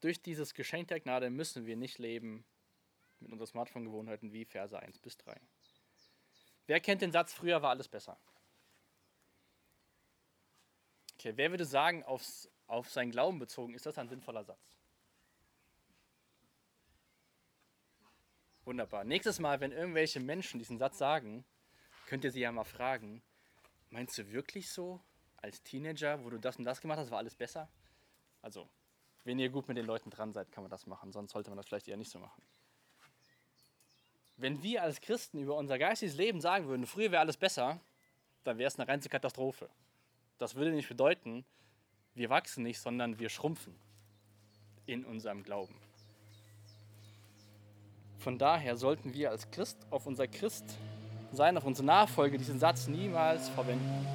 Durch 0.00 0.20
dieses 0.20 0.54
Geschenk 0.54 0.88
der 0.88 1.00
Gnade 1.00 1.30
müssen 1.30 1.66
wir 1.66 1.76
nicht 1.76 1.98
leben 1.98 2.44
mit 3.20 3.32
unseren 3.32 3.46
Smartphone-Gewohnheiten 3.46 4.32
wie 4.32 4.44
Verse 4.44 4.78
1 4.78 4.98
bis 4.98 5.16
3. 5.18 5.40
Wer 6.66 6.80
kennt 6.80 7.02
den 7.02 7.12
Satz, 7.12 7.32
früher 7.32 7.62
war 7.62 7.70
alles 7.70 7.88
besser? 7.88 8.18
Okay, 11.14 11.32
wer 11.36 11.50
würde 11.50 11.64
sagen, 11.64 12.02
aufs, 12.04 12.50
auf 12.66 12.90
seinen 12.90 13.10
Glauben 13.10 13.38
bezogen, 13.38 13.74
ist 13.74 13.86
das 13.86 13.98
ein 13.98 14.08
sinnvoller 14.08 14.44
Satz? 14.44 14.75
Wunderbar. 18.66 19.04
Nächstes 19.04 19.38
Mal, 19.38 19.60
wenn 19.60 19.70
irgendwelche 19.70 20.18
Menschen 20.18 20.58
diesen 20.58 20.76
Satz 20.76 20.98
sagen, 20.98 21.44
könnt 22.06 22.24
ihr 22.24 22.32
sie 22.32 22.40
ja 22.40 22.50
mal 22.50 22.64
fragen, 22.64 23.22
meinst 23.90 24.18
du 24.18 24.32
wirklich 24.32 24.68
so, 24.68 25.00
als 25.36 25.62
Teenager, 25.62 26.24
wo 26.24 26.30
du 26.30 26.38
das 26.38 26.56
und 26.56 26.64
das 26.64 26.80
gemacht 26.80 26.98
hast, 26.98 27.12
war 27.12 27.18
alles 27.18 27.36
besser? 27.36 27.68
Also, 28.42 28.68
wenn 29.22 29.38
ihr 29.38 29.50
gut 29.50 29.68
mit 29.68 29.76
den 29.76 29.86
Leuten 29.86 30.10
dran 30.10 30.32
seid, 30.32 30.50
kann 30.50 30.64
man 30.64 30.70
das 30.72 30.84
machen, 30.88 31.12
sonst 31.12 31.30
sollte 31.30 31.48
man 31.48 31.56
das 31.56 31.66
vielleicht 31.66 31.86
eher 31.86 31.96
nicht 31.96 32.10
so 32.10 32.18
machen. 32.18 32.42
Wenn 34.36 34.60
wir 34.64 34.82
als 34.82 35.00
Christen 35.00 35.38
über 35.38 35.54
unser 35.54 35.78
geistiges 35.78 36.16
Leben 36.16 36.40
sagen 36.40 36.66
würden, 36.66 36.86
früher 36.86 37.12
wäre 37.12 37.20
alles 37.20 37.36
besser, 37.36 37.80
dann 38.42 38.58
wäre 38.58 38.66
es 38.66 38.80
eine 38.80 38.88
reinste 38.88 39.08
Katastrophe. 39.08 39.70
Das 40.38 40.56
würde 40.56 40.72
nicht 40.72 40.88
bedeuten, 40.88 41.44
wir 42.14 42.30
wachsen 42.30 42.64
nicht, 42.64 42.80
sondern 42.80 43.20
wir 43.20 43.28
schrumpfen 43.28 43.78
in 44.86 45.04
unserem 45.04 45.44
Glauben. 45.44 45.85
Von 48.18 48.38
daher 48.38 48.76
sollten 48.76 49.14
wir 49.14 49.30
als 49.30 49.50
Christ 49.50 49.78
auf 49.90 50.06
unser 50.06 50.26
Christ 50.26 50.64
sein, 51.32 51.56
auf 51.56 51.64
unsere 51.64 51.86
Nachfolge 51.86 52.38
diesen 52.38 52.58
Satz 52.58 52.88
niemals 52.88 53.48
verwenden. 53.50 54.06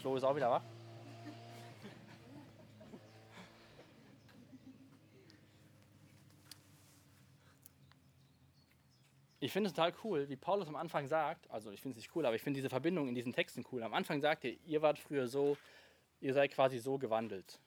Flo 0.00 0.16
ist 0.16 0.24
auch 0.24 0.34
wieder 0.34 0.50
wach. 0.50 0.62
Ich 9.42 9.52
finde 9.52 9.68
es 9.68 9.74
total 9.74 9.94
cool, 10.04 10.28
wie 10.28 10.36
Paulus 10.36 10.68
am 10.68 10.76
Anfang 10.76 11.06
sagt, 11.06 11.50
also 11.50 11.70
ich 11.70 11.80
finde 11.80 11.96
es 11.96 12.04
nicht 12.04 12.14
cool, 12.14 12.26
aber 12.26 12.36
ich 12.36 12.42
finde 12.42 12.58
diese 12.58 12.68
Verbindung 12.68 13.08
in 13.08 13.14
diesen 13.14 13.32
Texten 13.32 13.64
cool. 13.72 13.82
Am 13.82 13.94
Anfang 13.94 14.20
sagt 14.20 14.44
er, 14.44 14.52
ihr 14.66 14.82
wart 14.82 14.98
früher 14.98 15.28
so, 15.28 15.56
ihr 16.20 16.34
seid 16.34 16.52
quasi 16.52 16.78
so 16.78 16.98
gewandelt. 16.98 17.58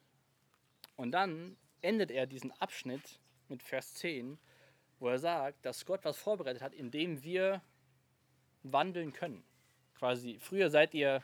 Und 0.96 1.10
dann 1.10 1.56
endet 1.84 2.10
er 2.10 2.26
diesen 2.26 2.52
Abschnitt 2.60 3.20
mit 3.48 3.62
Vers 3.62 3.94
10, 3.94 4.38
wo 4.98 5.08
er 5.08 5.18
sagt, 5.18 5.64
dass 5.64 5.84
Gott 5.84 6.04
was 6.04 6.16
vorbereitet 6.16 6.62
hat, 6.62 6.74
indem 6.74 7.22
wir 7.22 7.62
wandeln 8.62 9.12
können. 9.12 9.44
Quasi, 9.94 10.38
früher 10.40 10.70
seid 10.70 10.94
ihr 10.94 11.22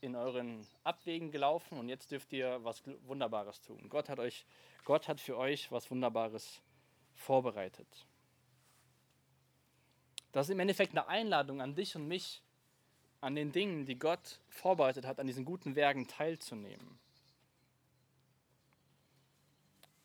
in 0.00 0.16
euren 0.16 0.66
Abwegen 0.82 1.30
gelaufen 1.30 1.78
und 1.78 1.88
jetzt 1.88 2.10
dürft 2.10 2.32
ihr 2.32 2.62
was 2.64 2.82
Wunderbares 3.06 3.62
tun. 3.62 3.88
Gott 3.88 4.08
hat, 4.08 4.18
euch, 4.18 4.46
Gott 4.84 5.08
hat 5.08 5.20
für 5.20 5.36
euch 5.36 5.70
was 5.70 5.90
Wunderbares 5.90 6.60
vorbereitet. 7.14 8.06
Das 10.32 10.46
ist 10.46 10.52
im 10.52 10.60
Endeffekt 10.60 10.92
eine 10.92 11.08
Einladung 11.08 11.60
an 11.60 11.74
dich 11.74 11.96
und 11.96 12.06
mich, 12.06 12.42
an 13.20 13.34
den 13.34 13.52
Dingen, 13.52 13.84
die 13.84 13.98
Gott 13.98 14.40
vorbereitet 14.48 15.04
hat, 15.04 15.18
an 15.20 15.26
diesen 15.26 15.44
guten 15.44 15.76
Werken 15.76 16.06
teilzunehmen. 16.08 16.98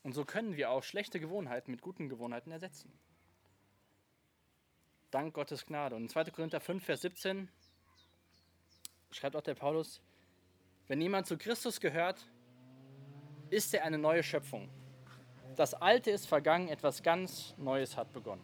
Und 0.05 0.13
so 0.13 0.23
können 0.23 0.55
wir 0.55 0.69
auch 0.69 0.83
schlechte 0.83 1.19
Gewohnheiten 1.19 1.71
mit 1.71 1.81
guten 1.81 2.09
Gewohnheiten 2.09 2.51
ersetzen. 2.51 2.91
Dank 5.09 5.33
Gottes 5.33 5.65
Gnade. 5.65 5.95
Und 5.95 6.03
in 6.03 6.09
2. 6.09 6.25
Korinther 6.25 6.59
5, 6.59 6.85
Vers 6.85 7.01
17 7.01 7.49
schreibt 9.09 9.35
auch 9.35 9.41
der 9.41 9.55
Paulus, 9.55 10.01
wenn 10.87 11.01
jemand 11.01 11.25
zu 11.25 11.39
Christus 11.39 11.79
gehört, 11.79 12.23
ist 13.49 13.73
er 13.73 13.83
eine 13.83 13.97
neue 13.97 14.21
Schöpfung. 14.21 14.69
Das 15.55 15.73
Alte 15.73 16.11
ist 16.11 16.27
vergangen, 16.27 16.67
etwas 16.67 17.01
ganz 17.01 17.55
Neues 17.57 17.97
hat 17.97 18.13
begonnen. 18.13 18.43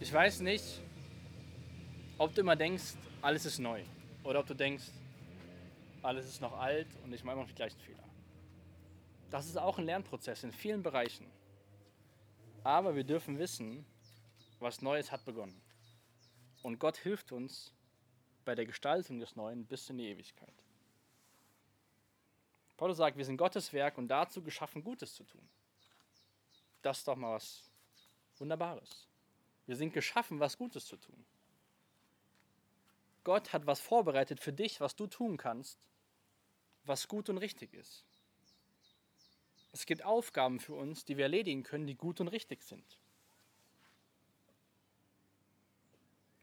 Ich 0.00 0.12
weiß 0.12 0.40
nicht, 0.40 0.82
ob 2.18 2.34
du 2.34 2.42
immer 2.42 2.56
denkst, 2.56 2.92
alles 3.22 3.46
ist 3.46 3.58
neu. 3.58 3.82
Oder 4.22 4.40
ob 4.40 4.46
du 4.46 4.52
denkst, 4.52 4.84
alles 6.02 6.26
ist 6.26 6.40
noch 6.40 6.58
alt 6.58 6.88
und 7.04 7.12
ich 7.12 7.24
mache 7.24 7.34
immer 7.34 7.42
noch 7.42 7.48
die 7.48 7.54
gleichen 7.54 7.80
Fehler. 7.80 8.04
Das 9.30 9.46
ist 9.46 9.56
auch 9.56 9.78
ein 9.78 9.84
Lernprozess 9.84 10.42
in 10.44 10.52
vielen 10.52 10.82
Bereichen. 10.82 11.30
Aber 12.64 12.94
wir 12.96 13.04
dürfen 13.04 13.38
wissen, 13.38 13.86
was 14.58 14.82
Neues 14.82 15.12
hat 15.12 15.24
begonnen. 15.24 15.60
Und 16.62 16.78
Gott 16.78 16.96
hilft 16.96 17.32
uns 17.32 17.72
bei 18.44 18.54
der 18.54 18.66
Gestaltung 18.66 19.20
des 19.20 19.36
Neuen 19.36 19.64
bis 19.66 19.88
in 19.88 19.98
die 19.98 20.08
Ewigkeit. 20.08 20.52
Paulus 22.76 22.96
sagt, 22.96 23.16
wir 23.16 23.24
sind 23.24 23.36
Gottes 23.36 23.72
Werk 23.72 23.98
und 23.98 24.08
dazu 24.08 24.42
geschaffen, 24.42 24.82
Gutes 24.82 25.14
zu 25.14 25.24
tun. 25.24 25.48
Das 26.82 26.98
ist 26.98 27.08
doch 27.08 27.16
mal 27.16 27.34
was 27.34 27.70
Wunderbares. 28.38 29.06
Wir 29.66 29.76
sind 29.76 29.92
geschaffen, 29.92 30.40
was 30.40 30.56
Gutes 30.56 30.86
zu 30.86 30.96
tun. 30.96 31.24
Gott 33.22 33.52
hat 33.52 33.66
was 33.66 33.80
vorbereitet 33.80 34.40
für 34.40 34.52
dich, 34.52 34.80
was 34.80 34.96
du 34.96 35.06
tun 35.06 35.36
kannst, 35.36 35.78
was 36.84 37.08
gut 37.08 37.28
und 37.28 37.38
richtig 37.38 37.74
ist. 37.74 38.04
Es 39.72 39.86
gibt 39.86 40.04
Aufgaben 40.04 40.58
für 40.58 40.74
uns, 40.74 41.04
die 41.04 41.16
wir 41.16 41.24
erledigen 41.24 41.62
können, 41.62 41.86
die 41.86 41.94
gut 41.94 42.20
und 42.20 42.28
richtig 42.28 42.62
sind. 42.62 42.98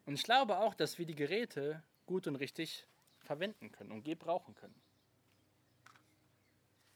Und 0.06 0.14
ich 0.14 0.24
glaube 0.24 0.60
auch, 0.60 0.74
dass 0.74 0.98
wir 0.98 1.06
die 1.06 1.16
Geräte 1.16 1.84
gut 2.06 2.28
und 2.28 2.38
richtig 2.38 2.86
verwenden 3.20 3.72
können 3.72 3.92
und 3.92 4.04
gebrauchen 4.04 4.56
können. 4.56 4.82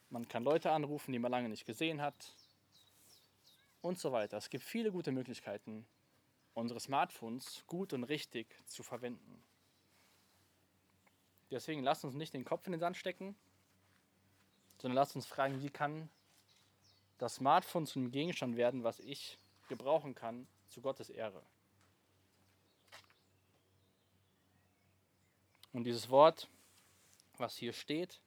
Man 0.09 0.27
kann 0.27 0.43
Leute 0.43 0.71
anrufen, 0.71 1.11
die 1.11 1.19
man 1.19 1.31
lange 1.31 1.49
nicht 1.49 1.65
gesehen 1.65 2.01
hat 2.01 2.33
und 3.81 3.99
so 3.99 4.11
weiter. 4.11 4.37
Es 4.37 4.49
gibt 4.49 4.63
viele 4.63 4.91
gute 4.91 5.11
Möglichkeiten, 5.11 5.85
unsere 6.53 6.79
Smartphones 6.79 7.63
gut 7.67 7.93
und 7.93 8.05
richtig 8.05 8.47
zu 8.65 8.83
verwenden. 8.83 9.43
Deswegen 11.51 11.83
lasst 11.83 12.05
uns 12.05 12.15
nicht 12.15 12.33
den 12.33 12.45
Kopf 12.45 12.65
in 12.65 12.71
den 12.71 12.79
Sand 12.79 12.97
stecken, 12.97 13.35
sondern 14.77 14.95
lasst 14.95 15.15
uns 15.15 15.27
fragen, 15.27 15.61
wie 15.61 15.69
kann 15.69 16.09
das 17.17 17.35
Smartphone 17.35 17.85
zu 17.85 17.99
einem 17.99 18.11
Gegenstand 18.11 18.55
werden, 18.55 18.83
was 18.83 18.99
ich 18.99 19.37
gebrauchen 19.67 20.15
kann 20.15 20.47
zu 20.69 20.81
Gottes 20.81 21.09
Ehre. 21.09 21.43
Und 25.73 25.83
dieses 25.83 26.09
Wort, 26.09 26.49
was 27.37 27.55
hier 27.55 27.73
steht, 27.73 28.19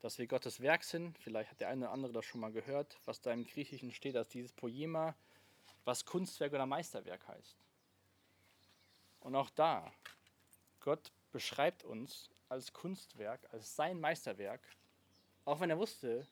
dass 0.00 0.18
wir 0.18 0.26
Gottes 0.26 0.60
Werk 0.60 0.82
sind, 0.82 1.16
vielleicht 1.18 1.50
hat 1.50 1.60
der 1.60 1.68
eine 1.68 1.84
oder 1.84 1.92
andere 1.92 2.12
das 2.12 2.24
schon 2.24 2.40
mal 2.40 2.50
gehört, 2.50 2.98
was 3.04 3.20
da 3.20 3.32
im 3.32 3.44
Griechischen 3.44 3.92
steht, 3.92 4.16
dass 4.16 4.28
dieses 4.28 4.52
Poema, 4.52 5.14
was 5.84 6.04
Kunstwerk 6.04 6.52
oder 6.52 6.66
Meisterwerk 6.66 7.26
heißt. 7.28 7.56
Und 9.20 9.36
auch 9.36 9.50
da, 9.50 9.92
Gott 10.80 11.12
beschreibt 11.30 11.84
uns 11.84 12.31
als 12.52 12.72
Kunstwerk, 12.72 13.40
als 13.52 13.74
sein 13.74 13.98
Meisterwerk, 13.98 14.60
auch 15.44 15.58
wenn 15.60 15.70
er 15.70 15.78
wusste, 15.78 16.26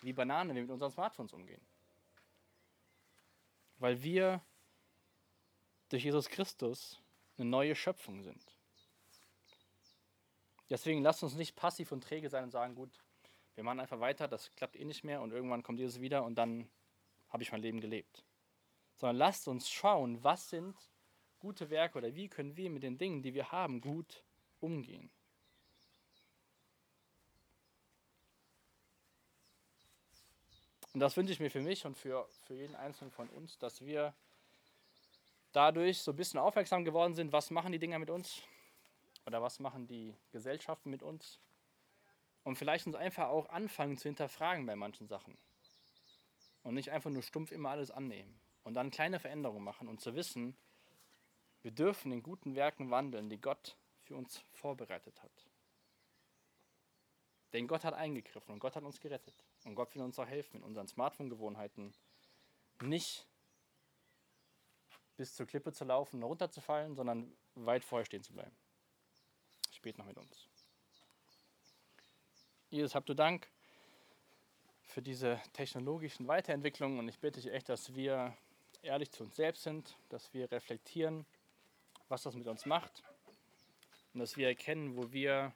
wie 0.00 0.12
Banane 0.12 0.54
wir 0.54 0.62
mit 0.62 0.70
unseren 0.70 0.92
Smartphones 0.92 1.32
umgehen. 1.32 1.60
Weil 3.78 4.02
wir 4.02 4.40
durch 5.88 6.04
Jesus 6.04 6.28
Christus 6.28 7.00
eine 7.36 7.50
neue 7.50 7.74
Schöpfung 7.74 8.22
sind. 8.22 8.56
Deswegen 10.70 11.02
lasst 11.02 11.22
uns 11.22 11.34
nicht 11.34 11.56
passiv 11.56 11.92
und 11.92 12.02
träge 12.02 12.28
sein 12.28 12.44
und 12.44 12.50
sagen, 12.50 12.74
gut, 12.74 12.90
wir 13.54 13.64
machen 13.64 13.80
einfach 13.80 14.00
weiter, 14.00 14.28
das 14.28 14.50
klappt 14.52 14.76
eh 14.76 14.84
nicht 14.84 15.04
mehr 15.04 15.20
und 15.20 15.32
irgendwann 15.32 15.62
kommt 15.62 15.78
Jesus 15.78 16.00
wieder 16.00 16.24
und 16.24 16.36
dann 16.36 16.68
habe 17.28 17.42
ich 17.42 17.52
mein 17.52 17.62
Leben 17.62 17.80
gelebt. 17.80 18.24
Sondern 18.96 19.16
lasst 19.16 19.48
uns 19.48 19.68
schauen, 19.68 20.22
was 20.22 20.48
sind 20.48 20.76
gute 21.40 21.70
Werke 21.70 21.98
oder 21.98 22.14
wie 22.14 22.28
können 22.28 22.56
wir 22.56 22.70
mit 22.70 22.82
den 22.82 22.98
Dingen, 22.98 23.22
die 23.22 23.34
wir 23.34 23.50
haben, 23.52 23.80
gut 23.80 24.24
umgehen. 24.60 25.10
Und 30.96 31.00
das 31.00 31.14
wünsche 31.18 31.30
ich 31.34 31.40
mir 31.40 31.50
für 31.50 31.60
mich 31.60 31.84
und 31.84 31.94
für, 31.94 32.26
für 32.46 32.54
jeden 32.54 32.74
Einzelnen 32.74 33.10
von 33.10 33.28
uns, 33.28 33.58
dass 33.58 33.84
wir 33.84 34.14
dadurch 35.52 35.98
so 35.98 36.12
ein 36.12 36.16
bisschen 36.16 36.40
aufmerksam 36.40 36.86
geworden 36.86 37.12
sind, 37.12 37.34
was 37.34 37.50
machen 37.50 37.70
die 37.70 37.78
Dinger 37.78 37.98
mit 37.98 38.08
uns 38.08 38.40
oder 39.26 39.42
was 39.42 39.60
machen 39.60 39.86
die 39.86 40.16
Gesellschaften 40.32 40.88
mit 40.88 41.02
uns. 41.02 41.38
Und 42.44 42.56
vielleicht 42.56 42.86
uns 42.86 42.96
einfach 42.96 43.28
auch 43.28 43.50
anfangen 43.50 43.98
zu 43.98 44.08
hinterfragen 44.08 44.64
bei 44.64 44.74
manchen 44.74 45.06
Sachen. 45.06 45.36
Und 46.62 46.72
nicht 46.72 46.90
einfach 46.90 47.10
nur 47.10 47.20
stumpf 47.20 47.52
immer 47.52 47.68
alles 47.68 47.90
annehmen. 47.90 48.40
Und 48.64 48.72
dann 48.72 48.90
kleine 48.90 49.18
Veränderungen 49.20 49.64
machen 49.64 49.88
und 49.88 50.00
zu 50.00 50.14
wissen, 50.14 50.56
wir 51.60 51.72
dürfen 51.72 52.10
in 52.10 52.22
guten 52.22 52.54
Werken 52.54 52.90
wandeln, 52.90 53.28
die 53.28 53.38
Gott 53.38 53.76
für 54.04 54.16
uns 54.16 54.42
vorbereitet 54.54 55.22
hat. 55.22 55.46
Denn 57.52 57.66
Gott 57.66 57.84
hat 57.84 57.92
eingegriffen 57.92 58.54
und 58.54 58.60
Gott 58.60 58.76
hat 58.76 58.84
uns 58.84 58.98
gerettet. 58.98 59.44
Und 59.66 59.74
Gott 59.74 59.94
will 59.96 60.02
uns 60.02 60.16
auch 60.18 60.26
helfen, 60.26 60.58
in 60.58 60.62
unseren 60.62 60.86
Smartphone-Gewohnheiten 60.86 61.92
nicht 62.82 63.26
bis 65.16 65.34
zur 65.34 65.46
Klippe 65.46 65.72
zu 65.72 65.84
laufen 65.84 66.22
runterzufallen, 66.22 66.94
sondern 66.94 67.36
weit 67.56 67.84
vorher 67.84 68.06
stehen 68.06 68.22
zu 68.22 68.32
bleiben. 68.32 68.56
Spät 69.72 69.98
noch 69.98 70.06
mit 70.06 70.16
uns. 70.18 70.48
Jesus, 72.70 72.94
habt 72.94 73.08
du 73.08 73.14
Dank 73.14 73.48
für 74.82 75.02
diese 75.02 75.42
technologischen 75.52 76.28
Weiterentwicklungen 76.28 77.00
und 77.00 77.08
ich 77.08 77.18
bitte 77.18 77.40
dich 77.40 77.52
echt, 77.52 77.68
dass 77.68 77.94
wir 77.96 78.36
ehrlich 78.82 79.10
zu 79.10 79.24
uns 79.24 79.34
selbst 79.34 79.64
sind, 79.64 79.96
dass 80.10 80.32
wir 80.32 80.50
reflektieren, 80.52 81.26
was 82.08 82.22
das 82.22 82.36
mit 82.36 82.46
uns 82.46 82.66
macht 82.66 83.02
und 84.14 84.20
dass 84.20 84.36
wir 84.36 84.46
erkennen, 84.46 84.96
wo 84.96 85.10
wir 85.10 85.52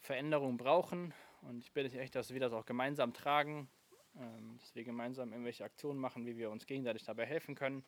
Veränderungen 0.00 0.58
brauchen. 0.58 1.14
Und 1.42 1.60
ich 1.60 1.72
bitte 1.72 1.88
dich 1.88 1.98
echt, 1.98 2.14
dass 2.14 2.32
wir 2.32 2.40
das 2.40 2.52
auch 2.52 2.66
gemeinsam 2.66 3.14
tragen, 3.14 3.68
ähm, 4.18 4.58
dass 4.60 4.74
wir 4.74 4.84
gemeinsam 4.84 5.32
irgendwelche 5.32 5.64
Aktionen 5.64 5.98
machen, 5.98 6.26
wie 6.26 6.36
wir 6.36 6.50
uns 6.50 6.66
gegenseitig 6.66 7.04
dabei 7.04 7.26
helfen 7.26 7.54
können, 7.54 7.84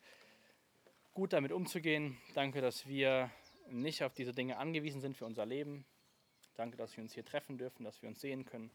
gut 1.15 1.33
damit 1.33 1.53
umzugehen. 1.53 2.17
Danke, 2.35 2.61
dass 2.61 2.87
wir 2.87 3.31
nicht 3.69 4.03
auf 4.03 4.15
diese 4.15 4.33
Dinge 4.33 4.59
angewiesen 4.59 5.01
sind 5.01 5.17
für 5.17 5.27
unser 5.27 5.47
Leben. 5.47 5.85
Danke, 6.57 6.77
dass 6.77 6.97
wir 6.97 7.03
uns 7.03 7.15
hier 7.15 7.25
treffen 7.25 7.59
dürfen, 7.59 7.85
dass 7.85 8.03
wir 8.03 8.09
uns 8.09 8.21
sehen 8.21 8.45
können. 8.45 8.71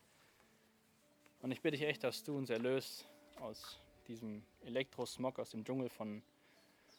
Und 1.42 1.52
ich 1.52 1.62
bitte 1.62 1.78
dich 1.78 1.88
echt, 1.88 2.04
dass 2.04 2.24
du 2.24 2.38
uns 2.38 2.50
erlöst 2.50 3.08
aus 3.40 3.80
diesem 4.08 4.44
Elektrosmog, 4.64 5.40
aus 5.40 5.52
dem 5.52 5.64
Dschungel 5.64 5.90
von 5.90 6.24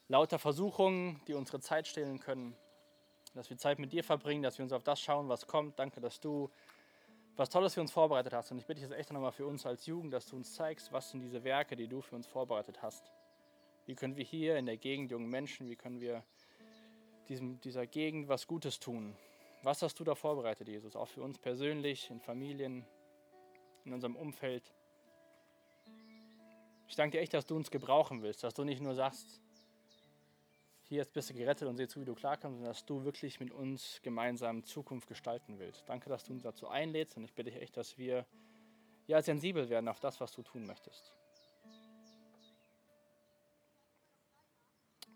lauter 0.09 0.39
Versuchungen, 0.39 1.21
die 1.27 1.35
unsere 1.35 1.61
Zeit 1.61 1.87
stehlen 1.87 2.21
können. 2.21 2.55
Dass 3.35 3.51
wir 3.51 3.59
Zeit 3.59 3.79
mit 3.79 3.93
dir 3.93 4.05
verbringen, 4.05 4.43
dass 4.43 4.59
wir 4.59 4.63
uns 4.63 4.73
auf 4.73 4.83
das 4.83 5.01
schauen, 5.01 5.29
was 5.29 5.47
kommt. 5.47 5.79
Danke, 5.79 6.01
dass 6.01 6.21
du 6.21 6.51
was 7.39 7.49
Tolles 7.51 7.75
für 7.75 7.81
uns 7.81 7.93
vorbereitet 7.93 8.33
hast. 8.33 8.51
Und 8.51 8.59
ich 8.59 8.67
bitte 8.67 8.81
dich 8.81 8.91
jetzt 8.91 8.99
echt 8.99 9.13
nochmal 9.13 9.31
für 9.31 9.47
uns 9.47 9.65
als 9.65 9.87
Jugend, 9.87 10.13
dass 10.13 10.27
du 10.27 10.37
uns 10.37 10.55
zeigst, 10.55 10.93
was 10.93 11.11
sind 11.11 11.21
diese 11.21 11.45
Werke, 11.45 11.77
die 11.77 11.87
du 11.87 12.01
für 12.01 12.17
uns 12.17 12.27
vorbereitet 12.27 12.83
hast. 12.83 13.13
Wie 13.87 13.95
können 13.95 14.17
wir 14.17 14.25
hier 14.25 14.59
in 14.59 14.67
der 14.67 14.77
Gegend, 14.77 15.13
jungen 15.13 15.31
Menschen, 15.31 15.69
wie 15.71 15.77
können 15.77 16.01
wir 16.01 16.25
diesem, 17.29 17.61
dieser 17.61 17.87
Gegend 17.87 18.29
was 18.29 18.49
Gutes 18.49 18.81
tun? 18.81 19.17
Was 19.63 19.83
hast 19.83 20.01
du 20.01 20.05
da 20.05 20.17
vorbereitet, 20.17 20.67
Jesus? 20.67 20.97
Auch 20.97 21.07
für 21.07 21.23
uns 21.23 21.39
persönlich, 21.39 22.11
in 22.11 22.21
Familien, 22.21 22.85
in 23.85 23.93
unserem 23.93 24.17
Umfeld. 24.17 24.75
Ich 26.89 26.97
danke 26.97 27.19
dir 27.19 27.23
echt, 27.23 27.35
dass 27.35 27.47
du 27.47 27.55
uns 27.55 27.71
gebrauchen 27.71 28.21
willst, 28.23 28.43
dass 28.43 28.55
du 28.55 28.65
nicht 28.65 28.83
nur 28.83 28.97
sagst, 28.97 29.41
hier 30.89 30.99
jetzt 30.99 31.13
bist 31.13 31.29
du 31.29 31.35
gerettet 31.35 31.69
und 31.69 31.77
sieh 31.77 31.87
zu, 31.87 32.01
wie 32.01 32.07
du 32.07 32.15
klarkommst, 32.15 32.57
sondern 32.57 32.73
dass 32.73 32.85
du 32.87 33.05
wirklich 33.05 33.41
mit 33.41 33.51
uns 33.51 34.01
gemeinsam 34.03 34.65
Zukunft 34.65 35.07
gestalten 35.07 35.59
willst. 35.59 35.87
Danke, 35.87 36.09
dass 36.09 36.25
du 36.25 36.33
uns 36.33 36.43
dazu 36.43 36.69
einlädst 36.69 37.17
und 37.17 37.25
ich 37.25 37.35
bitte 37.35 37.51
dich 37.51 37.61
echt, 37.61 37.77
dass 37.77 37.99
wir 37.99 38.25
ja 39.07 39.21
sensibel 39.21 39.69
werden 39.69 39.89
auf 39.89 40.01
das, 40.01 40.19
was 40.21 40.33
du 40.33 40.43
tun 40.43 40.67
möchtest. 40.67 41.15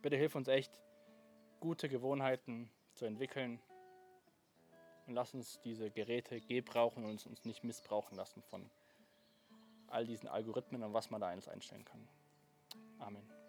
Bitte 0.02 0.16
hilf 0.16 0.34
uns 0.34 0.48
echt, 0.48 0.78
gute 1.60 1.88
Gewohnheiten 1.88 2.68
zu 2.92 3.06
entwickeln 3.06 3.60
und 5.06 5.14
lass 5.14 5.32
uns 5.32 5.60
diese 5.62 5.90
Geräte 5.90 6.40
gebrauchen 6.40 7.04
und 7.04 7.26
uns 7.26 7.44
nicht 7.44 7.64
missbrauchen 7.64 8.16
lassen 8.16 8.42
von 8.42 8.68
all 9.86 10.06
diesen 10.06 10.28
Algorithmen 10.28 10.82
und 10.82 10.92
was 10.92 11.10
man 11.10 11.20
da 11.20 11.28
alles 11.28 11.48
einstellen 11.48 11.84
kann. 11.84 12.08
Amen. 12.98 13.41